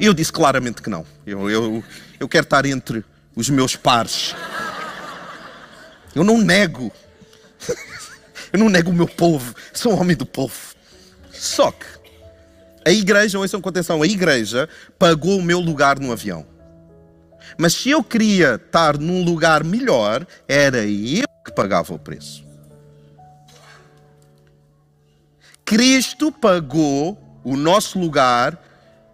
E 0.00 0.06
eu 0.06 0.14
disse 0.14 0.32
claramente 0.32 0.80
que 0.80 0.88
não. 0.88 1.04
Eu, 1.26 1.50
eu, 1.50 1.84
eu 2.18 2.28
quero 2.28 2.44
estar 2.44 2.64
entre 2.64 3.04
os 3.36 3.50
meus 3.50 3.76
pares. 3.76 4.34
Eu 6.14 6.24
não 6.24 6.38
nego. 6.38 6.92
eu 8.52 8.58
não 8.58 8.68
nego 8.68 8.90
o 8.90 8.94
meu 8.94 9.08
povo. 9.08 9.54
Sou 9.72 9.92
um 9.92 10.00
homem 10.00 10.16
do 10.16 10.24
povo. 10.24 10.74
Só 11.32 11.70
que 11.72 11.84
a 12.84 12.90
igreja, 12.90 13.38
ouçam 13.38 13.60
com 13.60 13.68
atenção, 13.68 14.02
a 14.02 14.06
igreja 14.06 14.68
pagou 14.98 15.38
o 15.38 15.42
meu 15.42 15.60
lugar 15.60 15.98
no 15.98 16.12
avião. 16.12 16.46
Mas 17.56 17.74
se 17.74 17.90
eu 17.90 18.02
queria 18.02 18.56
estar 18.56 18.98
num 18.98 19.24
lugar 19.24 19.64
melhor, 19.64 20.26
era 20.48 20.84
eu 20.84 21.26
que 21.44 21.52
pagava 21.52 21.94
o 21.94 21.98
preço. 21.98 22.44
Cristo 25.64 26.30
pagou 26.30 27.18
o 27.42 27.56
nosso 27.56 27.98
lugar 27.98 28.60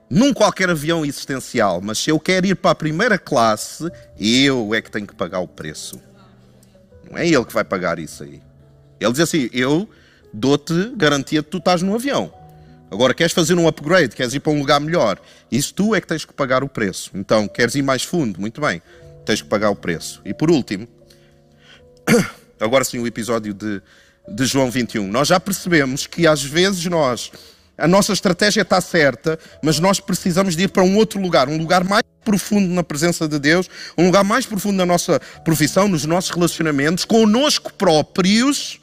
num 0.08 0.34
qualquer 0.34 0.68
avião 0.68 1.04
existencial, 1.04 1.80
mas 1.80 1.98
se 1.98 2.10
eu 2.10 2.18
quero 2.18 2.46
ir 2.46 2.56
para 2.56 2.72
a 2.72 2.74
primeira 2.74 3.16
classe, 3.16 3.88
eu 4.18 4.74
é 4.74 4.82
que 4.82 4.90
tenho 4.90 5.06
que 5.06 5.14
pagar 5.14 5.38
o 5.38 5.46
preço. 5.46 6.00
Não 7.08 7.16
é 7.16 7.26
ele 7.26 7.44
que 7.44 7.54
vai 7.54 7.62
pagar 7.62 7.98
isso 7.98 8.24
aí. 8.24 8.42
Ele 8.98 9.12
diz 9.12 9.20
assim: 9.20 9.48
Eu 9.52 9.88
dou-te 10.32 10.92
garantia 10.96 11.40
de 11.40 11.44
que 11.44 11.50
tu 11.50 11.58
estás 11.58 11.82
no 11.82 11.94
avião. 11.94 12.39
Agora, 12.90 13.14
queres 13.14 13.32
fazer 13.32 13.54
um 13.54 13.68
upgrade, 13.68 14.16
queres 14.16 14.34
ir 14.34 14.40
para 14.40 14.52
um 14.52 14.58
lugar 14.58 14.80
melhor, 14.80 15.20
isso 15.50 15.72
tu 15.72 15.94
é 15.94 16.00
que 16.00 16.06
tens 16.08 16.24
que 16.24 16.32
pagar 16.32 16.64
o 16.64 16.68
preço. 16.68 17.10
Então, 17.14 17.46
queres 17.46 17.76
ir 17.76 17.82
mais 17.82 18.02
fundo, 18.02 18.40
muito 18.40 18.60
bem, 18.60 18.82
tens 19.24 19.40
que 19.40 19.48
pagar 19.48 19.70
o 19.70 19.76
preço. 19.76 20.20
E 20.24 20.34
por 20.34 20.50
último, 20.50 20.88
agora 22.58 22.82
sim 22.82 22.98
o 22.98 23.06
episódio 23.06 23.54
de, 23.54 23.80
de 24.28 24.44
João 24.44 24.70
21. 24.70 25.06
Nós 25.06 25.28
já 25.28 25.38
percebemos 25.38 26.08
que 26.08 26.26
às 26.26 26.42
vezes 26.42 26.84
nós, 26.86 27.30
a 27.78 27.86
nossa 27.86 28.12
estratégia 28.12 28.62
está 28.62 28.80
certa, 28.80 29.38
mas 29.62 29.78
nós 29.78 30.00
precisamos 30.00 30.56
de 30.56 30.64
ir 30.64 30.68
para 30.68 30.82
um 30.82 30.96
outro 30.96 31.20
lugar, 31.20 31.48
um 31.48 31.58
lugar 31.58 31.84
mais 31.84 32.02
profundo 32.24 32.74
na 32.74 32.82
presença 32.82 33.28
de 33.28 33.38
Deus, 33.38 33.70
um 33.96 34.06
lugar 34.06 34.24
mais 34.24 34.46
profundo 34.46 34.76
na 34.76 34.86
nossa 34.86 35.20
profissão, 35.44 35.86
nos 35.86 36.04
nossos 36.04 36.30
relacionamentos, 36.30 37.04
conosco 37.04 37.72
próprios 37.72 38.79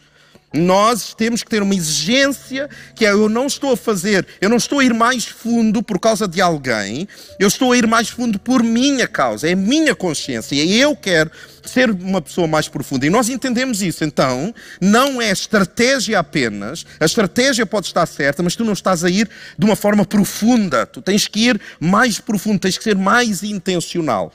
nós 0.54 1.14
temos 1.14 1.44
que 1.44 1.50
ter 1.50 1.62
uma 1.62 1.76
exigência 1.76 2.70
que 2.96 3.06
é 3.06 3.12
eu 3.12 3.28
não 3.28 3.48
estou 3.48 3.74
a 3.74 3.78
fazer, 3.78 4.26
eu 4.40 4.50
não 4.50 4.58
estou 4.58 4.80
a 4.80 4.86
ir 4.86 4.94
mais 4.94 5.26
fundo 5.26 5.84
por 5.84 6.00
causa 6.00 6.28
de 6.28 6.42
alguém, 6.42 7.08
eu 7.38 7.48
estou 7.48 7.72
a 7.72 7.78
ir 7.78 7.86
mais 7.86 8.10
fundo 8.10 8.40
por 8.40 8.64
minha 8.64 9.08
causa, 9.08 9.50
é 9.50 9.56
minha 9.56 9.94
consciência, 9.94 10.56
eu 10.56 10.96
quero 10.96 11.30
ser 11.66 11.92
uma 11.92 12.22
pessoa 12.22 12.48
mais 12.48 12.70
profunda. 12.70 13.06
E 13.06 13.10
nós 13.10 13.28
entendemos 13.28 13.82
isso, 13.82 14.06
então, 14.06 14.54
não 14.80 15.22
é 15.22 15.32
estratégia 15.32 16.20
apenas, 16.20 16.86
a 17.00 17.06
estratégia 17.06 17.66
pode 17.66 17.88
estar 17.88 18.06
certa, 18.06 18.42
mas 18.42 18.56
tu 18.56 18.64
não 18.64 18.74
estás 18.74 19.04
a 19.04 19.10
ir 19.10 19.30
de 19.58 19.66
uma 19.66 19.76
forma 19.76 20.06
profunda, 20.06 20.86
tu 20.86 21.02
tens 21.02 21.28
que 21.28 21.50
ir 21.50 21.62
mais 21.80 22.20
profundo, 22.20 22.60
tens 22.60 22.78
que 22.78 22.84
ser 22.84 22.96
mais 22.96 23.44
intencional. 23.44 24.32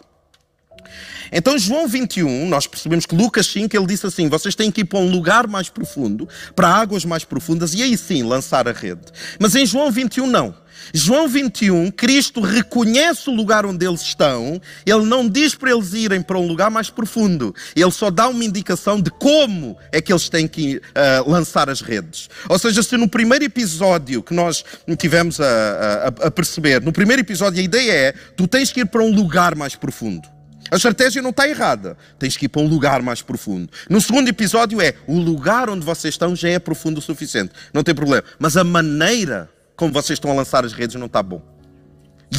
Então, 1.32 1.58
João 1.58 1.88
21, 1.88 2.46
nós 2.48 2.66
percebemos 2.66 3.06
que 3.06 3.14
Lucas 3.14 3.46
5, 3.46 3.74
ele 3.74 3.86
disse 3.86 4.06
assim: 4.06 4.28
vocês 4.28 4.54
têm 4.54 4.70
que 4.70 4.82
ir 4.82 4.84
para 4.84 4.98
um 4.98 5.10
lugar 5.10 5.46
mais 5.46 5.68
profundo, 5.70 6.28
para 6.54 6.68
águas 6.68 7.04
mais 7.04 7.24
profundas, 7.24 7.72
e 7.74 7.82
aí 7.82 7.96
sim 7.96 8.22
lançar 8.22 8.68
a 8.68 8.72
rede. 8.72 9.06
Mas 9.38 9.54
em 9.54 9.64
João 9.64 9.90
21, 9.90 10.26
não. 10.26 10.54
João 10.92 11.28
21, 11.28 11.90
Cristo 11.90 12.40
reconhece 12.40 13.28
o 13.30 13.34
lugar 13.34 13.64
onde 13.64 13.86
eles 13.86 14.00
estão, 14.00 14.60
ele 14.84 15.04
não 15.04 15.28
diz 15.28 15.54
para 15.54 15.70
eles 15.70 15.92
irem 15.92 16.20
para 16.20 16.38
um 16.38 16.46
lugar 16.46 16.70
mais 16.70 16.90
profundo, 16.90 17.54
ele 17.76 17.90
só 17.90 18.10
dá 18.10 18.28
uma 18.28 18.44
indicação 18.44 19.00
de 19.00 19.10
como 19.10 19.76
é 19.92 20.00
que 20.00 20.12
eles 20.12 20.28
têm 20.28 20.48
que 20.48 20.76
uh, 20.76 21.30
lançar 21.30 21.70
as 21.70 21.80
redes. 21.80 22.28
Ou 22.48 22.58
seja, 22.58 22.82
se 22.82 22.96
no 22.96 23.08
primeiro 23.08 23.44
episódio 23.44 24.22
que 24.22 24.34
nós 24.34 24.64
tivemos 24.98 25.40
a, 25.40 25.44
a, 25.44 26.26
a 26.26 26.30
perceber, 26.30 26.80
no 26.80 26.92
primeiro 26.92 27.22
episódio 27.22 27.60
a 27.60 27.64
ideia 27.64 27.92
é 27.92 28.12
tu 28.36 28.46
tens 28.46 28.72
que 28.72 28.80
ir 28.80 28.86
para 28.86 29.02
um 29.02 29.14
lugar 29.14 29.54
mais 29.54 29.74
profundo. 29.74 30.28
A 30.72 30.76
estratégia 30.76 31.20
não 31.20 31.28
está 31.28 31.46
errada. 31.46 31.98
Tens 32.18 32.34
que 32.34 32.46
ir 32.46 32.48
para 32.48 32.62
um 32.62 32.66
lugar 32.66 33.02
mais 33.02 33.20
profundo. 33.20 33.70
No 33.90 34.00
segundo 34.00 34.26
episódio 34.30 34.80
é 34.80 34.94
o 35.06 35.18
lugar 35.18 35.68
onde 35.68 35.84
vocês 35.84 36.14
estão 36.14 36.34
já 36.34 36.48
é 36.48 36.58
profundo 36.58 36.96
o 36.96 37.02
suficiente. 37.02 37.52
Não 37.74 37.82
tem 37.82 37.94
problema. 37.94 38.24
Mas 38.38 38.56
a 38.56 38.64
maneira 38.64 39.50
como 39.76 39.92
vocês 39.92 40.16
estão 40.16 40.30
a 40.30 40.34
lançar 40.34 40.64
as 40.64 40.72
redes 40.72 40.96
não 40.96 41.06
está 41.06 41.22
bom. 41.22 41.42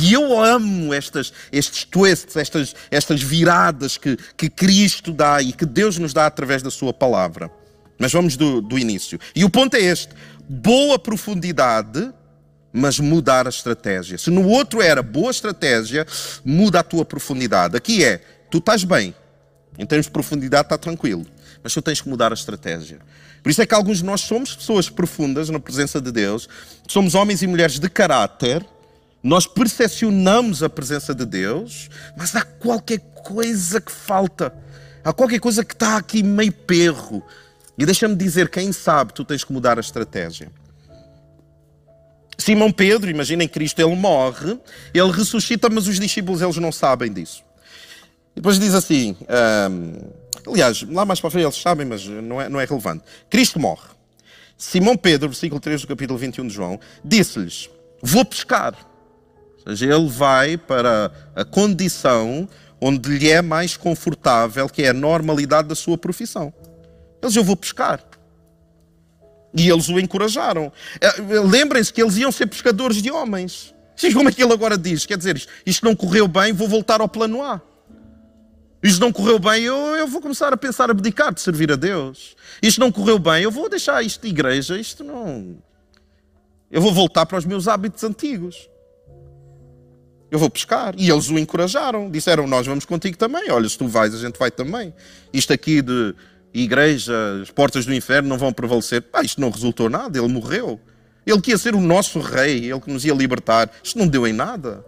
E 0.02 0.14
eu 0.14 0.44
amo 0.44 0.92
estas, 0.92 1.32
estes 1.52 1.84
twists, 1.84 2.36
estas, 2.36 2.76
estas 2.90 3.22
viradas 3.22 3.98
que, 3.98 4.18
que 4.36 4.50
Cristo 4.50 5.14
dá 5.14 5.40
e 5.40 5.54
que 5.54 5.68
Deus 5.68 6.00
nos 6.00 6.12
dá 6.12 6.26
através 6.26 6.64
da 6.64 6.72
Sua 6.72 6.92
palavra. 6.92 7.52
Mas 8.00 8.12
vamos 8.12 8.36
do, 8.36 8.62
do 8.62 8.80
início. 8.80 9.20
E 9.36 9.46
o 9.46 9.50
ponto 9.50 9.76
é 9.76 9.82
este: 9.82 10.10
boa 10.50 10.98
profundidade, 10.98 12.12
mas 12.74 13.00
mudar 13.00 13.46
a 13.46 13.50
estratégia. 13.50 14.18
Se 14.18 14.32
no 14.32 14.48
outro 14.48 14.82
era 14.82 15.04
boa 15.04 15.30
estratégia, 15.30 16.08
muda 16.44 16.80
a 16.80 16.84
tua 16.84 17.06
profundidade. 17.06 17.78
Aqui 17.78 18.04
é: 18.04 18.20
tu 18.50 18.58
estás 18.58 18.84
bem, 18.84 19.14
em 19.78 19.86
termos 19.86 20.08
de 20.08 20.12
profundidade, 20.12 20.66
está 20.66 20.78
tranquilo, 20.78 21.26
mas 21.62 21.72
tu 21.72 21.82
tens 21.82 22.02
que 22.02 22.10
mudar 22.10 22.32
a 22.32 22.34
estratégia. 22.34 22.98
Por 23.44 23.50
isso 23.50 23.62
é 23.62 23.66
que 23.66 23.76
alguns 23.76 24.00
de 24.00 24.06
nós 24.06 24.22
somos 24.22 24.56
pessoas 24.56 24.90
profundas 24.90 25.50
na 25.50 25.60
presença 25.60 26.02
de 26.02 26.12
Deus, 26.12 26.50
somos 26.88 27.14
homens 27.14 27.42
e 27.44 27.48
mulheres 27.48 27.78
de 27.78 27.90
caráter, 27.90 28.66
nós 29.22 29.46
percepcionamos 29.46 30.64
a 30.64 30.70
presença 30.70 31.14
de 31.14 31.26
Deus, 31.26 31.90
mas 32.18 32.36
há 32.36 32.42
qualquer 32.42 33.00
coisa 33.00 33.80
que 33.80 33.92
falta, 33.92 34.54
há 35.04 35.14
qualquer 35.14 35.40
coisa 35.40 35.64
que 35.64 35.74
está 35.74 35.98
aqui 35.98 36.24
meio 36.24 36.52
perro. 36.52 37.24
E 37.78 37.86
deixa-me 37.86 38.16
dizer, 38.16 38.50
quem 38.50 38.72
sabe 38.72 39.14
tu 39.14 39.26
tens 39.26 39.44
que 39.44 39.52
mudar 39.52 39.78
a 39.78 39.82
estratégia. 39.82 40.52
Simão 42.38 42.72
Pedro, 42.72 43.10
imaginem 43.10 43.48
Cristo, 43.48 43.80
ele 43.80 43.96
morre, 43.96 44.58
ele 44.94 45.12
ressuscita, 45.12 45.70
mas 45.70 45.88
os 45.88 46.00
discípulos 46.00 46.42
eles 46.42 46.58
não 46.58 46.72
sabem 46.72 47.12
disso. 47.12 47.44
Depois 48.36 48.60
diz 48.60 48.74
assim, 48.74 49.16
aliás, 50.48 50.84
lá 50.84 51.06
mais 51.06 51.20
para 51.20 51.30
frente 51.30 51.46
eles 51.46 51.56
sabem, 51.56 51.86
mas 51.86 52.06
não 52.06 52.42
é, 52.42 52.50
não 52.50 52.60
é 52.60 52.66
relevante. 52.66 53.04
Cristo 53.30 53.60
morre. 53.60 53.94
Simão 54.58 54.96
Pedro, 54.96 55.30
versículo 55.30 55.60
3 55.60 55.82
do 55.82 55.88
capítulo 55.88 56.18
21 56.18 56.48
de 56.48 56.54
João, 56.54 56.80
disse-lhes: 57.04 57.70
Vou 58.02 58.24
pescar. 58.24 58.74
Ou 59.66 59.72
seja, 59.72 59.94
ele 59.94 60.10
vai 60.10 60.58
para 60.58 61.12
a 61.36 61.44
condição 61.44 62.48
onde 62.80 63.10
lhe 63.10 63.30
é 63.30 63.42
mais 63.42 63.78
confortável, 63.78 64.68
que 64.68 64.84
é 64.84 64.90
a 64.90 64.94
normalidade 64.94 65.68
da 65.68 65.76
sua 65.76 65.98
profissão. 65.98 66.54
Eles, 67.22 67.36
eu 67.36 67.44
vou 67.44 67.56
pescar. 67.56 68.04
E 69.56 69.70
eles 69.70 69.88
o 69.90 70.00
encorajaram. 70.00 70.72
Eh, 71.00 71.40
lembrem-se 71.46 71.94
que 71.94 72.02
eles 72.02 72.18
iam 72.18 72.32
ser 72.32 72.48
pescadores 72.48 73.02
de 73.02 73.12
homens. 73.12 73.74
Como 74.14 74.30
é 74.30 74.32
que 74.32 74.44
ele 74.44 74.54
agora 74.54 74.78
diz? 74.78 75.06
Quer 75.06 75.18
dizer, 75.18 75.46
isto 75.66 75.86
não 75.86 75.96
correu 75.96 76.28
bem, 76.28 76.52
vou 76.52 76.68
voltar 76.68 77.00
ao 77.02 77.08
plano 77.08 77.44
A 77.44 77.62
isto 78.84 79.00
não 79.00 79.14
correu 79.14 79.40
bem, 79.40 79.64
eu, 79.64 79.78
eu 79.96 80.06
vou 80.06 80.22
começar 80.22 80.52
a 80.52 80.58
pensar 80.58 80.92
abdicar 80.92 81.34
de 81.34 81.40
servir 81.40 81.72
a 81.72 81.78
Deus. 81.78 82.36
Isto 82.62 82.82
não 82.82 82.92
correu 82.92 83.18
bem, 83.18 83.42
eu 83.44 83.50
vou 83.50 83.70
deixar 83.70 84.04
isto 84.04 84.22
de 84.22 84.28
igreja, 84.28 84.78
isto 84.78 85.06
não. 85.06 85.56
Eu 86.70 86.82
vou 86.82 86.92
voltar 86.92 87.26
para 87.26 87.38
os 87.38 87.46
meus 87.46 87.70
hábitos 87.70 88.04
antigos. 88.04 88.70
Eu 90.30 90.38
vou 90.38 90.50
pescar. 90.50 90.96
E 90.98 91.10
eles 91.10 91.30
o 91.30 91.40
encorajaram. 91.40 92.12
Disseram: 92.12 92.46
Nós 92.46 92.68
vamos 92.68 92.84
contigo 92.84 93.16
também. 93.16 93.50
Olha, 93.52 93.70
se 93.70 93.78
tu 93.78 93.88
vais, 93.88 94.14
a 94.14 94.18
gente 94.18 94.38
vai 94.38 94.52
também. 94.52 94.94
Isto 95.32 95.54
aqui 95.54 95.82
de 95.82 96.14
igreja, 96.62 97.14
as 97.42 97.50
portas 97.50 97.86
do 97.86 97.94
inferno 97.94 98.30
não 98.30 98.38
vão 98.38 98.54
prevalecer. 98.54 99.04
Ah, 99.12 99.22
isto 99.22 99.42
não 99.42 99.50
resultou 99.50 99.90
nada. 99.90 100.18
Ele 100.18 100.28
morreu. 100.28 100.80
Ele 101.26 101.42
que 101.42 101.52
ia 101.52 101.58
ser 101.58 101.74
o 101.74 101.82
nosso 101.82 102.20
rei, 102.20 102.70
ele 102.70 102.80
que 102.80 102.92
nos 102.92 103.06
ia 103.06 103.14
libertar. 103.14 103.70
Isto 103.84 103.98
não 103.98 104.08
deu 104.08 104.28
em 104.28 104.34
nada. 104.34 104.86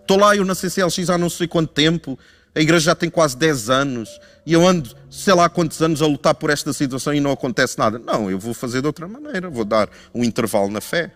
Estou 0.00 0.18
lá 0.18 0.34
eu 0.34 0.44
na 0.44 0.54
CCLX 0.54 1.08
há 1.08 1.16
não 1.16 1.30
sei 1.30 1.46
quanto 1.46 1.72
tempo 1.72 2.18
a 2.54 2.60
igreja 2.60 2.86
já 2.86 2.94
tem 2.94 3.08
quase 3.08 3.36
10 3.36 3.70
anos 3.70 4.20
e 4.44 4.52
eu 4.52 4.66
ando, 4.66 4.90
sei 5.08 5.34
lá 5.34 5.48
quantos 5.48 5.80
anos, 5.80 6.02
a 6.02 6.06
lutar 6.06 6.34
por 6.34 6.50
esta 6.50 6.72
situação 6.72 7.14
e 7.14 7.20
não 7.20 7.30
acontece 7.30 7.78
nada. 7.78 7.98
Não, 7.98 8.30
eu 8.30 8.38
vou 8.38 8.52
fazer 8.52 8.80
de 8.80 8.86
outra 8.86 9.06
maneira, 9.06 9.48
vou 9.48 9.64
dar 9.64 9.88
um 10.12 10.24
intervalo 10.24 10.68
na 10.68 10.80
fé. 10.80 11.12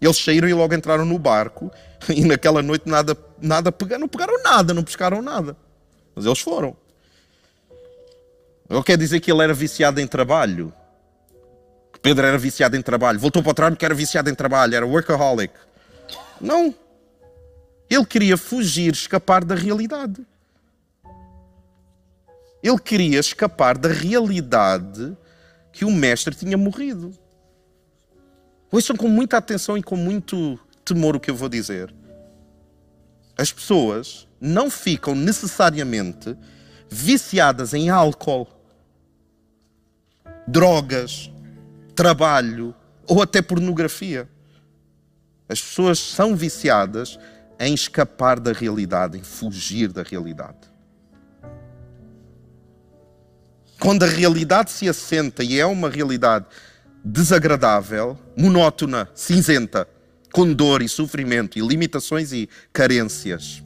Eles 0.00 0.16
saíram 0.16 0.48
e 0.48 0.54
logo 0.54 0.74
entraram 0.74 1.04
no 1.04 1.18
barco 1.18 1.70
e 2.08 2.24
naquela 2.24 2.62
noite 2.62 2.88
nada, 2.88 3.16
nada 3.40 3.72
pegaram, 3.72 4.02
não 4.02 4.08
pegaram 4.08 4.42
nada, 4.42 4.72
não 4.72 4.84
pescaram 4.84 5.20
nada. 5.20 5.56
Mas 6.14 6.24
eles 6.24 6.38
foram. 6.38 6.76
Ele 8.68 8.82
quer 8.82 8.96
dizer 8.96 9.20
que 9.20 9.30
ele 9.30 9.42
era 9.42 9.54
viciado 9.54 10.00
em 10.00 10.06
trabalho. 10.06 10.72
Que 11.92 12.00
Pedro 12.00 12.26
era 12.26 12.38
viciado 12.38 12.76
em 12.76 12.82
trabalho. 12.82 13.18
Voltou 13.18 13.42
para 13.42 13.50
o 13.50 13.54
trabalho 13.54 13.76
que 13.76 13.84
era 13.84 13.94
viciado 13.94 14.30
em 14.30 14.34
trabalho, 14.34 14.74
era 14.74 14.86
workaholic. 14.86 15.54
Não. 16.40 16.74
Ele 17.88 18.06
queria 18.06 18.36
fugir, 18.36 18.92
escapar 18.92 19.44
da 19.44 19.54
realidade. 19.54 20.24
Ele 22.62 22.78
queria 22.78 23.20
escapar 23.20 23.76
da 23.76 23.90
realidade 23.90 25.14
que 25.70 25.84
o 25.84 25.90
mestre 25.90 26.34
tinha 26.34 26.56
morrido. 26.56 27.12
Ouçam 28.72 28.96
com 28.96 29.06
muita 29.06 29.36
atenção 29.36 29.76
e 29.76 29.82
com 29.82 29.96
muito 29.96 30.58
temor 30.84 31.14
o 31.14 31.20
que 31.20 31.30
eu 31.30 31.36
vou 31.36 31.48
dizer. 31.48 31.94
As 33.36 33.52
pessoas 33.52 34.26
não 34.40 34.70
ficam 34.70 35.14
necessariamente 35.14 36.36
viciadas 36.88 37.74
em 37.74 37.90
álcool, 37.90 38.48
drogas, 40.46 41.30
trabalho 41.94 42.74
ou 43.06 43.22
até 43.22 43.40
pornografia. 43.40 44.28
As 45.48 45.60
pessoas 45.60 45.98
são 45.98 46.34
viciadas 46.34 47.18
em 47.58 47.74
escapar 47.74 48.40
da 48.40 48.52
realidade, 48.52 49.18
em 49.18 49.22
fugir 49.22 49.92
da 49.92 50.02
realidade. 50.02 50.72
Quando 53.78 54.02
a 54.04 54.06
realidade 54.06 54.70
se 54.70 54.88
assenta 54.88 55.44
e 55.44 55.58
é 55.58 55.66
uma 55.66 55.90
realidade 55.90 56.46
desagradável, 57.04 58.18
monótona, 58.36 59.08
cinzenta, 59.14 59.86
com 60.32 60.52
dor 60.52 60.82
e 60.82 60.88
sofrimento 60.88 61.58
e 61.58 61.62
limitações 61.62 62.32
e 62.32 62.48
carências, 62.72 63.62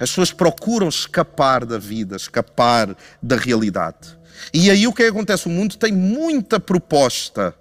as 0.00 0.10
pessoas 0.10 0.32
procuram 0.32 0.88
escapar 0.88 1.64
da 1.66 1.76
vida, 1.76 2.16
escapar 2.16 2.96
da 3.22 3.36
realidade. 3.36 4.17
E 4.52 4.70
aí 4.70 4.86
o 4.86 4.92
que 4.92 5.04
acontece? 5.04 5.46
O 5.46 5.50
mundo 5.50 5.76
tem 5.76 5.92
muita 5.92 6.58
proposta. 6.58 7.54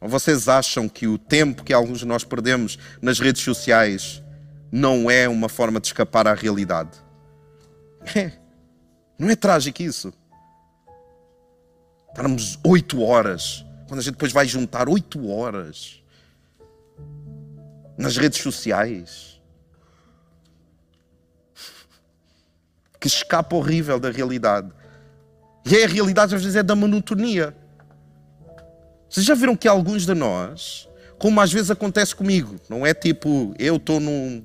Ou 0.00 0.08
vocês 0.08 0.48
acham 0.48 0.88
que 0.88 1.06
o 1.06 1.18
tempo 1.18 1.64
que 1.64 1.72
alguns 1.72 2.00
de 2.00 2.04
nós 2.04 2.24
perdemos 2.24 2.78
nas 3.00 3.18
redes 3.18 3.42
sociais 3.42 4.22
não 4.70 5.10
é 5.10 5.28
uma 5.28 5.48
forma 5.48 5.80
de 5.80 5.88
escapar 5.88 6.26
à 6.26 6.34
realidade? 6.34 6.90
É. 8.14 8.32
Não 9.18 9.30
é 9.30 9.36
trágico 9.36 9.82
isso? 9.82 10.12
Estarmos 12.08 12.58
oito 12.64 13.02
horas, 13.02 13.64
quando 13.88 14.00
a 14.00 14.02
gente 14.02 14.14
depois 14.14 14.32
vai 14.32 14.46
juntar 14.46 14.88
oito 14.88 15.28
horas 15.28 16.02
nas 17.96 18.16
redes 18.16 18.40
sociais. 18.40 19.35
Que 23.00 23.08
escapa 23.08 23.54
horrível 23.54 23.98
da 23.98 24.10
realidade. 24.10 24.70
E 25.64 25.76
é 25.76 25.84
a 25.84 25.88
realidade, 25.88 26.34
às 26.34 26.42
vezes, 26.42 26.56
é 26.56 26.62
da 26.62 26.74
monotonia. 26.74 27.56
Vocês 29.08 29.24
já 29.24 29.34
viram 29.34 29.56
que 29.56 29.68
alguns 29.68 30.04
de 30.04 30.14
nós, 30.14 30.88
como 31.18 31.40
às 31.40 31.52
vezes 31.52 31.70
acontece 31.70 32.14
comigo, 32.14 32.56
não 32.68 32.86
é 32.86 32.92
tipo, 32.92 33.54
eu 33.58 33.76
estou 33.76 34.00
num, 34.00 34.44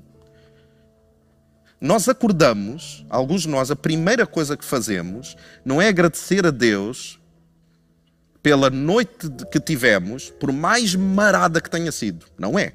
nós 1.82 2.08
acordamos, 2.08 3.04
alguns 3.10 3.42
de 3.42 3.48
nós, 3.48 3.68
a 3.68 3.74
primeira 3.74 4.24
coisa 4.24 4.56
que 4.56 4.64
fazemos 4.64 5.36
não 5.64 5.82
é 5.82 5.88
agradecer 5.88 6.46
a 6.46 6.52
Deus 6.52 7.18
pela 8.40 8.70
noite 8.70 9.28
que 9.50 9.58
tivemos, 9.58 10.30
por 10.30 10.52
mais 10.52 10.94
marada 10.94 11.60
que 11.60 11.68
tenha 11.68 11.90
sido. 11.90 12.26
Não 12.38 12.56
é. 12.56 12.74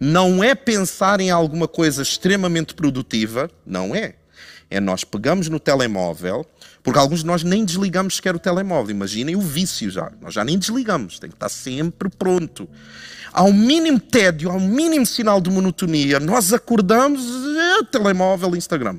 Não 0.00 0.42
é 0.42 0.54
pensar 0.54 1.20
em 1.20 1.30
alguma 1.30 1.68
coisa 1.68 2.00
extremamente 2.00 2.74
produtiva. 2.74 3.50
Não 3.66 3.94
é. 3.94 4.14
É 4.70 4.80
nós 4.80 5.02
pegamos 5.02 5.48
no 5.48 5.58
telemóvel, 5.58 6.44
porque 6.82 6.98
alguns 6.98 7.20
de 7.20 7.26
nós 7.26 7.42
nem 7.42 7.64
desligamos 7.64 8.16
sequer 8.16 8.34
o 8.34 8.38
telemóvel. 8.38 8.90
Imaginem 8.90 9.34
o 9.34 9.40
vício 9.40 9.90
já. 9.90 10.12
Nós 10.20 10.34
já 10.34 10.44
nem 10.44 10.58
desligamos, 10.58 11.18
tem 11.18 11.30
que 11.30 11.36
estar 11.36 11.48
sempre 11.48 12.08
pronto 12.10 12.68
ao 13.32 13.52
mínimo 13.52 14.00
tédio, 14.00 14.50
ao 14.50 14.60
mínimo 14.60 15.06
sinal 15.06 15.40
de 15.40 15.50
monotonia, 15.50 16.18
nós 16.18 16.52
acordamos, 16.52 17.22
é, 17.56 17.84
telemóvel, 17.84 18.56
Instagram. 18.56 18.98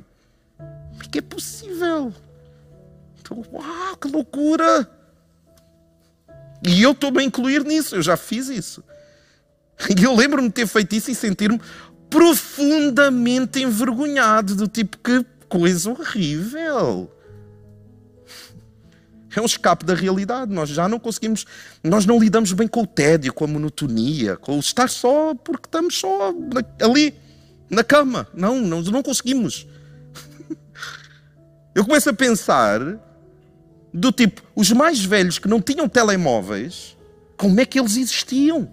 Porque 0.96 1.18
é 1.18 1.22
possível. 1.22 2.12
Então, 3.20 3.44
uau, 3.52 3.96
que 3.96 4.08
loucura! 4.08 4.88
E 6.66 6.82
eu 6.82 6.92
estou 6.92 7.16
a 7.16 7.22
incluir 7.22 7.64
nisso, 7.64 7.96
eu 7.96 8.02
já 8.02 8.16
fiz 8.16 8.48
isso. 8.48 8.82
E 9.98 10.04
eu 10.04 10.14
lembro-me 10.14 10.48
de 10.48 10.54
ter 10.54 10.66
feito 10.66 10.94
isso 10.94 11.10
e 11.10 11.14
sentir-me 11.14 11.58
profundamente 12.10 13.62
envergonhado, 13.62 14.54
do 14.54 14.68
tipo 14.68 14.98
que 14.98 15.24
coisa 15.50 15.90
horrível. 15.90 17.10
É 19.34 19.40
um 19.40 19.44
escape 19.44 19.84
da 19.84 19.94
realidade. 19.94 20.52
Nós 20.52 20.68
já 20.70 20.88
não 20.88 20.98
conseguimos, 20.98 21.44
nós 21.82 22.06
não 22.06 22.18
lidamos 22.18 22.52
bem 22.52 22.66
com 22.66 22.82
o 22.82 22.86
tédio, 22.86 23.32
com 23.32 23.44
a 23.44 23.48
monotonia, 23.48 24.36
com 24.36 24.56
o 24.56 24.60
estar 24.60 24.88
só 24.88 25.34
porque 25.34 25.66
estamos 25.66 25.98
só 25.98 26.32
ali, 26.80 27.14
na 27.68 27.84
cama. 27.84 28.26
Não, 28.32 28.60
não, 28.60 28.80
não 28.80 29.02
conseguimos. 29.02 29.66
Eu 31.74 31.84
começo 31.84 32.08
a 32.08 32.14
pensar 32.14 32.80
do 33.92 34.12
tipo, 34.12 34.42
os 34.54 34.70
mais 34.70 35.04
velhos 35.04 35.38
que 35.38 35.48
não 35.48 35.60
tinham 35.60 35.88
telemóveis, 35.88 36.96
como 37.36 37.60
é 37.60 37.66
que 37.66 37.78
eles 37.78 37.96
existiam? 37.96 38.72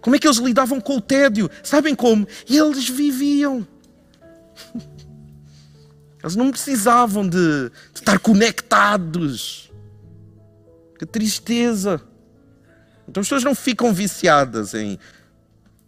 Como 0.00 0.16
é 0.16 0.18
que 0.18 0.26
eles 0.26 0.38
lidavam 0.38 0.80
com 0.80 0.96
o 0.96 1.00
tédio? 1.00 1.50
Sabem 1.62 1.94
como? 1.94 2.26
Eles 2.48 2.88
viviam. 2.88 3.66
Eles 6.26 6.34
não 6.34 6.50
precisavam 6.50 7.22
de, 7.22 7.70
de 7.92 8.00
estar 8.00 8.18
conectados. 8.18 9.70
Que 10.98 11.06
tristeza. 11.06 12.02
Então 13.08 13.20
as 13.20 13.26
pessoas 13.28 13.44
não 13.44 13.54
ficam 13.54 13.94
viciadas 13.94 14.74
em, 14.74 14.98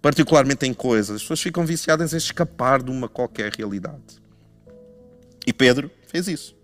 particularmente 0.00 0.64
em 0.64 0.72
coisas, 0.72 1.16
as 1.16 1.22
pessoas 1.22 1.40
ficam 1.40 1.66
viciadas 1.66 2.12
em 2.12 2.18
escapar 2.18 2.80
de 2.84 2.88
uma 2.88 3.08
qualquer 3.08 3.52
realidade. 3.52 4.22
E 5.44 5.52
Pedro 5.52 5.90
fez 6.06 6.28
isso. 6.28 6.54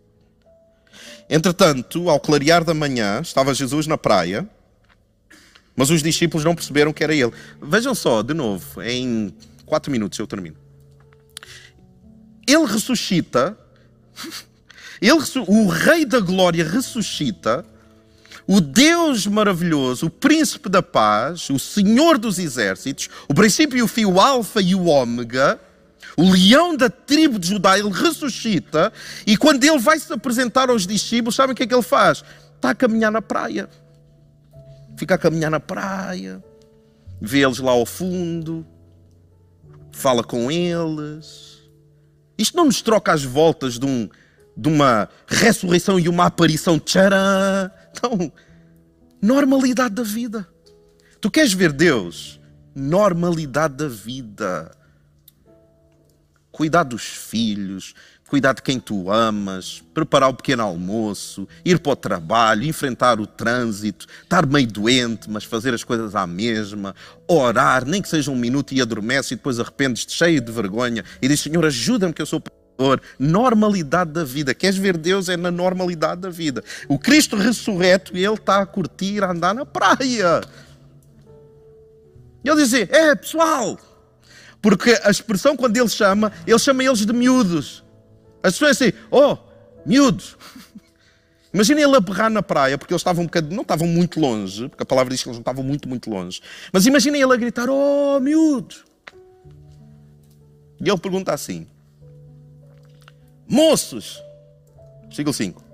Entretanto, 1.28 2.08
ao 2.08 2.20
clarear 2.20 2.62
da 2.62 2.74
manhã, 2.74 3.20
estava 3.22 3.52
Jesus 3.52 3.88
na 3.88 3.98
praia, 3.98 4.48
mas 5.74 5.90
os 5.90 6.00
discípulos 6.00 6.44
não 6.44 6.54
perceberam 6.54 6.92
que 6.92 7.02
era 7.02 7.12
ele. 7.12 7.32
Vejam 7.60 7.92
só, 7.92 8.22
de 8.22 8.34
novo, 8.34 8.80
em 8.82 9.34
quatro 9.66 9.90
minutos 9.90 10.16
eu 10.16 10.28
termino. 10.28 10.62
Ele 12.46 12.66
ressuscita 12.66 13.58
ele, 15.00 15.18
o 15.48 15.68
Rei 15.68 16.04
da 16.04 16.20
Glória 16.20 16.64
ressuscita, 16.64 17.64
o 18.46 18.60
Deus 18.60 19.26
maravilhoso, 19.26 20.06
o 20.06 20.10
Príncipe 20.10 20.68
da 20.68 20.82
Paz, 20.82 21.48
o 21.50 21.58
Senhor 21.58 22.18
dos 22.18 22.38
Exércitos, 22.38 23.08
o 23.28 23.34
princípio 23.34 23.78
e 23.78 23.82
o 23.82 23.88
fio, 23.88 24.12
o 24.12 24.20
Alfa 24.20 24.60
e 24.60 24.74
o 24.74 24.84
Ômega, 24.84 25.58
o 26.16 26.30
leão 26.30 26.76
da 26.76 26.90
tribo 26.90 27.38
de 27.38 27.48
Judá, 27.48 27.78
ele 27.78 27.90
ressuscita 27.90 28.92
e 29.26 29.36
quando 29.36 29.64
ele 29.64 29.78
vai 29.78 29.98
se 29.98 30.12
apresentar 30.12 30.68
aos 30.68 30.86
discípulos, 30.86 31.34
sabem 31.34 31.52
o 31.52 31.56
que 31.56 31.62
é 31.62 31.66
que 31.66 31.74
ele 31.74 31.82
faz? 31.82 32.22
Está 32.54 32.70
a 32.70 32.74
caminhar 32.74 33.10
na 33.10 33.22
praia. 33.22 33.68
Fica 34.96 35.16
a 35.16 35.18
caminhar 35.18 35.50
na 35.50 35.58
praia, 35.58 36.42
vê 37.20 37.44
eles 37.44 37.58
lá 37.58 37.72
ao 37.72 37.84
fundo, 37.84 38.64
fala 39.90 40.22
com 40.22 40.50
eles 40.52 41.53
isto 42.44 42.56
não 42.56 42.66
nos 42.66 42.80
troca 42.82 43.12
as 43.12 43.24
voltas 43.24 43.78
de, 43.78 43.86
um, 43.86 44.08
de 44.56 44.68
uma 44.68 45.08
ressurreição 45.26 45.98
e 45.98 46.08
uma 46.08 46.26
aparição. 46.26 46.78
Tcharam! 46.78 47.70
Não. 48.02 48.32
Normalidade 49.20 49.94
da 49.94 50.02
vida. 50.02 50.46
Tu 51.20 51.30
queres 51.30 51.52
ver 51.52 51.72
Deus? 51.72 52.40
Normalidade 52.74 53.74
da 53.74 53.88
vida. 53.88 54.70
Cuidar 56.52 56.84
dos 56.84 57.02
filhos, 57.02 57.94
cuidar 58.34 58.52
de 58.52 58.62
quem 58.62 58.80
tu 58.80 59.12
amas, 59.12 59.80
preparar 59.94 60.28
o 60.28 60.34
pequeno 60.34 60.64
almoço, 60.64 61.46
ir 61.64 61.78
para 61.78 61.92
o 61.92 61.94
trabalho, 61.96 62.64
enfrentar 62.64 63.20
o 63.20 63.28
trânsito, 63.28 64.08
estar 64.24 64.44
meio 64.44 64.66
doente, 64.66 65.30
mas 65.30 65.44
fazer 65.44 65.72
as 65.72 65.84
coisas 65.84 66.16
à 66.16 66.26
mesma, 66.26 66.96
orar, 67.28 67.86
nem 67.86 68.02
que 68.02 68.08
seja 68.08 68.32
um 68.32 68.34
minuto 68.34 68.74
e 68.74 68.82
adormece 68.82 69.34
e 69.34 69.36
depois 69.36 69.60
arrependes-te 69.60 70.12
cheio 70.12 70.40
de 70.40 70.50
vergonha 70.50 71.04
e 71.22 71.28
diz: 71.28 71.42
Senhor, 71.42 71.64
ajuda-me 71.64 72.12
que 72.12 72.20
eu 72.20 72.26
sou 72.26 72.40
pecador. 72.40 73.00
Normalidade 73.20 74.10
da 74.10 74.24
vida. 74.24 74.52
Queres 74.52 74.76
ver 74.76 74.96
Deus? 74.96 75.28
É 75.28 75.36
na 75.36 75.52
normalidade 75.52 76.22
da 76.22 76.28
vida. 76.28 76.64
O 76.88 76.98
Cristo 76.98 77.36
ressurreto, 77.36 78.16
ele 78.16 78.26
está 78.34 78.62
a 78.62 78.66
curtir, 78.66 79.22
a 79.22 79.30
andar 79.30 79.54
na 79.54 79.64
praia. 79.64 80.40
E 82.44 82.48
ele 82.48 82.56
diz 82.56 82.74
assim: 82.74 82.88
É, 82.90 83.14
pessoal. 83.14 83.78
Porque 84.60 84.98
a 85.04 85.10
expressão, 85.10 85.56
quando 85.56 85.76
ele 85.76 85.88
chama, 85.90 86.32
ele 86.44 86.58
chama 86.58 86.82
eles 86.82 87.06
de 87.06 87.12
miúdos. 87.12 87.83
As 88.44 88.52
pessoas 88.52 88.82
assim, 88.82 88.92
oh, 89.10 89.38
miúdos. 89.86 90.36
Imagina 91.52 91.80
ele 91.80 91.96
a 91.96 92.00
berrar 92.00 92.28
na 92.28 92.42
praia, 92.42 92.76
porque 92.76 92.92
eles 92.92 93.00
estavam 93.00 93.22
um 93.22 93.26
bocadinho, 93.26 93.54
não 93.54 93.62
estavam 93.62 93.88
muito 93.88 94.20
longe, 94.20 94.68
porque 94.68 94.82
a 94.82 94.86
palavra 94.86 95.14
diz 95.14 95.22
que 95.22 95.28
eles 95.30 95.38
não 95.38 95.40
estavam 95.40 95.64
muito, 95.64 95.88
muito 95.88 96.10
longe. 96.10 96.42
Mas 96.70 96.84
imagina 96.84 97.16
ele 97.16 97.32
a 97.32 97.36
gritar, 97.36 97.70
oh, 97.70 98.20
miúdos. 98.20 98.84
E 100.78 100.90
ele 100.90 100.98
pergunta 100.98 101.32
assim: 101.32 101.66
Moços, 103.48 104.22
versículo 105.04 105.32
5, 105.32 105.64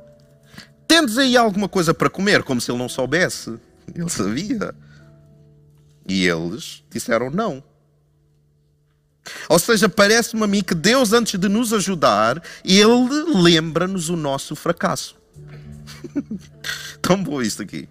tendes 0.86 1.18
aí 1.18 1.36
alguma 1.36 1.68
coisa 1.68 1.92
para 1.92 2.08
comer? 2.08 2.44
Como 2.44 2.60
se 2.60 2.70
ele 2.70 2.78
não 2.78 2.88
soubesse. 2.88 3.58
Ele 3.92 4.08
sabia. 4.08 4.72
E 6.06 6.26
eles 6.26 6.84
disseram 6.88 7.30
não. 7.30 7.64
Ou 9.48 9.58
seja, 9.58 9.88
parece-me 9.88 10.42
a 10.42 10.46
mim 10.46 10.62
que 10.62 10.74
Deus, 10.74 11.12
antes 11.12 11.38
de 11.38 11.48
nos 11.48 11.72
ajudar, 11.72 12.42
Ele 12.64 13.24
lembra-nos 13.34 14.08
o 14.08 14.16
nosso 14.16 14.54
fracasso. 14.54 15.16
Tão 17.02 17.22
bom 17.22 17.40
isto 17.40 17.62
aqui. 17.62 17.88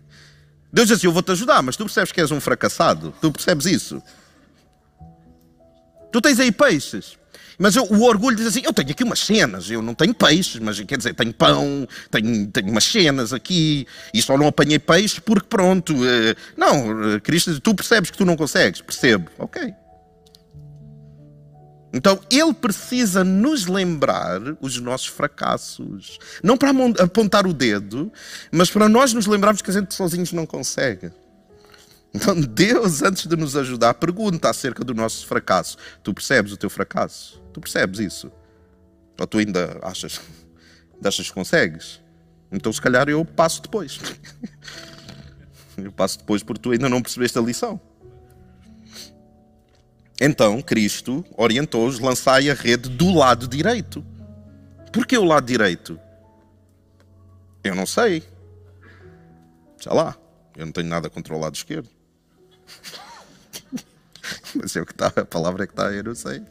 Deus 0.72 0.88
diz 0.88 0.98
assim: 0.98 1.08
Eu 1.08 1.14
vou-te 1.14 1.32
ajudar, 1.32 1.62
mas 1.62 1.76
tu 1.76 1.86
percebes 1.86 2.12
que 2.12 2.22
és 2.22 2.32
um 2.32 2.40
fracassado? 2.40 3.14
Tu 3.22 3.32
percebes 3.32 3.66
isso? 3.66 4.02
Tu 6.12 6.22
tens 6.22 6.40
aí 6.40 6.52
peixes. 6.52 7.18
Mas 7.62 7.76
eu, 7.76 7.84
o 7.84 8.04
orgulho 8.04 8.38
diz 8.38 8.48
assim: 8.48 8.62
eu 8.64 8.72
tenho 8.72 8.90
aqui 8.90 9.04
umas 9.04 9.20
cenas, 9.20 9.70
eu 9.70 9.82
não 9.82 9.94
tenho 9.94 10.14
peixes, 10.14 10.62
mas 10.62 10.80
quer 10.80 10.98
dizer, 10.98 11.14
tenho 11.14 11.34
pão, 11.34 11.86
tenho, 12.10 12.48
tenho 12.48 12.72
umas 12.72 12.86
cenas 12.86 13.34
aqui, 13.34 13.86
e 14.14 14.22
só 14.22 14.38
não 14.38 14.48
apanhei 14.48 14.80
peixe 14.80 15.20
porque 15.20 15.46
pronto. 15.48 15.94
Eh, 15.94 16.36
não, 16.56 17.16
eh, 17.16 17.20
Cristo, 17.20 17.60
tu 17.60 17.76
percebes 17.76 18.10
que 18.10 18.18
tu 18.18 18.24
não 18.24 18.38
consegues? 18.38 18.80
Percebo. 18.82 19.30
Ok. 19.38 19.74
Então 21.92 22.20
ele 22.30 22.54
precisa 22.54 23.24
nos 23.24 23.66
lembrar 23.66 24.40
os 24.62 24.80
nossos 24.80 25.08
fracassos. 25.08 26.20
Não 26.44 26.56
para 26.56 26.72
apontar 27.04 27.48
o 27.48 27.54
dedo, 27.54 28.12
mas 28.52 28.70
para 28.70 28.88
nós 28.88 29.14
nos 29.14 29.26
lembrarmos 29.26 29.62
que 29.62 29.72
a 29.72 29.74
gente 29.74 29.94
sozinhos 29.94 30.32
não 30.32 30.46
consegue. 30.46 31.12
Então 32.14 32.40
Deus, 32.40 33.02
antes 33.02 33.26
de 33.26 33.36
nos 33.36 33.56
ajudar, 33.56 33.96
pergunta 33.96 34.50
acerca 34.50 34.84
do 34.84 34.94
nosso 34.94 35.26
fracasso. 35.26 35.78
Tu 36.04 36.14
percebes 36.14 36.52
o 36.52 36.58
teu 36.58 36.70
fracasso? 36.70 37.42
Tu 37.54 37.60
percebes 37.60 38.00
isso? 38.00 38.32
Ou 39.20 39.28
tu 39.28 39.40
ainda 39.40 39.80
achas, 39.82 40.22
achas 41.04 41.28
que 41.28 41.34
consegues? 41.34 42.00
Então 42.52 42.72
se 42.72 42.82
calhar 42.82 43.10
eu 43.10 43.24
passo 43.26 43.62
depois. 43.62 44.00
Eu 45.82 45.94
passo 45.94 46.18
depois 46.18 46.44
porque 46.44 46.62
tu 46.62 46.72
ainda 46.72 46.90
não 46.90 47.02
percebeste 47.02 47.38
a 47.38 47.42
lição. 47.42 47.80
Então 50.20 50.62
Cristo 50.62 51.24
orientou-os: 51.38 52.00
lançai 52.00 52.50
a 52.50 52.54
rede 52.54 52.90
do 52.90 53.14
lado 53.14 53.48
direito. 53.48 54.04
Por 54.92 55.06
que 55.06 55.18
o 55.18 55.24
lado 55.24 55.46
direito? 55.46 56.00
Eu 57.64 57.76
não 57.76 57.86
sei. 57.86 58.24
Já 59.80 59.94
lá. 59.94 60.18
Eu 60.56 60.66
não 60.66 60.74
tenho 60.74 60.88
nada 60.88 61.10
contra 61.10 61.34
o 61.34 61.40
lado 61.40 61.56
esquerdo. 61.56 61.90
Mas 64.56 64.76
é 64.76 64.82
o 64.82 64.86
que 64.86 64.92
está, 64.92 65.08
a 65.08 65.26
palavra 65.26 65.64
é 65.64 65.68
que 65.68 65.74
está, 65.74 65.92
eu 65.92 66.04
não 66.04 66.16
sei. 66.16 66.42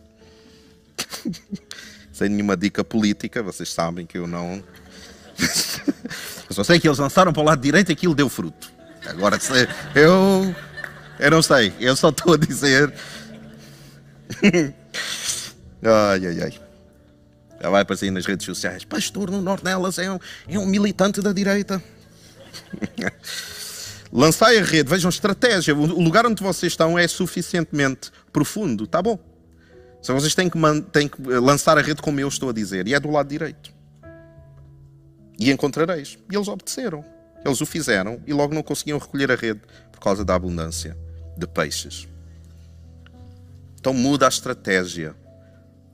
Sem 2.12 2.31
nenhuma 2.31 2.57
dica 2.57 2.83
política, 2.83 3.42
vocês 3.42 3.72
sabem 3.72 4.07
que 4.07 4.18
eu 4.18 4.26
não. 4.26 4.62
Eu 6.48 6.54
só 6.54 6.64
sei 6.64 6.81
que 6.81 6.88
eles 6.88 6.98
lançaram 6.98 7.31
para 7.31 7.42
o 7.42 7.44
lado 7.44 7.61
direito 7.61 7.90
e 7.90 7.92
aquilo 7.92 8.14
deu 8.14 8.26
fruto. 8.26 8.72
Agora, 9.07 9.38
eu. 9.94 10.57
Eu 11.18 11.31
não 11.31 11.42
sei, 11.42 11.74
eu 11.78 11.94
só 11.94 12.09
estou 12.09 12.33
a 12.33 12.37
dizer 12.38 12.90
ai, 15.83 16.27
ai, 16.27 16.43
ai. 16.43 16.61
Já 17.61 17.71
vai 17.71 17.83
aparecer 17.83 18.11
nas 18.11 18.25
redes 18.25 18.47
sociais. 18.47 18.85
Pastor 18.85 19.31
no 19.31 19.43
Nornelas 19.43 19.99
é 19.99 20.11
um, 20.11 20.19
é 20.49 20.59
um 20.59 20.67
militante 20.67 21.21
da 21.21 21.33
direita. 21.33 21.83
Lançai 24.13 24.59
a 24.59 24.63
rede, 24.63 24.88
vejam 24.88 25.09
estratégia. 25.09 25.75
O 25.75 26.02
lugar 26.02 26.25
onde 26.25 26.42
vocês 26.42 26.73
estão 26.73 26.98
é 26.98 27.07
suficientemente 27.07 28.11
profundo, 28.33 28.87
tá 28.87 29.02
bom. 29.02 29.19
Só 30.00 30.15
vocês 30.15 30.35
têm 30.35 30.48
que, 30.48 30.59
têm 30.92 31.09
que 31.09 31.21
lançar 31.23 31.77
a 31.77 31.83
rede 31.83 32.00
como 32.00 32.19
eu 32.21 32.29
estou 32.29 32.48
a 32.48 32.52
dizer, 32.52 32.87
e 32.87 32.94
é 32.94 33.00
do 33.00 33.11
lado 33.11 33.29
direito. 33.29 33.73
E 35.38 35.50
encontrareis. 35.50 36.19
E 36.31 36.37
eles 36.37 36.48
obedeceram. 36.48 37.05
Eles 37.44 37.61
o 37.61 37.67
fizeram 37.67 38.21
e 38.27 38.33
logo 38.33 38.55
não 38.55 38.63
conseguiam 38.63 38.98
recolher 38.98 39.31
a 39.31 39.37
rede 39.37 39.61
por 39.92 40.00
causa 40.00 40.25
da 40.25 40.35
abundância 40.35 40.96
de 41.37 41.46
peixes. 41.46 42.09
Então 43.79 43.94
muda 43.94 44.26
a 44.26 44.29
estratégia. 44.29 45.14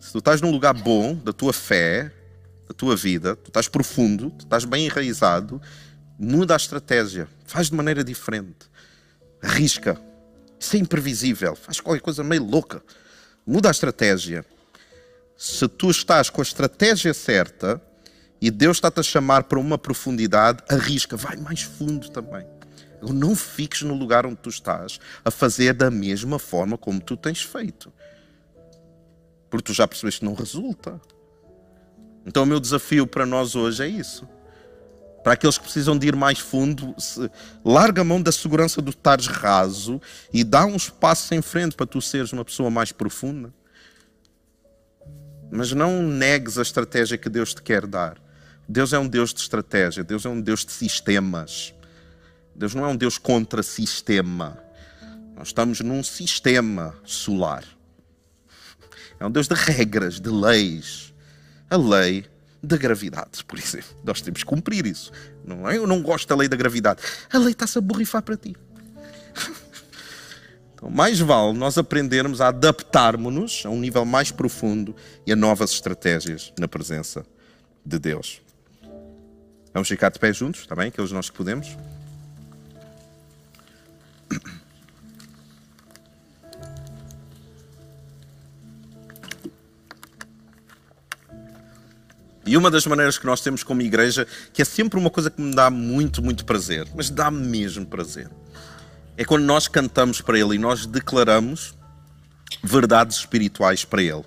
Se 0.01 0.12
tu 0.12 0.18
estás 0.18 0.41
num 0.41 0.51
lugar 0.51 0.74
bom 0.74 1.14
da 1.14 1.32
tua 1.32 1.53
fé, 1.53 2.11
da 2.66 2.74
tua 2.74 2.97
vida, 2.97 3.37
tu 3.37 3.49
estás 3.49 3.68
profundo, 3.68 4.30
tu 4.30 4.45
estás 4.45 4.64
bem 4.64 4.87
enraizado, 4.87 5.61
muda 6.18 6.55
a 6.55 6.57
estratégia. 6.57 7.28
Faz 7.47 7.68
de 7.68 7.74
maneira 7.74 8.03
diferente. 8.03 8.70
Arrisca. 9.43 10.01
Isso 10.59 10.76
é 10.76 10.78
imprevisível. 10.78 11.55
Faz 11.55 11.78
qualquer 11.80 12.01
coisa 12.01 12.24
meio 12.24 12.45
louca. 12.45 12.82
Muda 13.47 13.68
a 13.68 13.70
estratégia. 13.70 14.45
Se 15.37 15.68
tu 15.68 15.91
estás 15.91 16.30
com 16.30 16.41
a 16.41 16.45
estratégia 16.45 17.12
certa 17.12 17.80
e 18.41 18.51
Deus 18.51 18.78
está-te 18.78 19.01
a 19.01 19.03
chamar 19.03 19.45
para 19.45 19.59
uma 19.59 19.76
profundidade, 19.76 20.62
arrisca, 20.68 21.16
vai 21.16 21.37
mais 21.37 21.62
fundo 21.62 22.09
também. 22.11 22.47
Não 23.13 23.35
fiques 23.35 23.83
no 23.83 23.95
lugar 23.95 24.25
onde 24.25 24.37
tu 24.37 24.49
estás 24.49 24.99
a 25.25 25.31
fazer 25.31 25.75
da 25.75 25.91
mesma 25.91 26.39
forma 26.39 26.79
como 26.79 27.01
tu 27.01 27.17
tens 27.17 27.43
feito. 27.43 27.93
Porque 29.51 29.65
tu 29.65 29.75
já 29.75 29.87
percebeste 29.87 30.21
que 30.21 30.27
não 30.27 30.35
resulta. 30.35 31.01
Então 32.27 32.45
o 32.45 32.47
meu 32.47 32.59
desafio 32.59 33.07
para 33.07 33.27
nós 33.27 33.55
hoje 33.55 33.83
é 33.83 33.89
isso. 33.89 34.27
Para 35.23 35.33
aqueles 35.33 35.57
que 35.57 35.65
precisam 35.65 35.97
de 35.97 36.07
ir 36.07 36.15
mais 36.15 36.39
fundo, 36.39 36.95
larga 37.65 38.03
a 38.03 38.05
mão 38.05 38.21
da 38.21 38.31
segurança 38.31 38.83
do 38.83 38.91
estares 38.91 39.27
raso 39.27 40.01
e 40.33 40.45
dá 40.45 40.67
uns 40.67 40.91
passos 40.91 41.33
em 41.33 41.41
frente 41.41 41.75
para 41.75 41.87
tu 41.87 42.01
seres 42.03 42.33
uma 42.33 42.45
pessoa 42.45 42.71
mais 42.71 42.93
profunda. 42.93 43.53
Mas 45.51 45.73
não 45.73 46.03
negues 46.03 46.59
a 46.59 46.63
estratégia 46.63 47.17
que 47.17 47.31
Deus 47.31 47.55
te 47.55 47.63
quer 47.63 47.87
dar. 47.87 48.21
Deus 48.69 48.93
é 48.93 48.99
um 48.99 49.07
Deus 49.09 49.33
de 49.33 49.41
estratégia, 49.41 50.03
Deus 50.05 50.27
é 50.27 50.29
um 50.29 50.41
Deus 50.41 50.65
de 50.65 50.73
sistemas. 50.73 51.75
Deus 52.55 52.75
não 52.75 52.85
é 52.85 52.89
um 52.89 52.97
Deus 52.97 53.19
contra 53.19 53.63
sistema. 53.63 54.59
Nós 55.37 55.49
estamos 55.49 55.81
num 55.81 56.03
sistema 56.03 56.95
solar. 57.05 57.65
É 59.19 59.27
um 59.27 59.31
Deus 59.31 59.49
de 59.49 59.55
regras, 59.55 60.21
de 60.21 60.31
leis. 60.31 61.13
A 61.69 61.77
lei 61.77 62.27
da 62.63 62.77
gravidade, 62.77 63.45
por 63.45 63.59
exemplo. 63.59 63.97
Nós 64.05 64.21
temos 64.21 64.43
que 64.43 64.47
cumprir 64.47 64.87
isso. 64.87 65.11
Não 65.45 65.69
é? 65.69 65.77
Eu 65.77 65.87
não 65.87 66.03
gosto 66.03 66.29
da 66.29 66.37
lei 66.37 66.49
da 66.49 66.57
gravidade. 66.57 67.03
A 67.33 67.39
lei 67.39 67.51
está-se 67.51 67.79
a 67.79 67.81
borrifar 67.81 68.23
para 68.23 68.37
ti. 68.37 68.57
Então, 70.77 70.91
mais 70.91 71.19
vale 71.19 71.57
nós 71.57 71.79
aprendermos 71.79 72.43
a 72.43 72.49
adaptarmos-nos 72.49 73.63
a 73.65 73.71
um 73.71 73.81
nível 73.81 74.05
mais 74.05 74.31
profundo 74.31 74.95
e 75.25 75.33
a 75.33 75.37
novas 75.37 75.71
estratégias 75.71 76.53
na 76.59 76.69
presença 76.69 77.25
de 77.87 77.99
Deus. 77.99 78.43
Vamos 79.73 79.89
ficar 79.89 80.11
de 80.11 80.19
pé 80.19 80.31
juntos, 80.33 80.61
está 80.61 80.77
bem? 80.77 80.89
Aqueles 80.89 81.11
nós 81.11 81.31
que 81.31 81.37
podemos. 81.37 81.75
E 92.47 92.57
uma 92.57 92.71
das 92.71 92.87
maneiras 92.87 93.19
que 93.19 93.25
nós 93.25 93.41
temos 93.41 93.63
como 93.63 93.81
igreja, 93.81 94.27
que 94.53 94.61
é 94.61 94.65
sempre 94.65 94.99
uma 94.99 95.11
coisa 95.11 95.31
que 95.31 95.41
me 95.41 95.55
dá 95.55 95.71
muito, 95.71 96.23
muito 96.23 96.45
prazer, 96.45 96.87
mas 96.95 97.09
dá 97.09 97.31
mesmo 97.31 97.87
prazer, 97.87 98.29
é 99.17 99.25
quando 99.25 99.45
nós 99.45 99.67
cantamos 99.67 100.21
para 100.21 100.39
Ele 100.39 100.57
e 100.57 100.59
nós 100.59 100.87
declaramos 100.87 101.75
verdades 102.63 103.19
espirituais 103.19 103.85
para 103.85 104.03
Ele. 104.03 104.25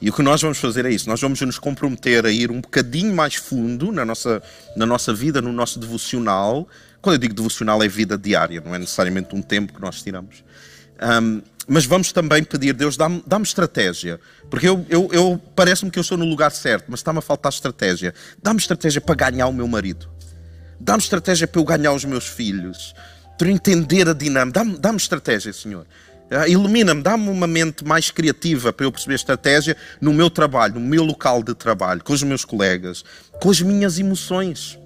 E 0.00 0.08
o 0.10 0.12
que 0.12 0.22
nós 0.22 0.40
vamos 0.40 0.58
fazer 0.58 0.86
é 0.86 0.92
isso, 0.92 1.08
nós 1.08 1.20
vamos 1.20 1.40
nos 1.40 1.58
comprometer 1.58 2.24
a 2.24 2.30
ir 2.30 2.52
um 2.52 2.60
bocadinho 2.60 3.12
mais 3.14 3.34
fundo 3.34 3.90
na 3.90 4.04
nossa, 4.04 4.40
na 4.76 4.86
nossa 4.86 5.12
vida, 5.12 5.42
no 5.42 5.52
nosso 5.52 5.80
devocional. 5.80 6.68
Quando 7.02 7.14
eu 7.14 7.18
digo 7.18 7.34
devocional 7.34 7.82
é 7.82 7.88
vida 7.88 8.16
diária, 8.16 8.62
não 8.64 8.74
é 8.74 8.78
necessariamente 8.78 9.34
um 9.34 9.42
tempo 9.42 9.72
que 9.72 9.80
nós 9.80 10.00
tiramos. 10.00 10.44
Um, 11.02 11.42
mas 11.68 11.84
vamos 11.84 12.10
também 12.12 12.42
pedir, 12.42 12.72
Deus, 12.72 12.96
dá-me 12.96 13.22
dá 13.26 13.38
estratégia. 13.38 14.18
Porque 14.48 14.66
eu, 14.66 14.86
eu, 14.88 15.10
eu 15.12 15.42
parece-me 15.54 15.90
que 15.90 15.98
eu 15.98 16.00
estou 16.00 16.16
no 16.16 16.24
lugar 16.24 16.50
certo, 16.50 16.86
mas 16.88 17.00
está-me 17.00 17.18
a 17.18 17.22
faltar 17.22 17.52
estratégia. 17.52 18.14
Dá-me 18.42 18.58
estratégia 18.58 19.02
para 19.02 19.14
ganhar 19.14 19.46
o 19.46 19.52
meu 19.52 19.68
marido. 19.68 20.08
Dá-me 20.80 21.02
estratégia 21.02 21.46
para 21.46 21.60
eu 21.60 21.64
ganhar 21.64 21.92
os 21.92 22.06
meus 22.06 22.26
filhos. 22.26 22.94
Para 23.36 23.50
entender 23.50 24.08
a 24.08 24.14
dinâmica. 24.14 24.60
Dá-me 24.60 24.78
dá 24.78 24.94
estratégia, 24.94 25.52
Senhor. 25.52 25.86
Ah, 26.30 26.48
ilumina-me, 26.48 27.02
dá-me 27.02 27.28
uma 27.28 27.46
mente 27.46 27.84
mais 27.84 28.10
criativa 28.10 28.72
para 28.72 28.86
eu 28.86 28.92
perceber 28.92 29.14
estratégia 29.14 29.76
no 30.00 30.12
meu 30.12 30.30
trabalho, 30.30 30.74
no 30.74 30.80
meu 30.80 31.04
local 31.04 31.42
de 31.42 31.54
trabalho, 31.54 32.02
com 32.02 32.12
os 32.14 32.22
meus 32.22 32.44
colegas, 32.44 33.04
com 33.40 33.50
as 33.50 33.60
minhas 33.60 33.98
emoções. 33.98 34.78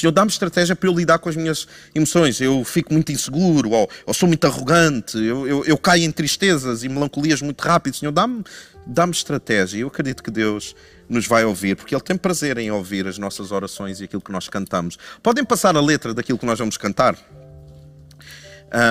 Senhor, 0.00 0.12
dá-me 0.12 0.30
estratégia 0.30 0.76
para 0.76 0.88
eu 0.88 0.94
lidar 0.94 1.18
com 1.18 1.28
as 1.28 1.36
minhas 1.36 1.66
emoções. 1.94 2.40
Eu 2.40 2.64
fico 2.64 2.92
muito 2.92 3.10
inseguro, 3.12 3.70
ou, 3.70 3.90
ou 4.06 4.14
sou 4.14 4.28
muito 4.28 4.44
arrogante, 4.46 5.16
eu, 5.16 5.46
eu, 5.46 5.64
eu, 5.64 5.78
caio 5.78 6.04
em 6.04 6.10
tristezas 6.10 6.84
e 6.84 6.88
melancolias 6.88 7.42
muito 7.42 7.60
rápido. 7.60 7.96
Senhor, 7.96 8.12
dá-me 8.12 8.44
dá 8.88 9.04
estratégia. 9.06 9.80
Eu 9.80 9.88
acredito 9.88 10.22
que 10.22 10.30
Deus 10.30 10.74
nos 11.08 11.26
vai 11.26 11.44
ouvir, 11.44 11.76
porque 11.76 11.94
Ele 11.94 12.02
tem 12.02 12.16
prazer 12.16 12.58
em 12.58 12.70
ouvir 12.70 13.06
as 13.06 13.18
nossas 13.18 13.52
orações 13.52 14.00
e 14.00 14.04
aquilo 14.04 14.22
que 14.22 14.32
nós 14.32 14.48
cantamos. 14.48 14.98
Podem 15.22 15.44
passar 15.44 15.76
a 15.76 15.80
letra 15.80 16.14
daquilo 16.14 16.38
que 16.38 16.46
nós 16.46 16.58
vamos 16.58 16.76
cantar? 16.76 17.16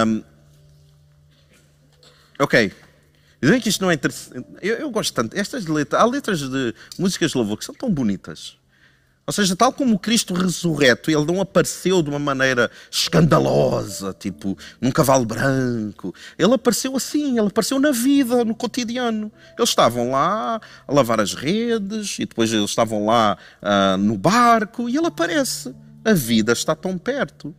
Um, 0.08 0.24
ok. 2.40 2.72
Dizem 3.42 3.62
que 3.62 3.70
isto 3.70 3.82
não 3.82 3.92
é 3.92 3.94
interessante. 3.94 4.48
Eu, 4.62 4.76
eu, 4.76 4.90
gosto 4.90 5.14
tanto. 5.14 5.38
Estas 5.38 5.66
letras, 5.66 6.02
há 6.02 6.06
letras 6.06 6.40
de 6.40 6.74
músicas 6.98 7.32
de 7.32 7.38
louvor 7.38 7.58
que 7.58 7.66
são 7.66 7.76
tão 7.76 7.90
bonitas. 7.90 8.58
Ou 9.28 9.34
seja, 9.34 9.58
tal 9.58 9.74
como 9.74 9.94
o 9.94 10.00
Cristo 10.00 10.34
ressurreto, 10.34 11.12
ele 11.12 11.26
não 11.26 11.42
apareceu 11.42 12.02
de 12.02 12.10
uma 12.10 12.18
maneira 12.18 12.72
escandalosa, 12.90 14.16
tipo 14.18 14.58
num 14.80 14.90
cavalo 14.90 15.26
branco. 15.26 16.16
Ele 16.40 16.54
apareceu 16.54 16.96
assim, 16.96 17.38
ele 17.38 17.48
apareceu 17.48 17.78
na 17.78 17.92
vida, 17.92 18.46
no 18.46 18.56
cotidiano. 18.56 19.30
Eles 19.58 19.70
estavam 19.70 20.12
lá 20.12 20.62
a 20.88 20.94
lavar 20.94 21.20
as 21.20 21.34
redes 21.34 22.18
e 22.20 22.26
depois 22.26 22.54
eles 22.54 22.70
estavam 22.70 23.06
lá 23.06 23.38
uh, 23.62 23.98
no 23.98 24.18
barco 24.18 24.88
e 24.88 24.96
ele 24.96 25.08
aparece. 25.08 25.76
A 26.06 26.14
vida 26.14 26.54
está 26.54 26.74
tão 26.74 26.98
perto. 26.98 27.54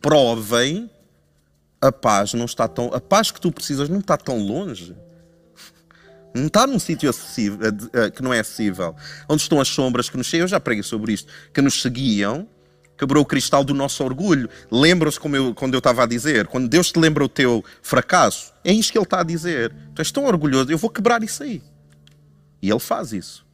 Provem 0.00 0.88
a 1.80 1.92
paz 1.92 2.32
não 2.34 2.46
está 2.46 2.66
tão, 2.66 2.86
a 2.92 3.00
paz 3.00 3.30
que 3.30 3.40
tu 3.40 3.52
precisas 3.52 3.88
não 3.88 3.98
está 3.98 4.16
tão 4.16 4.38
longe. 4.38 4.96
Não 6.36 6.48
está 6.48 6.66
num 6.66 6.78
sítio 6.78 7.10
eh, 7.10 7.14
eh, 7.92 8.10
que 8.10 8.22
não 8.22 8.32
é 8.32 8.40
acessível. 8.40 8.94
Onde 9.28 9.42
estão 9.42 9.60
as 9.60 9.68
sombras 9.68 10.10
que 10.10 10.16
nos 10.16 10.26
seguiam, 10.28 10.44
eu 10.44 10.48
já 10.48 10.60
preguei 10.60 10.82
sobre 10.82 11.12
isto, 11.12 11.32
que 11.52 11.62
nos 11.62 11.80
seguiam, 11.80 12.46
quebrou 12.98 13.22
o 13.22 13.26
cristal 13.26 13.64
do 13.64 13.72
nosso 13.72 14.04
orgulho. 14.04 14.48
Lembram-se 14.70 15.18
quando 15.18 15.74
eu 15.74 15.78
estava 15.78 16.02
a 16.02 16.06
dizer, 16.06 16.46
quando 16.46 16.68
Deus 16.68 16.92
te 16.92 16.98
lembra 16.98 17.24
o 17.24 17.28
teu 17.28 17.64
fracasso, 17.82 18.52
é 18.62 18.72
isto 18.72 18.92
que 18.92 18.98
Ele 18.98 19.04
está 19.04 19.20
a 19.20 19.24
dizer. 19.24 19.74
Tu 19.94 20.00
és 20.00 20.12
tão 20.12 20.24
orgulhoso, 20.24 20.70
eu 20.70 20.78
vou 20.78 20.90
quebrar 20.90 21.22
isso 21.22 21.42
aí. 21.42 21.62
E 22.60 22.70
Ele 22.70 22.80
faz 22.80 23.12
isso. 23.12 23.46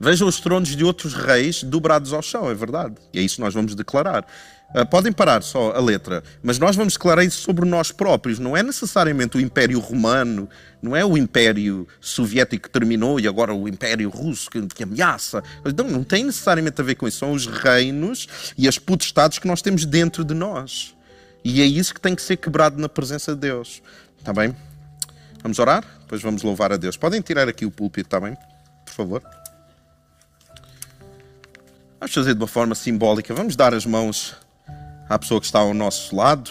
Vejam 0.00 0.26
os 0.26 0.40
tronos 0.40 0.74
de 0.74 0.84
outros 0.84 1.14
reis 1.14 1.62
dobrados 1.62 2.12
ao 2.12 2.22
chão, 2.22 2.50
é 2.50 2.54
verdade. 2.54 2.96
E 3.12 3.18
é 3.18 3.22
isso 3.22 3.36
que 3.36 3.40
nós 3.42 3.54
vamos 3.54 3.74
declarar. 3.74 4.26
Uh, 4.74 4.84
podem 4.84 5.12
parar 5.12 5.42
só 5.42 5.72
a 5.72 5.80
letra, 5.80 6.22
mas 6.42 6.58
nós 6.58 6.74
vamos 6.74 6.94
declarar 6.94 7.22
isso 7.22 7.40
sobre 7.40 7.64
nós 7.64 7.92
próprios. 7.92 8.40
Não 8.40 8.56
é 8.56 8.62
necessariamente 8.62 9.36
o 9.36 9.40
Império 9.40 9.78
Romano, 9.78 10.48
não 10.82 10.96
é 10.96 11.04
o 11.04 11.16
Império 11.16 11.86
Soviético 12.00 12.64
que 12.64 12.70
terminou 12.70 13.20
e 13.20 13.28
agora 13.28 13.54
o 13.54 13.68
Império 13.68 14.08
Russo 14.10 14.50
que, 14.50 14.60
que 14.66 14.82
ameaça. 14.82 15.44
Não, 15.76 15.88
não 15.88 16.04
tem 16.04 16.24
necessariamente 16.24 16.80
a 16.80 16.84
ver 16.84 16.96
com 16.96 17.06
isso. 17.06 17.18
São 17.18 17.32
os 17.32 17.46
reinos 17.46 18.26
e 18.58 18.66
as 18.66 18.76
potestades 18.76 19.38
que 19.38 19.46
nós 19.46 19.62
temos 19.62 19.84
dentro 19.84 20.24
de 20.24 20.34
nós. 20.34 20.94
E 21.44 21.62
é 21.62 21.64
isso 21.64 21.94
que 21.94 22.00
tem 22.00 22.14
que 22.14 22.22
ser 22.22 22.36
quebrado 22.36 22.80
na 22.80 22.88
presença 22.88 23.32
de 23.34 23.42
Deus. 23.42 23.80
Está 24.18 24.32
bem? 24.32 24.56
Vamos 25.40 25.58
orar? 25.58 25.84
Depois 26.00 26.22
vamos 26.22 26.42
louvar 26.42 26.72
a 26.72 26.76
Deus. 26.76 26.96
Podem 26.96 27.20
tirar 27.20 27.48
aqui 27.48 27.64
o 27.66 27.70
púlpito, 27.70 28.06
está 28.06 28.18
bem? 28.18 28.34
Por 28.86 28.92
favor. 28.92 29.22
Vamos 32.00 32.14
fazer 32.14 32.34
de 32.34 32.40
uma 32.40 32.48
forma 32.48 32.74
simbólica. 32.74 33.32
Vamos 33.34 33.54
dar 33.54 33.72
as 33.72 33.86
mãos 33.86 34.34
à 35.08 35.18
pessoa 35.18 35.40
que 35.40 35.46
está 35.46 35.60
ao 35.60 35.74
nosso 35.74 36.14
lado. 36.14 36.50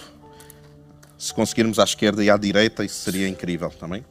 Se 1.17 1.33
conseguirmos 1.33 1.79
à 1.79 1.83
esquerda 1.83 2.23
e 2.23 2.29
à 2.29 2.37
direita, 2.37 2.83
isso 2.83 2.99
seria 2.99 3.27
incrível 3.27 3.69
também. 3.69 4.05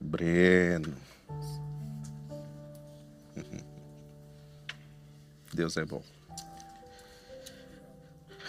Breno. 0.00 0.94
Deus 5.52 5.76
é 5.76 5.84
bom. 5.84 6.02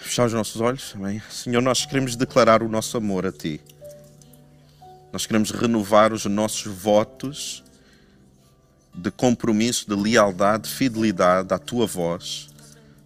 Fechar 0.02 0.26
os 0.26 0.32
nossos 0.32 0.60
olhos, 0.60 0.92
amém? 0.96 1.22
Senhor, 1.30 1.62
nós 1.62 1.86
queremos 1.86 2.16
declarar 2.16 2.62
o 2.62 2.68
nosso 2.68 2.96
amor 2.96 3.26
a 3.26 3.32
Ti. 3.32 3.60
Nós 5.12 5.26
queremos 5.26 5.50
renovar 5.50 6.12
os 6.12 6.24
nossos 6.26 6.72
votos 6.72 7.64
de 8.94 9.10
compromisso, 9.10 9.88
de 9.88 9.94
lealdade, 9.94 10.64
de 10.64 10.74
fidelidade 10.74 11.52
à 11.52 11.58
tua 11.58 11.86
voz, 11.86 12.48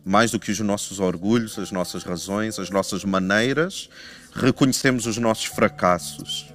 mais 0.04 0.30
do 0.30 0.38
que 0.38 0.50
os 0.50 0.60
nossos 0.60 1.00
orgulhos, 1.00 1.58
as 1.58 1.70
nossas 1.70 2.02
razões, 2.02 2.58
as 2.58 2.68
nossas 2.68 3.04
maneiras. 3.04 3.88
Reconhecemos 4.34 5.06
os 5.06 5.16
nossos 5.16 5.46
fracassos, 5.46 6.46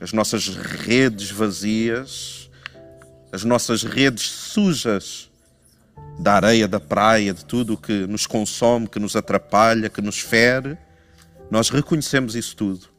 as 0.00 0.12
nossas 0.12 0.48
redes 0.48 1.30
vazias, 1.30 2.50
as 3.32 3.42
nossas 3.42 3.82
redes 3.82 4.28
sujas 4.28 5.28
da 6.20 6.34
areia, 6.34 6.68
da 6.68 6.78
praia, 6.78 7.34
de 7.34 7.44
tudo 7.44 7.76
que 7.76 8.06
nos 8.06 8.26
consome, 8.26 8.86
que 8.86 9.00
nos 9.00 9.16
atrapalha, 9.16 9.88
que 9.88 10.00
nos 10.00 10.20
fere. 10.20 10.78
Nós 11.50 11.68
reconhecemos 11.68 12.36
isso 12.36 12.54
tudo 12.54 12.93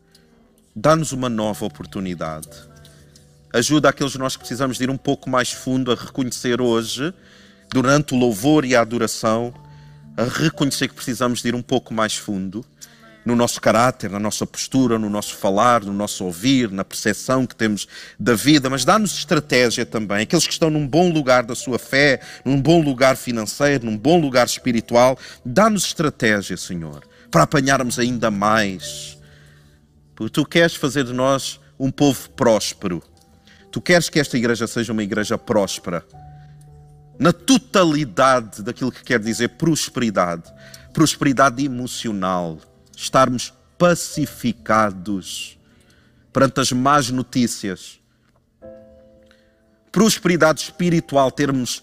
dá-nos 0.76 1.14
uma 1.14 1.30
nova 1.30 1.66
oportunidade. 1.66 2.50
ajuda 3.54 3.88
aqueles 3.88 4.12
de 4.12 4.20
nós 4.20 4.34
que 4.36 4.40
precisamos 4.40 4.78
de 4.78 4.84
ir 4.84 4.90
um 4.90 4.98
pouco 4.98 5.30
mais 5.30 5.52
fundo 5.52 5.90
a 5.90 5.96
reconhecer 5.96 6.60
hoje, 6.60 7.14
durante 7.72 8.14
o 8.14 8.18
louvor 8.18 8.66
e 8.66 8.76
a 8.76 8.82
adoração, 8.82 9.54
a 10.18 10.24
reconhecer 10.24 10.90
que 10.90 10.94
precisamos 10.94 11.42
de 11.42 11.48
ir 11.48 11.56
um 11.56 11.62
pouco 11.62 11.94
mais 11.94 12.18
fundo 12.18 12.66
no 13.26 13.36
nosso 13.36 13.60
caráter, 13.60 14.10
na 14.10 14.20
nossa 14.20 14.46
postura, 14.46 15.00
no 15.00 15.10
nosso 15.10 15.36
falar, 15.36 15.84
no 15.84 15.94
nosso 15.94 16.26
ouvir, 16.26 16.70
na 16.70 16.84
percepção 16.84 17.48
que 17.48 17.56
temos 17.56 17.88
da 18.20 18.36
vida, 18.36 18.70
mas 18.70 18.86
dá-nos 18.86 19.18
estratégia 19.18 19.86
também. 19.86 20.24
Aqueles 20.24 20.46
que 20.46 20.54
estão 20.54 20.70
num 20.70 20.86
bom 20.86 21.10
lugar 21.10 21.44
da 21.44 21.56
sua 21.56 21.80
fé, 21.80 22.20
num 22.44 22.62
bom 22.62 22.82
lugar 22.82 23.16
financeiro, 23.16 23.86
num 23.86 23.98
bom 23.98 24.20
lugar 24.20 24.46
espiritual, 24.46 25.18
dá-nos 25.44 25.86
estratégia, 25.86 26.56
Senhor, 26.56 27.04
para 27.32 27.44
apanharmos 27.44 27.98
ainda 27.98 28.30
mais. 28.30 29.15
Porque 30.16 30.32
tu 30.32 30.46
queres 30.46 30.76
fazer 30.76 31.04
de 31.04 31.14
nós 31.14 31.60
um 31.78 31.92
povo 31.92 32.30
próspero. 32.32 33.04
Tu 33.72 33.82
queres 33.82 34.10
que 34.10 34.20
esta 34.20 34.38
igreja 34.38 34.66
seja 34.66 34.94
uma 34.94 35.04
igreja 35.04 35.38
próspera. 35.38 36.06
Na 37.20 37.34
totalidade 37.34 38.64
daquilo 38.64 38.92
que 38.92 39.04
quer 39.04 39.20
dizer 39.20 39.50
prosperidade. 39.50 40.44
Prosperidade 40.94 41.64
emocional 41.64 42.58
estarmos 42.96 43.54
pacificados 43.78 45.58
perante 46.32 46.62
as 46.62 46.72
más 46.72 47.10
notícias. 47.10 48.00
Prosperidade 49.92 50.62
espiritual, 50.62 51.32
termos 51.32 51.82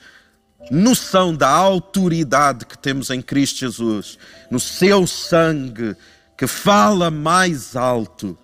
noção 0.71 1.35
da 1.35 1.49
autoridade 1.49 2.67
que 2.67 2.79
temos 2.79 3.11
em 3.11 3.21
Cristo 3.21 3.61
Jesus, 3.61 4.19
no 4.51 4.61
seu 4.61 5.07
sangue 5.07 5.97
que 6.43 6.47
fala 6.49 7.09
mais 7.09 7.77
alto. 7.77 8.37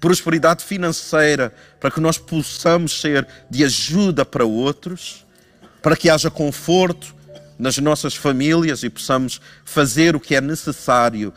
Prosperidade 0.00 0.64
financeira, 0.64 1.54
para 1.78 1.90
que 1.90 2.00
nós 2.00 2.16
possamos 2.16 2.98
ser 2.98 3.28
de 3.50 3.62
ajuda 3.62 4.24
para 4.24 4.46
outros, 4.46 5.26
para 5.82 5.94
que 5.98 6.08
haja 6.08 6.30
conforto, 6.30 7.14
nas 7.58 7.76
nossas 7.76 8.14
famílias 8.14 8.82
e 8.82 8.88
possamos 8.88 9.38
fazer 9.66 10.16
o 10.16 10.20
que 10.20 10.34
é 10.34 10.40
necessário 10.40 11.30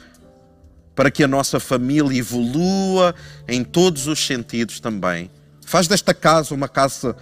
para 0.96 1.12
que 1.12 1.22
a 1.22 1.28
nossa 1.28 1.60
família 1.60 2.18
evolua 2.18 3.14
em 3.46 3.62
todos 3.62 4.08
os 4.08 4.26
sentidos 4.26 4.80
também. 4.80 5.30
Faz 5.66 5.86
desta 5.86 6.14
casa 6.14 6.56
uma 6.56 6.70
casa 6.70 7.14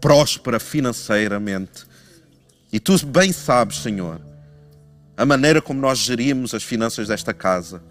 próspera 0.00 0.58
financeiramente. 0.58 1.86
E 2.72 2.80
tu 2.80 3.06
bem 3.06 3.30
sabes, 3.30 3.76
Senhor, 3.76 4.20
a 5.16 5.24
maneira 5.24 5.62
como 5.62 5.80
nós 5.80 5.98
gerimos 5.98 6.54
as 6.54 6.62
finanças 6.62 7.08
desta 7.08 7.32
casa 7.32 7.82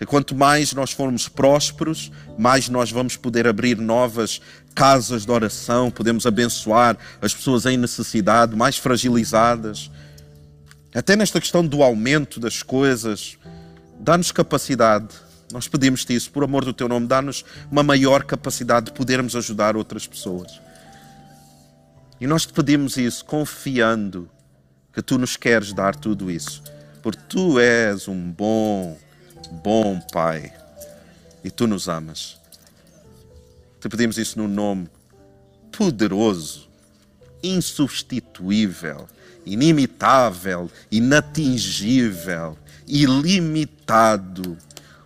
que 0.00 0.06
quanto 0.06 0.34
mais 0.34 0.72
nós 0.72 0.92
formos 0.92 1.28
prósperos, 1.28 2.10
mais 2.38 2.70
nós 2.70 2.90
vamos 2.90 3.18
poder 3.18 3.46
abrir 3.46 3.76
novas 3.76 4.40
casas 4.74 5.26
de 5.26 5.30
oração, 5.30 5.90
podemos 5.90 6.24
abençoar 6.24 6.96
as 7.20 7.34
pessoas 7.34 7.66
em 7.66 7.76
necessidade, 7.76 8.56
mais 8.56 8.78
fragilizadas. 8.78 9.90
Até 10.94 11.14
nesta 11.14 11.38
questão 11.38 11.62
do 11.62 11.82
aumento 11.82 12.40
das 12.40 12.62
coisas, 12.62 13.36
dá-nos 13.98 14.32
capacidade. 14.32 15.14
Nós 15.52 15.68
pedimos-te 15.68 16.14
isso, 16.14 16.30
por 16.30 16.44
amor 16.44 16.64
do 16.64 16.72
teu 16.72 16.88
nome, 16.88 17.06
dá-nos 17.06 17.44
uma 17.70 17.82
maior 17.82 18.24
capacidade 18.24 18.86
de 18.86 18.92
podermos 18.92 19.36
ajudar 19.36 19.76
outras 19.76 20.06
pessoas. 20.06 20.62
E 22.18 22.26
nós 22.26 22.46
te 22.46 22.54
pedimos 22.54 22.96
isso 22.96 23.22
confiando 23.22 24.30
que 24.92 25.02
tu 25.02 25.18
nos 25.18 25.36
queres 25.36 25.72
dar 25.72 25.94
tudo 25.94 26.30
isso, 26.30 26.62
porque 27.02 27.20
tu 27.28 27.58
és 27.58 28.08
um 28.08 28.30
bom 28.30 28.98
bom 29.50 30.00
Pai, 30.12 30.52
e 31.42 31.50
tu 31.50 31.66
nos 31.66 31.88
amas. 31.88 32.38
Te 33.80 33.88
pedimos 33.88 34.18
isso 34.18 34.38
no 34.38 34.46
nome 34.46 34.88
poderoso, 35.72 36.68
insubstituível, 37.42 39.08
inimitável, 39.46 40.70
inatingível, 40.90 42.58
ilimitado, 42.86 44.58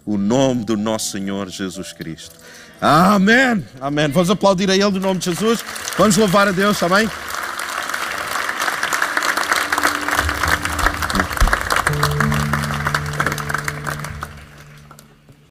o 0.05 0.19
nome 0.19 0.65
do 0.65 0.77
nosso 0.77 1.13
Senhor 1.13 1.49
Jesus 1.49 1.93
Cristo. 1.93 2.35
Amém. 2.81 3.65
Amém. 3.81 4.09
Vamos 4.09 4.29
aplaudir 4.29 4.69
a 4.69 4.75
Ele 4.75 4.91
no 4.91 5.01
nome 5.01 5.21
de 5.21 5.27
Jesus. 5.27 5.65
Vamos 5.97 6.17
louvar 6.17 6.49
a 6.49 6.53
Deus, 6.53 6.83
amém? 6.83 7.09